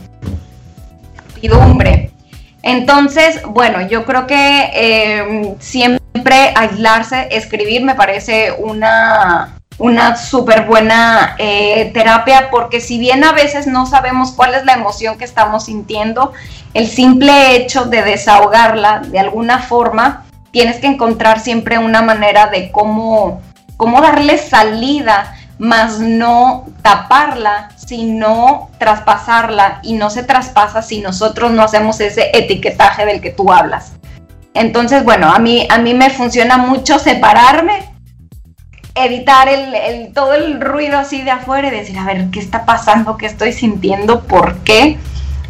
Entonces, 2.63 3.41
bueno, 3.47 3.87
yo 3.89 4.05
creo 4.05 4.27
que 4.27 4.71
eh, 4.75 5.55
siempre 5.61 6.53
aislarse, 6.57 7.29
escribir 7.31 7.83
me 7.85 7.95
parece 7.95 8.53
una, 8.59 9.59
una 9.79 10.17
súper 10.17 10.65
buena 10.65 11.37
eh, 11.39 11.91
terapia 11.95 12.49
porque 12.51 12.81
si 12.81 12.99
bien 12.99 13.23
a 13.23 13.33
veces 13.33 13.67
no 13.67 13.87
sabemos 13.87 14.33
cuál 14.33 14.55
es 14.55 14.65
la 14.65 14.73
emoción 14.73 15.19
que 15.19 15.25
estamos 15.25 15.67
sintiendo, 15.67 16.33
el 16.75 16.89
simple 16.89 17.57
hecho 17.57 17.85
de 17.85 18.03
desahogarla 18.03 19.01
de 19.01 19.21
alguna 19.21 19.61
forma, 19.61 20.25
tienes 20.51 20.79
que 20.79 20.87
encontrar 20.89 21.41
siempre 21.41 21.79
una 21.79 22.03
manera 22.03 22.49
de 22.49 22.73
cómo 22.73 23.41
cómo 23.77 24.01
darle 24.01 24.39
salida, 24.39 25.36
más 25.59 26.01
no 26.01 26.67
taparla, 26.83 27.71
sino 27.77 28.71
traspasarla. 28.79 29.81
Y 29.83 29.95
no 29.95 30.11
se 30.11 30.23
traspasa 30.23 30.83
si 30.83 31.01
nosotros 31.01 31.53
no 31.53 31.63
hacemos 31.63 32.01
ese 32.01 32.31
etiquetaje 32.35 33.07
del 33.07 33.21
que 33.21 33.31
tú 33.31 33.53
hablas. 33.53 33.93
Entonces, 34.55 35.05
bueno, 35.05 35.31
a 35.33 35.39
mí, 35.39 35.67
a 35.71 35.79
mí 35.79 35.95
me 35.95 36.11
funciona 36.11 36.57
mucho 36.57 36.99
separarme, 36.99 37.93
evitar 38.95 39.49
el, 39.49 40.13
todo 40.15 40.33
el 40.33 40.61
ruido 40.61 40.99
así 40.99 41.23
de 41.23 41.31
afuera 41.31 41.69
y 41.69 41.71
decir, 41.71 41.99
a 41.99 42.05
ver, 42.05 42.31
¿qué 42.31 42.41
está 42.41 42.65
pasando? 42.65 43.19
¿Qué 43.19 43.27
estoy 43.27 43.53
sintiendo? 43.53 44.25
¿Por 44.25 44.59
qué? 44.61 44.99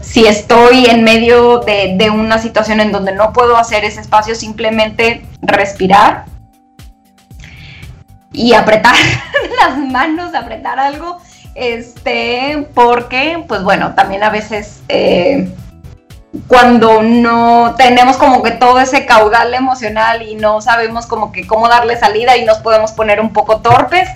Si 0.01 0.27
estoy 0.27 0.87
en 0.87 1.05
medio 1.05 1.59
de, 1.59 1.95
de 1.97 2.11
una 2.11 2.39
situación 2.39 2.81
en 2.81 2.91
donde 2.91 3.13
no 3.13 3.33
puedo 3.33 3.57
hacer 3.57 3.85
ese 3.85 4.01
espacio, 4.01 4.35
simplemente 4.35 5.25
respirar 5.41 6.25
y 8.37 8.53
apretar 8.53 8.95
las 9.61 9.79
manos, 9.79 10.35
apretar 10.35 10.79
algo, 10.79 11.19
este, 11.55 12.69
porque, 12.75 13.43
pues 13.49 13.63
bueno, 13.63 13.95
también 13.95 14.23
a 14.23 14.31
veces 14.31 14.83
eh, 14.89 15.49
cuando 16.47 17.03
no 17.03 17.75
tenemos 17.79 18.19
como 18.19 18.43
que 18.43 18.51
todo 18.51 18.79
ese 18.79 19.07
caudal 19.07 19.55
emocional 19.55 20.21
y 20.23 20.35
no 20.35 20.61
sabemos 20.61 21.07
como 21.07 21.33
que 21.33 21.47
cómo 21.47 21.69
darle 21.69 21.99
salida 21.99 22.37
y 22.37 22.45
nos 22.45 22.59
podemos 22.59 22.93
poner 22.93 23.21
un 23.21 23.33
poco 23.33 23.63
torpes, 23.63 24.09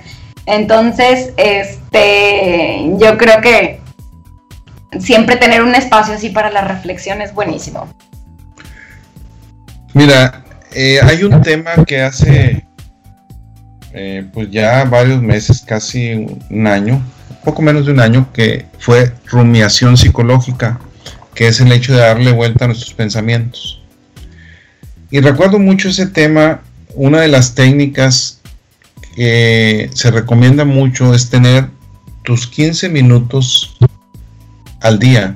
entonces, 0.45 1.33
este, 1.37 2.93
yo 2.99 3.17
creo 3.17 3.41
que 3.41 3.81
siempre 4.99 5.37
tener 5.37 5.63
un 5.63 5.75
espacio 5.75 6.15
así 6.15 6.29
para 6.29 6.51
la 6.51 6.63
reflexión 6.63 7.23
es 7.23 7.33
buenísimo. 7.33 7.89
Mira, 9.95 10.45
eh, 10.73 11.01
hay 11.03 11.23
un 11.25 11.41
tema 11.43 11.85
que 11.87 12.03
hace 12.03 12.67
eh, 13.93 14.25
pues 14.33 14.51
ya 14.51 14.85
varios 14.85 15.21
meses, 15.23 15.63
casi 15.67 16.27
un 16.49 16.67
año, 16.67 17.03
poco 17.45 17.63
menos 17.63 17.87
de 17.87 17.93
un 17.93 18.01
año, 18.01 18.33
que 18.33 18.67
fue 18.79 19.13
rumiación 19.27 19.97
psicológica, 19.97 20.79
que 21.35 21.49
es 21.49 21.61
el 21.61 21.73
hecho 21.73 21.93
de 21.93 22.01
darle 22.01 22.33
vuelta 22.33 22.65
a 22.65 22.69
nuestros 22.69 22.95
pensamientos. 22.95 23.83
Y 25.11 25.21
recuerdo 25.21 25.59
mucho 25.59 25.89
ese 25.89 26.07
tema, 26.07 26.61
una 26.95 27.21
de 27.21 27.29
las 27.29 27.55
técnicas 27.55 28.41
que 29.17 29.91
se 29.93 30.11
recomienda 30.11 30.65
mucho 30.65 31.15
es 31.15 31.31
tener 31.31 31.69
tus 32.23 32.47
15 32.47 32.89
minutos 32.89 33.77
al 34.81 34.99
día, 34.99 35.35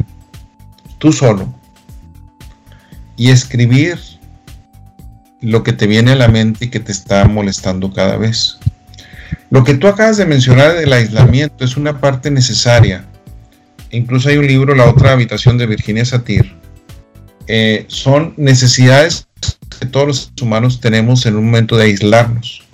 tú 0.98 1.12
solo, 1.12 1.52
y 3.16 3.30
escribir 3.30 3.98
lo 5.44 5.62
que 5.62 5.72
te 5.72 5.86
viene 5.86 6.12
a 6.12 6.16
la 6.16 6.28
mente 6.28 6.64
y 6.64 6.68
que 6.68 6.80
te 6.80 6.90
está 6.90 7.26
molestando 7.26 7.92
cada 7.92 8.16
vez. 8.16 8.58
Lo 9.50 9.62
que 9.62 9.74
tú 9.74 9.86
acabas 9.86 10.16
de 10.16 10.24
mencionar 10.24 10.74
del 10.74 10.92
aislamiento 10.92 11.64
es 11.64 11.76
una 11.76 12.00
parte 12.00 12.30
necesaria. 12.30 13.04
Incluso 13.90 14.30
hay 14.30 14.38
un 14.38 14.46
libro, 14.46 14.74
La 14.74 14.88
otra 14.88 15.12
habitación 15.12 15.58
de 15.58 15.66
Virginia 15.66 16.04
Satir. 16.04 16.54
Eh, 17.46 17.84
son 17.88 18.32
necesidades 18.38 19.28
que 19.78 19.86
todos 19.86 20.06
los 20.06 20.32
humanos 20.40 20.80
tenemos 20.80 21.26
en 21.26 21.36
un 21.36 21.44
momento 21.44 21.76
de 21.76 21.84
aislarnos. 21.84 22.64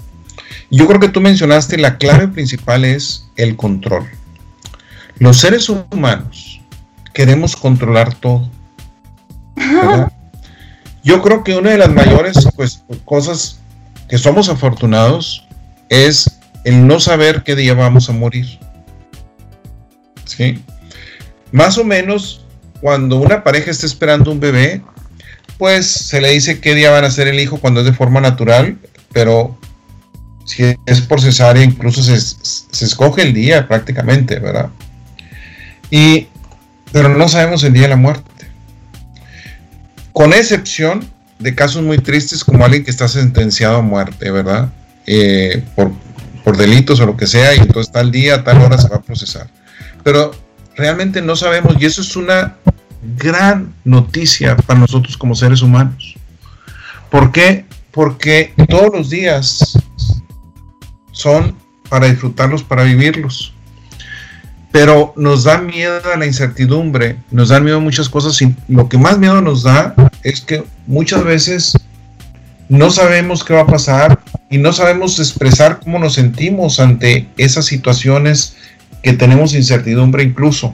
Yo 0.71 0.87
creo 0.87 1.01
que 1.01 1.09
tú 1.09 1.21
mencionaste 1.21 1.77
la 1.77 1.99
clave 1.99 2.29
principal 2.29 2.85
es 2.85 3.27
el 3.37 3.57
control. 3.57 4.07
Los 5.19 5.39
seres 5.39 5.69
humanos 5.69 6.61
queremos 7.13 7.57
controlar 7.57 8.15
todo. 8.15 8.49
Yo 11.03 11.23
creo 11.23 11.43
que 11.43 11.57
una 11.57 11.71
de 11.71 11.79
las 11.79 11.91
mayores 11.91 12.49
pues, 12.57 12.83
cosas 13.05 13.59
que 14.09 14.19
somos 14.19 14.49
afortunados 14.49 15.47
es 15.89 16.39
el 16.65 16.87
no 16.87 17.01
saber 17.01 17.43
qué 17.43 17.57
día 17.57 17.75
vamos 17.75 18.11
a 18.11 18.13
morir. 18.13 18.59
¿Sí? 20.25 20.63
Más 21.53 21.79
o 21.79 21.85
menos 21.85 22.45
cuando 22.81 23.17
una 23.17 23.43
pareja 23.43 23.71
está 23.71 23.87
esperando 23.87 24.31
un 24.31 24.41
bebé, 24.41 24.83
pues 25.59 25.87
se 25.87 26.21
le 26.21 26.31
dice 26.31 26.61
qué 26.61 26.75
día 26.75 26.91
van 26.91 27.05
a 27.05 27.11
ser 27.11 27.29
el 27.29 27.41
hijo 27.41 27.59
cuando 27.59 27.81
es 27.81 27.87
de 27.87 27.93
forma 27.93 28.21
natural, 28.21 28.79
pero 29.13 29.59
si 30.45 30.75
es 30.87 31.01
por 31.03 31.21
cesárea 31.21 31.63
incluso 31.63 32.03
se, 32.03 32.19
se 32.21 32.85
escoge 32.85 33.23
el 33.23 33.35
día 33.35 33.69
prácticamente, 33.69 34.39
¿verdad? 34.39 34.71
Y, 35.91 36.29
pero 36.93 37.09
no 37.09 37.29
sabemos 37.29 37.63
el 37.65 37.73
día 37.73 37.83
de 37.83 37.89
la 37.89 37.97
muerte 37.97 38.30
con 40.13 40.33
excepción 40.33 41.09
de 41.39 41.55
casos 41.55 41.83
muy 41.83 41.99
tristes 41.99 42.45
como 42.45 42.65
alguien 42.65 42.85
que 42.85 42.91
está 42.91 43.09
sentenciado 43.09 43.79
a 43.79 43.83
muerte, 43.83 44.31
¿verdad? 44.31 44.69
Eh, 45.07 45.65
por, 45.75 45.91
delitos 46.57 46.99
o 46.99 47.07
lo 47.07 47.17
que 47.17 47.29
sea, 47.29 47.55
y 47.55 47.59
entonces 47.59 47.93
tal 47.93 48.11
día, 48.11 48.43
tal 48.43 48.61
hora 48.61 48.77
se 48.77 48.89
va 48.89 48.97
a 48.97 49.03
procesar. 49.03 49.49
Pero 50.03 50.33
realmente 50.75 51.23
no 51.23 51.37
sabemos, 51.37 51.77
y 51.79 51.87
eso 51.87 52.03
es 52.03 52.17
una 52.17 52.57
gran 53.17 53.73
noticia 53.85 54.57
para 54.57 54.81
nosotros 54.81 55.17
como 55.17 55.37
seres 55.37 55.63
humanos. 55.63 56.17
¿Por 57.09 57.31
qué? 57.31 57.67
Porque 57.93 58.53
todos 58.69 58.93
los 58.93 59.11
días 59.11 59.79
son 61.13 61.55
para 61.89 62.07
disfrutarlos, 62.07 62.65
para 62.65 62.83
vivirlos 62.83 63.55
pero 64.73 65.13
nos 65.17 65.45
da 65.45 65.59
miedo 65.59 66.01
a 66.13 66.17
la 66.17 66.27
incertidumbre, 66.27 67.17
nos 67.31 67.49
da 67.49 67.61
miedo 67.61 67.79
a 67.79 67.81
muchas 67.81 68.09
cosas 68.09 68.41
y 68.41 68.55
lo 68.69 68.89
que 68.89 68.99
más 68.99 69.19
miedo 69.19 69.41
nos 69.41 69.63
da 69.63 69.95
es 70.23 70.41
que 70.41 70.63
muchas 70.87 71.25
veces 71.25 71.77
no 72.69 72.91
sabemos 72.91 73.43
qué 73.43 73.55
va 73.55 73.63
a 73.63 73.67
pasar 73.67 74.21
y 74.49 74.59
no 74.59 74.73
sabemos 74.73 75.19
expresar 75.19 75.81
cómo 75.81 75.99
nos 75.99 76.15
sentimos 76.15 76.79
ante 76.79 77.27
esas 77.37 77.67
situaciones 77.67 78.57
que 79.03 79.13
tenemos 79.13 79.55
incertidumbre 79.55 80.23
incluso. 80.23 80.73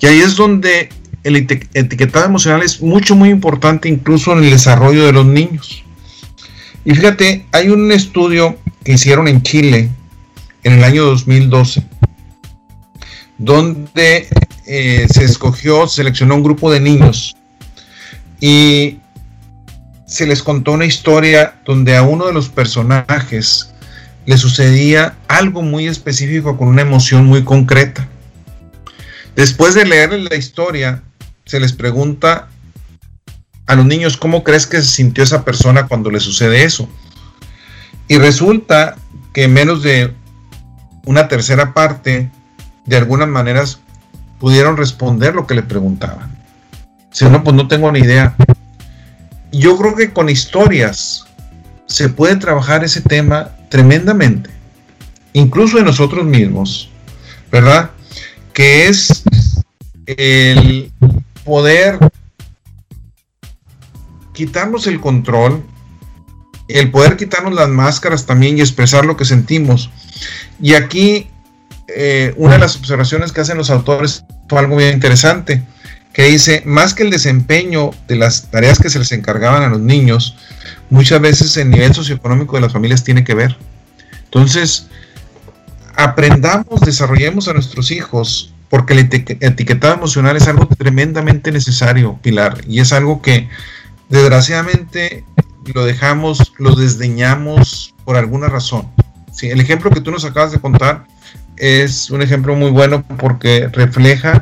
Y 0.00 0.06
ahí 0.06 0.18
es 0.18 0.34
donde 0.34 0.88
el 1.22 1.36
etiquetado 1.36 2.24
emocional 2.24 2.62
es 2.62 2.82
mucho, 2.82 3.14
muy 3.14 3.30
importante 3.30 3.88
incluso 3.88 4.32
en 4.32 4.44
el 4.44 4.50
desarrollo 4.50 5.06
de 5.06 5.12
los 5.12 5.26
niños. 5.26 5.84
Y 6.84 6.94
fíjate, 6.94 7.46
hay 7.52 7.68
un 7.68 7.90
estudio 7.92 8.58
que 8.84 8.92
hicieron 8.92 9.28
en 9.28 9.42
Chile 9.42 9.90
en 10.64 10.72
el 10.72 10.84
año 10.84 11.04
2012 11.04 11.84
donde 13.38 14.28
eh, 14.66 15.06
se 15.10 15.24
escogió, 15.24 15.86
seleccionó 15.86 16.34
un 16.34 16.42
grupo 16.42 16.72
de 16.72 16.80
niños 16.80 17.36
y 18.40 18.98
se 20.06 20.26
les 20.26 20.42
contó 20.42 20.72
una 20.72 20.84
historia 20.84 21.60
donde 21.64 21.96
a 21.96 22.02
uno 22.02 22.26
de 22.26 22.32
los 22.32 22.48
personajes 22.48 23.70
le 24.24 24.36
sucedía 24.36 25.16
algo 25.28 25.62
muy 25.62 25.86
específico 25.86 26.56
con 26.56 26.68
una 26.68 26.82
emoción 26.82 27.26
muy 27.26 27.44
concreta. 27.44 28.08
Después 29.34 29.74
de 29.74 29.84
leer 29.84 30.12
la 30.12 30.34
historia, 30.34 31.02
se 31.44 31.60
les 31.60 31.72
pregunta 31.72 32.48
a 33.66 33.74
los 33.74 33.84
niños 33.84 34.16
cómo 34.16 34.42
crees 34.42 34.66
que 34.66 34.78
se 34.78 34.88
sintió 34.88 35.24
esa 35.24 35.44
persona 35.44 35.86
cuando 35.86 36.10
le 36.10 36.20
sucede 36.20 36.64
eso. 36.64 36.88
Y 38.08 38.18
resulta 38.18 38.96
que 39.32 39.48
menos 39.48 39.82
de 39.82 40.12
una 41.04 41.28
tercera 41.28 41.74
parte 41.74 42.30
de 42.86 42.96
algunas 42.96 43.28
maneras 43.28 43.80
pudieron 44.38 44.76
responder 44.76 45.34
lo 45.34 45.46
que 45.46 45.54
le 45.54 45.62
preguntaban. 45.62 46.36
Si 47.10 47.24
no, 47.24 47.42
pues 47.42 47.56
no 47.56 47.68
tengo 47.68 47.90
ni 47.92 48.00
idea. 48.00 48.34
Yo 49.52 49.76
creo 49.76 49.94
que 49.94 50.12
con 50.12 50.28
historias 50.28 51.24
se 51.86 52.08
puede 52.08 52.36
trabajar 52.36 52.84
ese 52.84 53.00
tema 53.00 53.50
tremendamente, 53.68 54.50
incluso 55.32 55.78
de 55.78 55.84
nosotros 55.84 56.24
mismos, 56.24 56.90
¿verdad? 57.50 57.90
Que 58.52 58.88
es 58.88 59.22
el 60.06 60.92
poder 61.44 61.98
quitarnos 64.32 64.86
el 64.86 65.00
control, 65.00 65.64
el 66.68 66.90
poder 66.90 67.16
quitarnos 67.16 67.54
las 67.54 67.68
máscaras 67.68 68.26
también 68.26 68.58
y 68.58 68.60
expresar 68.60 69.06
lo 69.06 69.16
que 69.16 69.24
sentimos. 69.24 69.90
Y 70.60 70.74
aquí 70.74 71.28
eh, 71.88 72.34
una 72.36 72.54
de 72.54 72.58
las 72.58 72.76
observaciones 72.76 73.32
que 73.32 73.40
hacen 73.40 73.56
los 73.56 73.70
autores 73.70 74.24
fue 74.48 74.58
algo 74.58 74.76
bien 74.76 74.94
interesante, 74.94 75.62
que 76.12 76.24
dice, 76.24 76.62
más 76.64 76.94
que 76.94 77.02
el 77.02 77.10
desempeño 77.10 77.90
de 78.08 78.16
las 78.16 78.50
tareas 78.50 78.78
que 78.78 78.90
se 78.90 78.98
les 78.98 79.12
encargaban 79.12 79.62
a 79.62 79.68
los 79.68 79.80
niños, 79.80 80.36
muchas 80.90 81.20
veces 81.20 81.56
el 81.56 81.70
nivel 81.70 81.94
socioeconómico 81.94 82.56
de 82.56 82.62
las 82.62 82.72
familias 82.72 83.04
tiene 83.04 83.22
que 83.22 83.34
ver. 83.34 83.56
Entonces, 84.24 84.86
aprendamos, 85.94 86.80
desarrollemos 86.80 87.48
a 87.48 87.52
nuestros 87.52 87.90
hijos, 87.90 88.52
porque 88.68 88.94
el 88.94 89.00
etiquetado 89.40 89.94
emocional 89.94 90.36
es 90.36 90.48
algo 90.48 90.66
tremendamente 90.66 91.52
necesario, 91.52 92.18
Pilar, 92.22 92.62
y 92.66 92.80
es 92.80 92.92
algo 92.92 93.22
que 93.22 93.48
desgraciadamente 94.08 95.24
lo 95.74 95.84
dejamos, 95.84 96.52
lo 96.58 96.74
desdeñamos 96.74 97.94
por 98.04 98.16
alguna 98.16 98.48
razón. 98.48 98.88
El 99.42 99.60
ejemplo 99.60 99.90
que 99.90 100.00
tú 100.00 100.10
nos 100.10 100.24
acabas 100.24 100.52
de 100.52 100.60
contar 100.60 101.06
es 101.56 102.10
un 102.10 102.22
ejemplo 102.22 102.54
muy 102.54 102.70
bueno 102.70 103.04
porque 103.18 103.68
refleja 103.72 104.38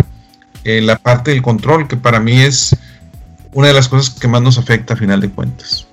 eh, 0.64 0.80
la 0.80 0.96
parte 0.96 1.30
del 1.30 1.42
control, 1.42 1.88
que 1.88 1.96
para 1.96 2.20
mí 2.20 2.40
es 2.40 2.76
una 3.52 3.68
de 3.68 3.74
las 3.74 3.88
cosas 3.88 4.14
que 4.14 4.28
más 4.28 4.42
nos 4.42 4.58
afecta 4.58 4.94
a 4.94 4.96
final 4.96 5.20
de 5.20 5.30
cuentas. 5.30 5.86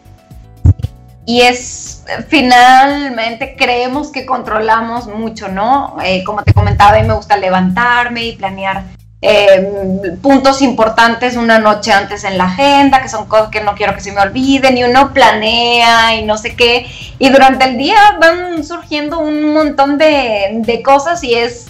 Y 1.25 1.41
es, 1.41 2.03
finalmente, 2.27 3.55
creemos 3.57 4.11
que 4.11 4.25
controlamos 4.25 5.07
mucho, 5.07 5.47
¿no? 5.47 5.97
Eh, 6.03 6.23
como 6.23 6.43
te 6.43 6.53
comentaba, 6.53 6.97
a 6.97 7.01
mí 7.01 7.07
me 7.07 7.13
gusta 7.13 7.37
levantarme 7.37 8.25
y 8.25 8.35
planear 8.35 8.83
eh, 9.21 10.17
puntos 10.19 10.63
importantes 10.63 11.35
una 11.35 11.59
noche 11.59 11.91
antes 11.91 12.23
en 12.23 12.39
la 12.39 12.45
agenda, 12.45 13.03
que 13.03 13.07
son 13.07 13.27
cosas 13.27 13.49
que 13.49 13.61
no 13.61 13.75
quiero 13.75 13.93
que 13.93 14.01
se 14.01 14.11
me 14.11 14.19
olviden, 14.19 14.77
y 14.77 14.83
uno 14.83 15.13
planea 15.13 16.15
y 16.15 16.23
no 16.23 16.37
sé 16.37 16.55
qué, 16.55 16.87
y 17.21 17.29
durante 17.29 17.65
el 17.65 17.77
día 17.77 18.17
van 18.19 18.63
surgiendo 18.63 19.19
un 19.19 19.53
montón 19.53 19.99
de, 19.99 20.81
cosas 20.83 21.23
y 21.23 21.35
es, 21.35 21.67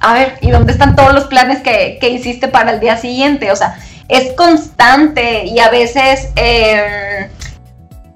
a 0.00 0.12
ver, 0.12 0.38
¿y 0.40 0.50
dónde 0.50 0.72
están 0.72 0.96
todos 0.96 1.14
los 1.14 1.26
planes 1.26 1.62
que, 1.62 2.00
hiciste 2.10 2.48
para 2.48 2.72
el 2.72 2.80
día 2.80 2.96
siguiente? 2.96 3.52
O 3.52 3.56
sea, 3.56 3.78
es 4.08 4.32
constante 4.32 5.44
y 5.44 5.60
a 5.60 5.68
veces 5.70 6.32
em, 6.34 7.28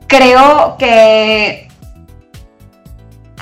creo 0.09 0.75
que 0.77 1.69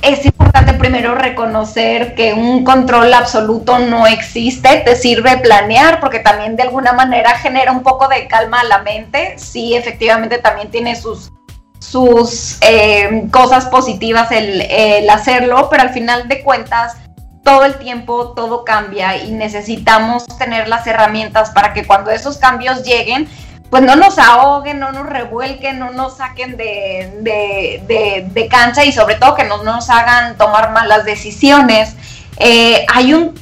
es 0.02 0.26
importante 0.26 0.74
primero 0.74 1.14
reconocer 1.14 2.14
que 2.14 2.34
un 2.34 2.62
control 2.62 3.14
absoluto 3.14 3.78
no 3.78 4.06
existe, 4.06 4.82
te 4.84 4.96
sirve 4.96 5.38
planear 5.38 5.98
porque 6.00 6.18
también 6.18 6.56
de 6.56 6.64
alguna 6.64 6.92
manera 6.92 7.30
genera 7.38 7.72
un 7.72 7.82
poco 7.82 8.06
de 8.06 8.26
calma 8.26 8.60
a 8.60 8.64
la 8.64 8.82
mente, 8.82 9.38
sí, 9.38 9.74
efectivamente 9.74 10.36
también 10.36 10.70
tiene 10.70 10.94
sus, 10.94 11.32
sus 11.78 12.58
eh, 12.60 13.28
cosas 13.30 13.66
positivas 13.66 14.30
el, 14.32 15.08
hacerlo, 15.08 15.68
pero 15.70 15.82
al 15.82 15.90
final 15.90 16.28
de 16.28 16.42
cuentas 16.42 16.96
todo 17.42 17.64
el 17.64 17.78
tiempo 17.78 18.32
todo 18.34 18.64
cambia 18.64 19.16
y 19.16 19.30
necesitamos 19.30 20.26
tener 20.38 20.68
las 20.68 20.86
herramientas 20.86 21.50
para 21.50 21.72
que 21.72 21.86
cuando 21.86 22.10
esos 22.10 22.36
cambios 22.36 22.84
lleguen, 22.84 23.28
pues 23.70 23.82
no 23.82 23.96
nos 23.96 24.18
ahoguen, 24.18 24.78
no 24.80 24.92
nos 24.92 25.06
revuelquen, 25.06 25.78
no 25.78 25.90
nos 25.92 26.18
saquen 26.18 26.56
de, 26.56 28.48
cancha 28.50 28.84
y 28.84 28.92
sobre 28.92 29.14
todo 29.14 29.34
que 29.34 29.44
no 29.44 29.62
nos 29.62 29.88
hagan 29.88 30.36
tomar 30.36 30.72
malas 30.72 31.04
decisiones. 31.04 31.94
Eh, 32.38 32.84
hay 32.92 33.14
un 33.14 33.34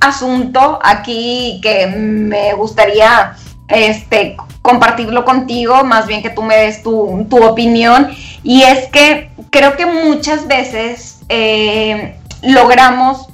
asunto 0.00 0.78
aquí 0.82 1.60
que 1.62 1.86
me 1.86 2.54
gustaría 2.54 3.36
este, 3.68 4.36
compartirlo 4.62 5.24
contigo, 5.24 5.84
más 5.84 6.06
bien 6.06 6.22
que 6.22 6.30
tú 6.30 6.42
me 6.42 6.56
des 6.56 6.82
tu, 6.82 7.26
opinión, 7.42 8.10
y 8.42 8.62
es 8.62 8.88
que 8.88 9.30
creo 9.50 9.76
que 9.76 9.86
muchas 9.86 10.46
veces 10.46 11.20
eh, 11.28 12.16
logramos 12.42 13.28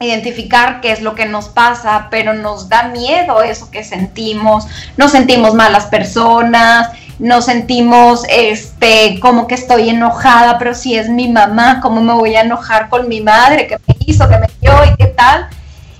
identificar 0.00 0.80
qué 0.80 0.92
es 0.92 1.02
lo 1.02 1.14
que 1.14 1.26
nos 1.26 1.48
pasa, 1.48 2.08
pero 2.10 2.32
nos 2.32 2.68
da 2.68 2.84
miedo 2.84 3.42
eso 3.42 3.70
que 3.70 3.82
sentimos, 3.82 4.66
nos 4.96 5.10
sentimos 5.10 5.54
malas 5.54 5.86
personas, 5.86 6.90
nos 7.18 7.46
sentimos 7.46 8.24
este 8.30 9.18
como 9.20 9.48
que 9.48 9.56
estoy 9.56 9.88
enojada, 9.88 10.58
pero 10.58 10.74
si 10.74 10.96
es 10.96 11.08
mi 11.08 11.28
mamá, 11.28 11.80
¿cómo 11.80 12.00
me 12.00 12.12
voy 12.12 12.36
a 12.36 12.42
enojar 12.42 12.88
con 12.88 13.08
mi 13.08 13.20
madre 13.20 13.66
que 13.66 13.76
me 13.86 13.96
hizo, 14.06 14.28
que 14.28 14.38
me 14.38 14.46
dio 14.60 14.72
y 14.84 14.96
qué 14.96 15.06
tal? 15.08 15.48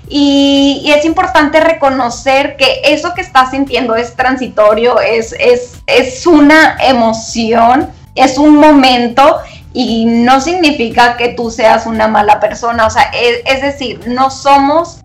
Y, 0.09 0.91
es 0.95 1.05
importante 1.05 1.59
reconocer 1.59 2.57
que 2.57 2.81
eso 2.83 3.13
que 3.13 3.21
estás 3.21 3.51
sintiendo 3.51 3.95
es 3.95 4.15
transitorio, 4.15 4.99
es, 4.99 5.35
es, 5.39 5.75
es 5.85 6.25
una 6.25 6.77
emoción, 6.81 7.89
es 8.15 8.39
un 8.39 8.55
momento 8.55 9.37
y 9.71 10.05
no 10.05 10.41
significa 10.41 11.15
que 11.15 11.29
tú 11.29 11.51
seas 11.51 11.85
una 11.85 12.07
mala 12.07 12.39
persona, 12.39 12.87
o 12.87 12.89
sea, 12.89 13.11
es, 13.13 13.61
decir, 13.61 14.01
no 14.07 14.31
somos 14.31 14.99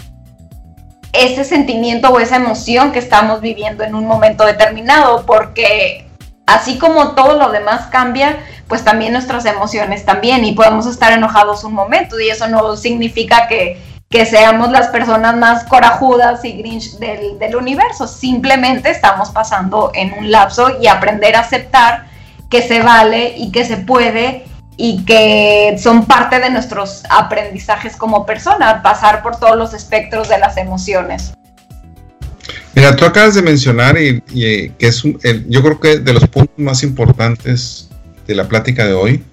ese 1.12 1.44
sentimiento 1.44 2.08
o 2.08 2.18
esa 2.18 2.36
emoción 2.36 2.90
que 2.90 2.98
estamos 2.98 3.40
viviendo 3.40 3.84
en 3.84 3.94
un 3.94 4.06
momento 4.06 4.44
determinado, 4.46 5.26
porque 5.26 6.08
así 6.46 6.78
como 6.78 7.14
todo 7.14 7.34
lo 7.34 7.50
demás 7.50 7.88
cambia, 7.88 8.38
pues 8.66 8.82
también 8.84 9.12
nuestras 9.12 9.44
emociones 9.44 10.06
también, 10.06 10.44
y 10.46 10.52
podemos 10.52 10.86
estar 10.86 11.12
enojados 11.12 11.62
un 11.62 11.74
momento, 11.74 12.18
y 12.18 12.30
eso 12.30 12.48
no 12.48 12.74
significa 12.76 13.46
que, 13.46 13.80
que 14.14 14.26
seamos 14.26 14.70
las 14.70 14.90
personas 14.90 15.36
más 15.36 15.64
corajudas 15.64 16.44
y 16.44 16.52
grinch 16.52 16.98
del, 17.00 17.56
universo, 17.56 18.06
simplemente 18.06 18.88
estamos 18.88 19.30
pasando 19.30 19.90
en 19.92 20.12
un 20.12 20.30
lapso 20.30 20.80
y 20.80 20.86
aprender 20.86 21.34
a 21.34 21.40
aceptar 21.40 22.06
que 22.48 22.62
se 22.62 22.80
vale 22.80 23.34
y 23.36 23.50
que 23.50 23.64
se 23.64 23.76
puede 23.76 24.44
y 24.76 25.04
que 25.04 25.76
son 25.82 26.06
parte 26.06 26.38
de 26.38 26.48
nuestros 26.50 27.02
aprendizajes 27.10 27.96
como 27.96 28.24
persona, 28.24 28.84
pasar 28.84 29.20
por 29.20 29.36
todos 29.40 29.56
los 29.56 29.74
espectros 29.74 30.28
de 30.28 30.38
las 30.38 30.58
emociones. 30.58 31.32
Mira, 32.72 32.94
tú 32.94 33.06
acabas 33.06 33.34
de 33.34 33.42
mencionar 33.42 33.98
y, 34.00 34.22
eh, 34.32 34.70
que 34.78 34.86
es 34.86 35.02
yo 35.02 35.60
creo 35.60 35.80
que 35.80 35.98
de 35.98 36.12
los 36.12 36.28
puntos 36.28 36.56
más 36.56 36.84
importantes 36.84 37.90
de 38.28 38.36
la 38.36 38.46
plática 38.46 38.86
de 38.86 38.92
hoy 38.92 39.24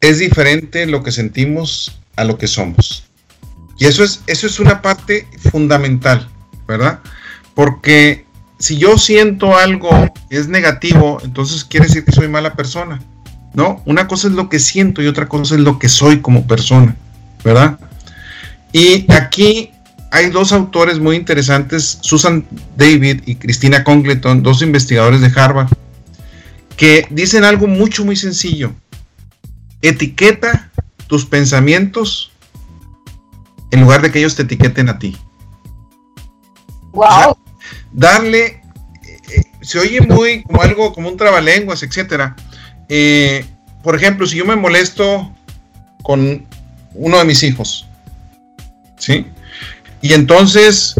es 0.00 0.18
diferente 0.18 0.84
lo 0.86 1.04
que 1.04 1.12
sentimos 1.12 1.96
a 2.16 2.24
lo 2.24 2.36
que 2.36 2.48
somos. 2.48 3.04
Y 3.80 3.86
eso 3.86 4.04
es, 4.04 4.22
eso 4.28 4.46
es 4.46 4.60
una 4.60 4.80
parte 4.80 5.26
fundamental, 5.50 6.28
¿verdad? 6.68 7.00
Porque 7.54 8.26
si 8.60 8.78
yo 8.78 8.96
siento 8.96 9.56
algo 9.56 9.90
que 10.28 10.36
es 10.36 10.46
negativo, 10.46 11.18
entonces 11.24 11.64
quiere 11.64 11.86
decir 11.86 12.04
que 12.04 12.12
soy 12.12 12.28
mala 12.28 12.54
persona. 12.54 13.00
¿no? 13.54 13.82
Una 13.84 14.06
cosa 14.06 14.28
es 14.28 14.34
lo 14.34 14.48
que 14.48 14.58
siento 14.58 15.02
y 15.02 15.06
otra 15.06 15.28
cosa 15.28 15.54
es 15.54 15.60
lo 15.60 15.78
que 15.78 15.88
soy 15.88 16.20
como 16.20 16.46
persona, 16.46 16.96
¿verdad? 17.44 17.78
Y 18.72 19.10
aquí 19.12 19.70
hay 20.12 20.30
dos 20.30 20.52
autores 20.52 20.98
muy 20.98 21.16
interesantes, 21.16 21.98
Susan 22.00 22.44
David 22.76 23.22
y 23.26 23.36
Christina 23.36 23.84
Congleton, 23.84 24.42
dos 24.42 24.62
investigadores 24.62 25.20
de 25.20 25.32
Harvard, 25.34 25.68
que 26.76 27.06
dicen 27.10 27.44
algo 27.44 27.66
mucho, 27.66 28.04
muy 28.04 28.16
sencillo. 28.16 28.72
Etiqueta 29.82 30.70
tus 31.06 31.26
pensamientos 31.26 32.29
en 33.70 33.80
lugar 33.80 34.02
de 34.02 34.10
que 34.10 34.18
ellos 34.18 34.36
te 34.36 34.42
etiqueten 34.42 34.88
a 34.88 34.98
ti. 34.98 35.16
Wow. 36.92 37.38
darle, 37.92 38.46
eh, 38.46 38.60
eh, 39.28 39.44
se 39.60 39.78
oye 39.78 40.00
muy 40.00 40.42
como 40.42 40.60
algo, 40.60 40.92
como 40.92 41.08
un 41.08 41.16
trabalenguas, 41.16 41.84
etcétera 41.84 42.34
eh, 42.92 43.44
por 43.84 43.94
ejemplo, 43.94 44.26
si 44.26 44.36
yo 44.36 44.44
me 44.44 44.56
molesto 44.56 45.32
con 46.02 46.44
uno 46.92 47.18
de 47.18 47.24
mis 47.24 47.42
hijos, 47.44 47.86
¿sí? 48.98 49.24
Y 50.02 50.12
entonces 50.12 50.96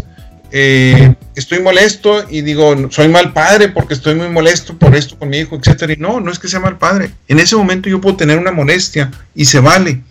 eh, 0.51 1.13
estoy 1.35 1.59
molesto 1.59 2.25
y 2.29 2.41
digo, 2.41 2.89
soy 2.89 3.09
mal 3.09 3.33
padre 3.33 3.67
porque 3.67 3.93
estoy 3.93 4.15
muy 4.15 4.29
molesto 4.29 4.77
por 4.77 4.95
esto 4.95 5.19
con 5.19 5.29
mi 5.29 5.39
hijo, 5.39 5.57
etcétera. 5.57 5.91
Y 5.93 5.97
no, 5.97 6.21
no 6.21 6.31
es 6.31 6.39
que 6.39 6.47
sea 6.47 6.61
mal 6.61 6.77
padre. 6.77 7.11
En 7.27 7.39
ese 7.39 7.57
momento 7.57 7.89
yo 7.89 7.99
puedo 7.99 8.15
tener 8.15 8.39
una 8.39 8.51
molestia 8.51 9.11
y 9.35 9.43
se 9.43 9.59
vale. 9.59 10.01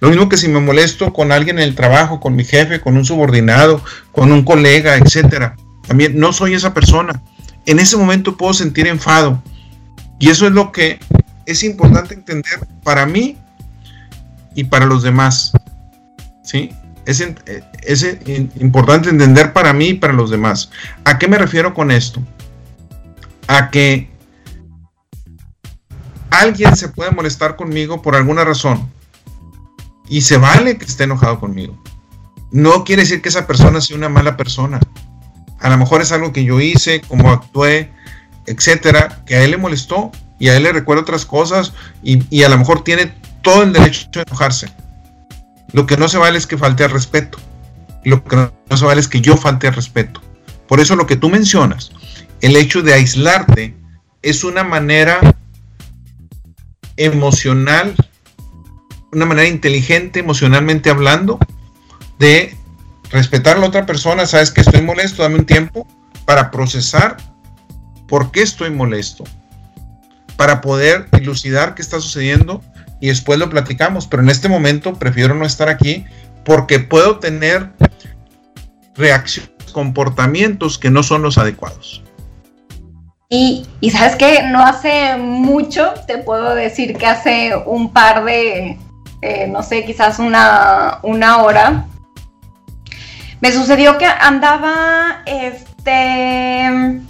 Lo 0.00 0.08
mismo 0.08 0.28
que 0.28 0.36
si 0.36 0.48
me 0.48 0.60
molesto 0.60 1.12
con 1.12 1.32
alguien 1.32 1.58
en 1.58 1.64
el 1.64 1.74
trabajo, 1.74 2.20
con 2.20 2.36
mi 2.36 2.44
jefe, 2.44 2.80
con 2.80 2.96
un 2.96 3.04
subordinado, 3.04 3.82
con 4.12 4.30
un 4.30 4.44
colega, 4.44 4.96
etcétera. 4.96 5.56
También 5.86 6.18
no 6.18 6.32
soy 6.32 6.54
esa 6.54 6.72
persona. 6.72 7.20
En 7.66 7.80
ese 7.80 7.96
momento 7.96 8.36
puedo 8.36 8.54
sentir 8.54 8.86
enfado. 8.86 9.42
Y 10.18 10.30
eso 10.30 10.46
es 10.46 10.52
lo 10.52 10.70
que 10.70 11.00
es 11.46 11.64
importante 11.64 12.14
entender 12.14 12.60
para 12.84 13.06
mí 13.06 13.36
y 14.54 14.64
para 14.64 14.86
los 14.86 15.02
demás. 15.02 15.52
¿Sí? 16.44 16.70
Es, 17.04 17.26
es, 17.82 18.18
importante 18.60 19.08
entender 19.08 19.52
para 19.52 19.72
mí 19.72 19.88
y 19.88 19.94
para 19.94 20.12
los 20.12 20.30
demás. 20.30 20.70
¿A 21.04 21.18
qué 21.18 21.26
me 21.26 21.38
refiero 21.38 21.74
con 21.74 21.90
esto? 21.90 22.22
A 23.48 23.70
que 23.70 24.10
alguien 26.30 26.76
se 26.76 26.88
puede 26.88 27.10
molestar 27.10 27.56
conmigo 27.56 28.02
por 28.02 28.14
alguna 28.14 28.44
razón 28.44 28.97
y 30.08 30.22
se 30.22 30.36
vale 30.36 30.78
que 30.78 30.84
esté 30.84 31.04
enojado 31.04 31.40
conmigo. 31.40 31.80
No 32.50 32.84
quiere 32.84 33.02
decir 33.02 33.20
que 33.20 33.28
esa 33.28 33.46
persona 33.46 33.80
sea 33.80 33.96
una 33.96 34.08
mala 34.08 34.36
persona. 34.36 34.80
A 35.60 35.68
lo 35.68 35.76
mejor 35.76 36.00
es 36.00 36.12
algo 36.12 36.32
que 36.32 36.44
yo 36.44 36.60
hice, 36.60 37.02
como 37.02 37.30
actué, 37.30 37.90
etcétera, 38.46 39.22
que 39.26 39.36
a 39.36 39.44
él 39.44 39.50
le 39.50 39.56
molestó 39.58 40.10
y 40.38 40.48
a 40.48 40.56
él 40.56 40.62
le 40.62 40.72
recuerda 40.72 41.02
otras 41.02 41.26
cosas 41.26 41.72
y, 42.02 42.42
a 42.42 42.48
lo 42.48 42.58
mejor 42.58 42.84
tiene 42.84 43.12
todo 43.42 43.62
el 43.62 43.72
derecho 43.72 44.08
a 44.20 44.22
enojarse. 44.22 44.72
Lo 45.72 45.86
que 45.86 45.96
no 45.96 46.08
se 46.08 46.18
vale 46.18 46.38
es 46.38 46.46
que 46.46 46.56
falte 46.56 46.84
al 46.84 46.90
respeto. 46.90 47.38
Lo 48.04 48.24
que 48.24 48.36
no, 48.36 48.76
se 48.76 48.84
vale 48.84 49.00
es 49.00 49.08
que 49.08 49.20
yo 49.20 49.36
falte 49.36 49.66
al 49.66 49.74
respeto. 49.74 50.22
Por 50.66 50.80
eso 50.80 50.96
lo 50.96 51.06
que 51.06 51.16
tú 51.16 51.28
mencionas, 51.28 51.90
el 52.40 52.56
hecho 52.56 52.82
de 52.82 52.94
aislarte 52.94 53.76
es 54.22 54.44
una 54.44 54.64
manera 54.64 55.20
emocional, 56.96 57.94
una 59.12 59.26
manera 59.26 59.48
inteligente 59.48 60.20
emocionalmente 60.20 60.90
hablando, 60.90 61.38
de 62.18 62.56
respetar 63.10 63.56
a 63.56 63.60
la 63.60 63.66
otra 63.66 63.86
persona, 63.86 64.26
sabes 64.26 64.50
que 64.50 64.60
estoy 64.60 64.82
molesto, 64.82 65.22
dame 65.22 65.36
un 65.36 65.46
tiempo 65.46 65.86
para 66.24 66.50
procesar 66.50 67.16
por 68.06 68.30
qué 68.30 68.42
estoy 68.42 68.70
molesto, 68.70 69.24
para 70.36 70.60
poder 70.60 71.08
dilucidar 71.10 71.74
qué 71.74 71.82
está 71.82 72.00
sucediendo 72.00 72.62
y 73.00 73.08
después 73.08 73.38
lo 73.38 73.48
platicamos. 73.48 74.06
Pero 74.06 74.22
en 74.22 74.30
este 74.30 74.48
momento 74.48 74.94
prefiero 74.94 75.34
no 75.34 75.44
estar 75.44 75.68
aquí 75.68 76.04
porque 76.44 76.80
puedo 76.80 77.18
tener 77.18 77.70
reacciones, 78.94 79.52
comportamientos 79.72 80.78
que 80.78 80.90
no 80.90 81.02
son 81.02 81.22
los 81.22 81.38
adecuados. 81.38 82.02
Y, 83.30 83.66
sabes 83.92 84.16
que 84.16 84.42
no 84.44 84.64
hace 84.64 85.16
mucho, 85.18 85.92
te 86.06 86.16
puedo 86.16 86.54
decir 86.54 86.96
que 86.96 87.06
hace 87.06 87.52
un 87.66 87.92
par 87.92 88.24
de, 88.24 88.78
eh, 89.22 89.46
no 89.48 89.62
sé, 89.62 89.84
quizás 89.84 90.18
una, 90.18 91.00
una 91.02 91.42
hora, 91.42 91.86
me 93.40 93.52
sucedió 93.52 93.98
que 93.98 94.06
andaba, 94.06 95.22
este, 95.26 97.00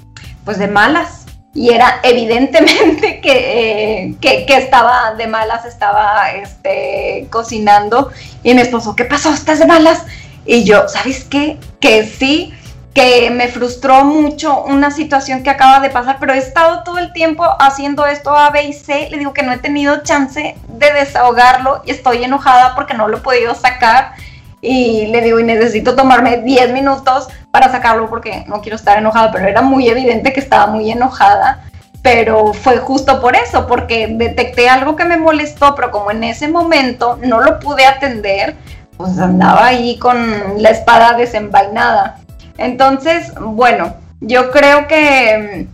pues 0.44 0.58
de 0.58 0.68
malas 0.68 1.26
y 1.54 1.70
era 1.70 2.00
evidentemente 2.02 3.20
eh, 3.24 4.14
que, 4.20 4.46
que, 4.46 4.56
estaba 4.56 5.14
de 5.14 5.26
malas, 5.26 5.64
estaba 5.64 6.30
este, 6.32 7.26
cocinando 7.30 8.10
y 8.42 8.54
mi 8.54 8.60
esposo, 8.60 8.94
¿qué 8.94 9.04
pasó? 9.04 9.30
¿Estás 9.30 9.58
de 9.58 9.66
malas? 9.66 10.04
Y 10.46 10.64
yo, 10.64 10.88
¿sabes 10.88 11.24
qué? 11.24 11.58
Que 11.80 12.06
sí, 12.06 12.54
que 12.98 13.30
me 13.30 13.46
frustró 13.46 14.04
mucho 14.04 14.64
una 14.64 14.90
situación 14.90 15.44
que 15.44 15.50
acaba 15.50 15.78
de 15.78 15.88
pasar, 15.88 16.16
pero 16.18 16.32
he 16.32 16.38
estado 16.38 16.82
todo 16.82 16.98
el 16.98 17.12
tiempo 17.12 17.44
haciendo 17.60 18.04
esto 18.04 18.36
A, 18.36 18.50
B 18.50 18.64
y 18.64 18.72
C, 18.72 19.06
le 19.08 19.18
digo 19.18 19.32
que 19.32 19.44
no 19.44 19.52
he 19.52 19.58
tenido 19.58 20.02
chance 20.02 20.56
de 20.66 20.92
desahogarlo 20.92 21.80
y 21.84 21.92
estoy 21.92 22.24
enojada 22.24 22.74
porque 22.74 22.94
no 22.94 23.06
lo 23.06 23.18
he 23.18 23.20
podido 23.20 23.54
sacar. 23.54 24.14
Y 24.60 25.06
le 25.12 25.20
digo, 25.20 25.38
y 25.38 25.44
necesito 25.44 25.94
tomarme 25.94 26.38
10 26.38 26.72
minutos 26.72 27.28
para 27.52 27.70
sacarlo 27.70 28.10
porque 28.10 28.44
no 28.48 28.60
quiero 28.62 28.74
estar 28.74 28.98
enojada, 28.98 29.30
pero 29.30 29.46
era 29.46 29.62
muy 29.62 29.88
evidente 29.88 30.32
que 30.32 30.40
estaba 30.40 30.66
muy 30.66 30.90
enojada, 30.90 31.70
pero 32.02 32.52
fue 32.52 32.78
justo 32.78 33.20
por 33.20 33.36
eso, 33.36 33.68
porque 33.68 34.08
detecté 34.10 34.68
algo 34.68 34.96
que 34.96 35.04
me 35.04 35.18
molestó, 35.18 35.76
pero 35.76 35.92
como 35.92 36.10
en 36.10 36.24
ese 36.24 36.48
momento 36.48 37.16
no 37.22 37.42
lo 37.42 37.60
pude 37.60 37.86
atender, 37.86 38.56
pues 38.96 39.16
andaba 39.20 39.66
ahí 39.66 39.96
con 40.00 40.60
la 40.60 40.70
espada 40.70 41.12
desenvainada. 41.12 42.18
Entonces, 42.58 43.32
bueno, 43.40 43.94
yo 44.20 44.50
creo 44.50 44.88
que 44.88 45.68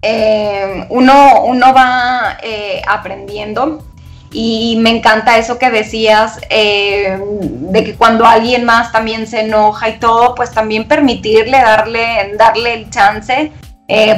eh, 0.00 0.86
uno, 0.90 1.42
uno, 1.44 1.74
va 1.74 2.38
eh, 2.40 2.80
aprendiendo 2.86 3.84
y 4.30 4.76
me 4.80 4.90
encanta 4.90 5.38
eso 5.38 5.58
que 5.58 5.70
decías, 5.70 6.38
eh, 6.50 7.18
de 7.40 7.84
que 7.84 7.96
cuando 7.96 8.24
alguien 8.24 8.64
más 8.64 8.92
también 8.92 9.26
se 9.26 9.40
enoja 9.40 9.88
y 9.88 9.98
todo, 9.98 10.36
pues 10.36 10.52
también 10.52 10.86
permitirle, 10.86 11.58
darle, 11.58 12.34
darle 12.38 12.74
el 12.74 12.90
chance, 12.90 13.50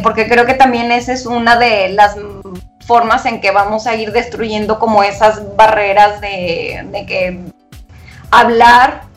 porque 0.03 0.29
creo 0.29 0.45
que 0.45 0.55
también 0.55 0.93
esa 0.93 1.13
es 1.13 1.25
una 1.25 1.57
de 1.59 1.91
las 1.91 2.17
formas 2.87 3.25
en 3.27 3.41
que 3.41 3.51
vamos 3.51 3.87
a 3.87 3.95
ir 3.95 4.13
destruyendo 4.13 4.79
como 4.79 5.03
esas 5.03 5.57
barreras 5.57 6.21
de, 6.21 6.87
de 6.91 7.07
que 7.07 7.39
hablar 8.31 9.08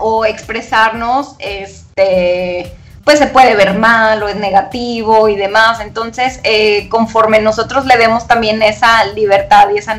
o 0.00 0.24
expresarnos, 0.24 1.34
este 1.38 2.72
pues 3.08 3.20
se 3.20 3.26
puede 3.26 3.56
ver 3.56 3.78
mal 3.78 4.22
o 4.22 4.28
es 4.28 4.36
negativo 4.36 5.30
y 5.30 5.36
demás. 5.36 5.80
Entonces, 5.80 6.40
eh, 6.44 6.90
conforme 6.90 7.40
nosotros 7.40 7.86
le 7.86 7.96
demos 7.96 8.26
también 8.26 8.60
esa 8.60 9.06
libertad 9.14 9.68
y 9.74 9.78
esa 9.78 9.96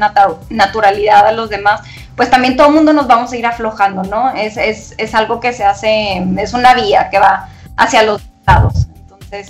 naturalidad 0.51 1.25
a 1.25 1.31
los 1.31 1.49
demás, 1.49 1.81
pues 2.15 2.29
también 2.29 2.55
todo 2.55 2.67
el 2.67 2.75
mundo 2.75 2.93
nos 2.93 3.07
vamos 3.07 3.31
a 3.31 3.37
ir 3.37 3.47
aflojando, 3.47 4.03
¿no? 4.03 4.29
Es, 4.35 4.57
es, 4.57 4.93
es, 4.99 5.15
algo 5.15 5.39
que 5.39 5.53
se 5.53 5.63
hace, 5.63 6.23
es 6.37 6.53
una 6.53 6.75
vía 6.75 7.09
que 7.09 7.17
va 7.17 7.49
hacia 7.77 8.03
los 8.03 8.21
lados. 8.45 8.85
Entonces... 8.95 9.49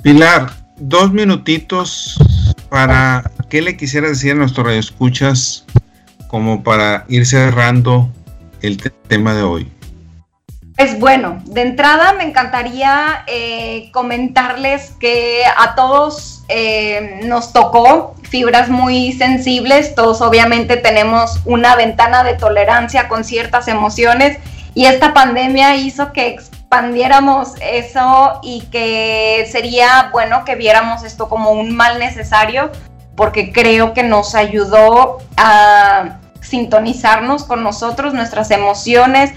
Pilar, 0.00 0.52
dos 0.76 1.12
minutitos 1.12 2.16
para 2.70 3.30
qué 3.50 3.60
le 3.60 3.76
quisiera 3.76 4.08
decir 4.08 4.32
a 4.32 4.36
nuestros 4.36 4.72
escuchas 4.72 5.66
como 6.28 6.62
para 6.62 7.04
ir 7.08 7.26
cerrando 7.26 8.08
el 8.62 8.78
tema 9.08 9.34
de 9.34 9.42
hoy. 9.42 9.72
Pues 10.76 10.98
bueno, 10.98 11.40
de 11.44 11.62
entrada 11.62 12.14
me 12.14 12.24
encantaría 12.24 13.24
eh, 13.26 13.90
comentarles 13.92 14.92
que 14.98 15.42
a 15.44 15.74
todos 15.74 16.44
eh, 16.48 17.20
nos 17.24 17.52
tocó 17.52 18.14
fibras 18.22 18.70
muy 18.70 19.12
sensibles, 19.12 19.94
todos 19.94 20.22
obviamente 20.22 20.76
tenemos 20.76 21.40
una 21.44 21.76
ventana 21.76 22.24
de 22.24 22.34
tolerancia 22.34 23.06
con 23.06 23.22
ciertas 23.22 23.68
emociones 23.68 24.38
y 24.74 24.86
esta 24.86 25.12
pandemia 25.12 25.76
hizo 25.76 26.12
que 26.12 26.28
expandiéramos 26.28 27.52
eso 27.60 28.40
y 28.42 28.62
que 28.72 29.46
sería 29.52 30.08
bueno 30.10 30.44
que 30.46 30.56
viéramos 30.56 31.04
esto 31.04 31.28
como 31.28 31.50
un 31.50 31.76
mal 31.76 31.98
necesario 31.98 32.70
porque 33.14 33.52
creo 33.52 33.92
que 33.92 34.02
nos 34.02 34.34
ayudó 34.34 35.18
a 35.36 36.18
sintonizarnos 36.52 37.44
con 37.44 37.62
nosotros, 37.62 38.12
nuestras 38.12 38.50
emociones, 38.50 39.32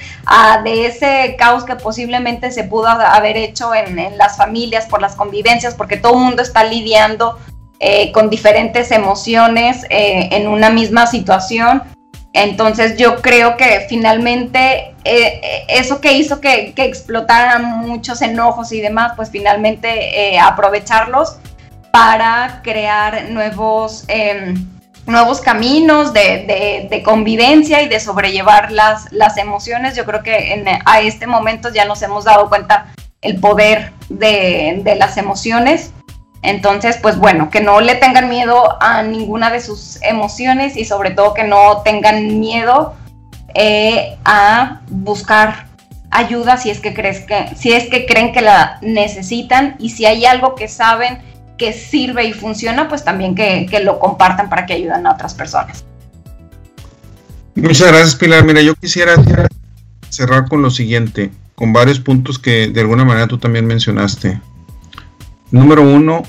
de 0.65 0.85
ese 0.85 1.37
caos 1.37 1.63
que 1.63 1.77
posiblemente 1.77 2.51
se 2.51 2.65
pudo 2.65 2.89
haber 2.89 3.37
hecho 3.37 3.73
en, 3.73 4.17
las 4.17 4.35
familias 4.35 4.85
por 4.85 5.01
las 5.01 5.15
convivencias, 5.15 5.75
porque 5.75 5.95
todo 5.95 6.15
el 6.15 6.25
mundo 6.25 6.41
está 6.41 6.65
lidiando 6.65 7.39
eh, 7.79 8.11
con 8.11 8.29
diferentes 8.29 8.91
emociones 8.91 9.85
eh, 9.89 10.27
en 10.33 10.49
una 10.49 10.69
misma 10.69 11.07
situación. 11.07 11.83
Entonces 12.33 12.97
yo 12.97 13.21
creo 13.21 13.55
que 13.55 13.85
finalmente 13.87 14.93
eh, 15.05 15.65
eso 15.69 16.01
que 16.01 16.17
hizo 16.17 16.41
que, 16.41 16.73
que, 16.75 16.83
explotaran 16.83 17.79
muchos 17.79 18.21
enojos 18.21 18.73
y 18.73 18.81
demás, 18.81 19.13
pues 19.15 19.29
finalmente 19.29 20.37
aprovecharlos 20.37 21.37
para 21.91 22.59
crear 22.61 23.29
nuevos 23.29 24.03
em, 24.09 24.74
nuevos 25.05 25.41
caminos 25.41 26.13
de, 26.13 27.01
convivencia 27.03 27.81
y 27.81 27.87
de 27.87 27.99
sobrellevar 27.99 28.71
las, 28.71 29.11
las 29.11 29.37
emociones. 29.37 29.95
Yo 29.95 30.05
creo 30.05 30.23
que 30.23 30.63
a 30.85 31.01
este 31.01 31.27
momento 31.27 31.69
ya 31.71 31.85
nos 31.85 32.01
hemos 32.01 32.25
dado 32.25 32.49
cuenta 32.49 32.93
el 33.21 33.39
poder 33.39 33.91
de, 34.09 34.95
las 34.97 35.17
emociones. 35.17 35.91
Entonces, 36.41 36.97
pues 37.01 37.17
bueno, 37.17 37.49
que 37.49 37.61
no 37.61 37.81
le 37.81 37.95
tengan 37.95 38.29
miedo 38.29 38.77
a 38.81 39.01
ninguna 39.01 39.49
de 39.49 39.61
sus 39.61 39.99
emociones 40.03 40.77
y 40.77 40.85
sobre 40.85 41.11
todo 41.11 41.33
que 41.33 41.43
no 41.43 41.81
tengan 41.81 42.39
miedo 42.39 42.93
eh, 43.55 44.17
a 44.25 44.81
buscar 44.89 45.67
ayuda 46.11 46.57
si 46.57 46.69
es 46.69 46.79
que 46.79 46.93
crees 46.93 47.21
que 47.21 47.55
si 47.55 47.73
es 47.73 47.89
que 47.89 48.05
creen 48.05 48.31
que 48.31 48.41
la 48.41 48.77
necesitan 48.81 49.75
y 49.79 49.89
si 49.89 50.05
hay 50.05 50.25
algo 50.25 50.55
que 50.55 50.67
saben 50.67 51.19
que 51.57 51.73
sirve 51.73 52.25
y 52.25 52.33
funciona, 52.33 52.87
pues 52.87 53.03
también 53.03 53.35
que, 53.35 53.67
lo 53.83 53.99
compartan 53.99 54.49
para 54.49 54.65
que 54.65 54.73
ayuden 54.73 55.05
a 55.05 55.13
otras 55.13 55.33
personas. 55.33 55.85
Muchas 57.55 57.87
gracias, 57.87 58.15
Pilar. 58.15 58.43
Mira, 58.43 58.61
yo 58.61 58.75
quisiera 58.75 59.15
cerrar 60.09 60.47
con 60.49 60.61
lo 60.61 60.69
siguiente, 60.69 61.31
con 61.55 61.71
varios 61.71 61.99
puntos 61.99 62.37
que 62.37 62.67
de 62.67 62.81
alguna 62.81 63.05
manera 63.05 63.27
tú 63.27 63.37
también 63.37 63.65
mencionaste. 63.65 64.41
Número 65.51 65.81
uno, 65.81 66.23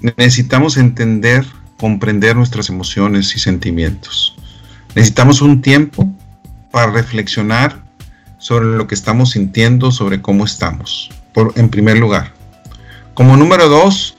necesitamos 0.00 0.78
entender, 0.78 1.44
comprender 1.78 2.36
nuestras 2.36 2.70
emociones 2.70 3.34
y 3.36 3.38
sentimientos. 3.38 4.36
Necesitamos 4.94 5.42
un 5.42 5.60
tiempo 5.60 6.08
para 6.72 6.90
reflexionar 6.90 7.84
sobre 8.38 8.76
lo 8.76 8.86
que 8.86 8.94
estamos 8.94 9.32
sintiendo, 9.32 9.90
sobre 9.90 10.22
cómo 10.22 10.44
estamos, 10.44 11.10
por, 11.34 11.52
en 11.56 11.68
primer 11.68 11.98
lugar. 11.98 12.39
Como 13.20 13.36
número 13.36 13.68
dos, 13.68 14.16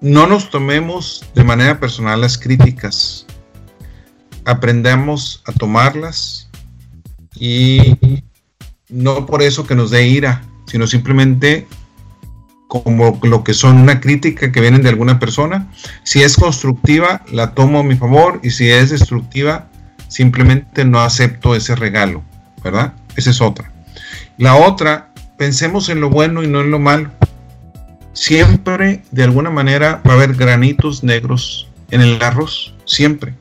no 0.00 0.28
nos 0.28 0.48
tomemos 0.48 1.24
de 1.34 1.42
manera 1.42 1.80
personal 1.80 2.20
las 2.20 2.38
críticas. 2.38 3.26
Aprendamos 4.44 5.42
a 5.46 5.52
tomarlas 5.52 6.48
y 7.34 8.22
no 8.88 9.26
por 9.26 9.42
eso 9.42 9.66
que 9.66 9.74
nos 9.74 9.90
dé 9.90 10.06
ira, 10.06 10.44
sino 10.68 10.86
simplemente 10.86 11.66
como 12.68 13.18
lo 13.24 13.42
que 13.42 13.52
son 13.52 13.78
una 13.78 14.00
crítica 14.00 14.52
que 14.52 14.60
vienen 14.60 14.82
de 14.82 14.90
alguna 14.90 15.18
persona. 15.18 15.72
Si 16.04 16.22
es 16.22 16.36
constructiva, 16.36 17.22
la 17.32 17.52
tomo 17.52 17.80
a 17.80 17.82
mi 17.82 17.96
favor 17.96 18.38
y 18.44 18.50
si 18.50 18.70
es 18.70 18.90
destructiva, 18.90 19.72
simplemente 20.06 20.84
no 20.84 21.00
acepto 21.00 21.56
ese 21.56 21.74
regalo, 21.74 22.22
¿verdad? 22.62 22.94
Esa 23.16 23.30
es 23.30 23.40
otra. 23.40 23.72
La 24.38 24.54
otra, 24.54 25.12
pensemos 25.36 25.88
en 25.88 26.00
lo 26.00 26.10
bueno 26.10 26.44
y 26.44 26.46
no 26.46 26.60
en 26.60 26.70
lo 26.70 26.78
malo 26.78 27.10
siempre 28.14 29.02
de 29.10 29.24
alguna 29.24 29.50
manera 29.50 30.00
va 30.06 30.12
a 30.12 30.14
haber 30.14 30.34
granitos 30.34 31.04
negros 31.04 31.68
en 31.90 32.00
el 32.00 32.22
arroz, 32.22 32.74
siempre. 32.86 33.34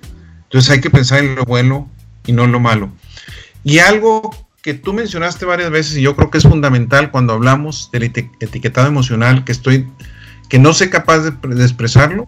Entonces 0.44 0.70
hay 0.70 0.82
que 0.82 0.90
pensar 0.90 1.20
en 1.20 1.36
lo 1.36 1.46
bueno 1.46 1.90
y 2.26 2.34
no 2.34 2.44
en 2.44 2.52
lo 2.52 2.60
malo. 2.60 2.92
Y 3.64 3.80
algo 3.80 4.36
que 4.62 4.74
tú 4.74 4.94
mencionaste 4.94 5.46
varias 5.46 5.72
veces 5.72 5.98
y 5.98 6.02
yo 6.02 6.16
creo 6.16 6.30
que 6.30 6.40
es 6.40 6.44
fundamental 6.44 7.12
cuando 7.12 7.34
hablamos 7.34 7.90
del 7.92 8.04
etiquetado 8.04 8.88
emocional 8.88 9.44
que 9.44 9.52
estoy 9.52 9.88
que 10.50 10.60
no 10.60 10.74
sé 10.74 10.90
capaz 10.90 11.20
de, 11.20 11.64
expresarlo 11.64 12.28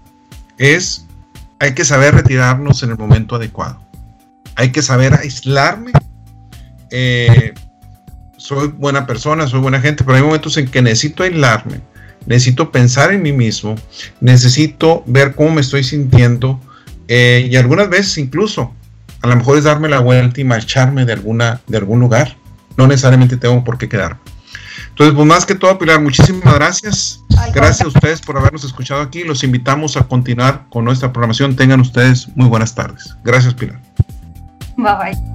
es 0.58 1.06
hay 1.60 1.74
que 1.74 1.86
saber 1.86 2.16
retirarnos 2.16 2.84
en 2.84 2.91
el 2.91 2.98
momento 2.98 3.36
adecuado. 3.36 3.82
Hay 4.56 4.72
que 4.72 4.82
saber 4.82 5.14
aislarme. 5.14 5.91
Eh, 6.91 7.54
soy 8.38 8.68
buena 8.68 9.06
persona, 9.06 9.48
soy 9.48 9.60
buena 9.60 9.82
gente, 9.82 10.04
pero 10.04 10.18
hay 10.18 10.24
momentos 10.24 10.58
en 10.58 10.68
que 10.68 10.82
necesito 10.82 11.24
aislarme 11.24 11.82
necesito 12.26 12.72
pensar 12.72 13.14
en 13.14 13.22
mí 13.22 13.32
mismo, 13.32 13.76
necesito 14.22 15.04
ver 15.06 15.36
cómo 15.36 15.52
me 15.52 15.62
estoy 15.62 15.84
sintiendo 15.84 16.60
eh, 17.08 17.48
y 17.50 17.56
algunas 17.56 17.90
veces 17.90 18.18
incluso 18.18 18.74
a 19.22 19.28
lo 19.28 19.36
mejor 19.36 19.58
es 19.58 19.64
darme 19.64 19.90
la 19.90 20.00
vuelta 20.00 20.40
y 20.40 20.44
marcharme 20.44 21.06
de, 21.06 21.14
alguna, 21.14 21.62
de 21.68 21.78
algún 21.78 22.00
lugar. 22.00 22.38
No 22.78 22.88
necesariamente 22.88 23.38
tengo 23.38 23.64
por 23.64 23.78
qué 23.78 23.90
quedarme. 23.90 24.20
Entonces, 24.90 25.16
pues 25.16 25.28
más 25.28 25.46
que 25.46 25.56
todo, 25.56 25.78
Pilar, 25.78 26.00
muchísimas 26.00 26.54
gracias. 26.54 27.20
Gracias 27.54 27.82
a 27.82 27.88
ustedes 27.88 28.22
por 28.22 28.38
habernos 28.38 28.64
escuchado 28.64 29.02
aquí. 29.02 29.24
Los 29.24 29.44
invitamos 29.44 29.98
a 29.98 30.04
continuar 30.04 30.66
con 30.70 30.86
nuestra 30.86 31.12
programación. 31.12 31.56
Tengan 31.56 31.82
ustedes 31.82 32.28
muy 32.36 32.48
buenas 32.48 32.76
tardes. 32.76 33.16
Gracias, 33.24 33.54
Pilar. 33.56 33.82
Bye 34.78 34.96
bye. 34.96 35.35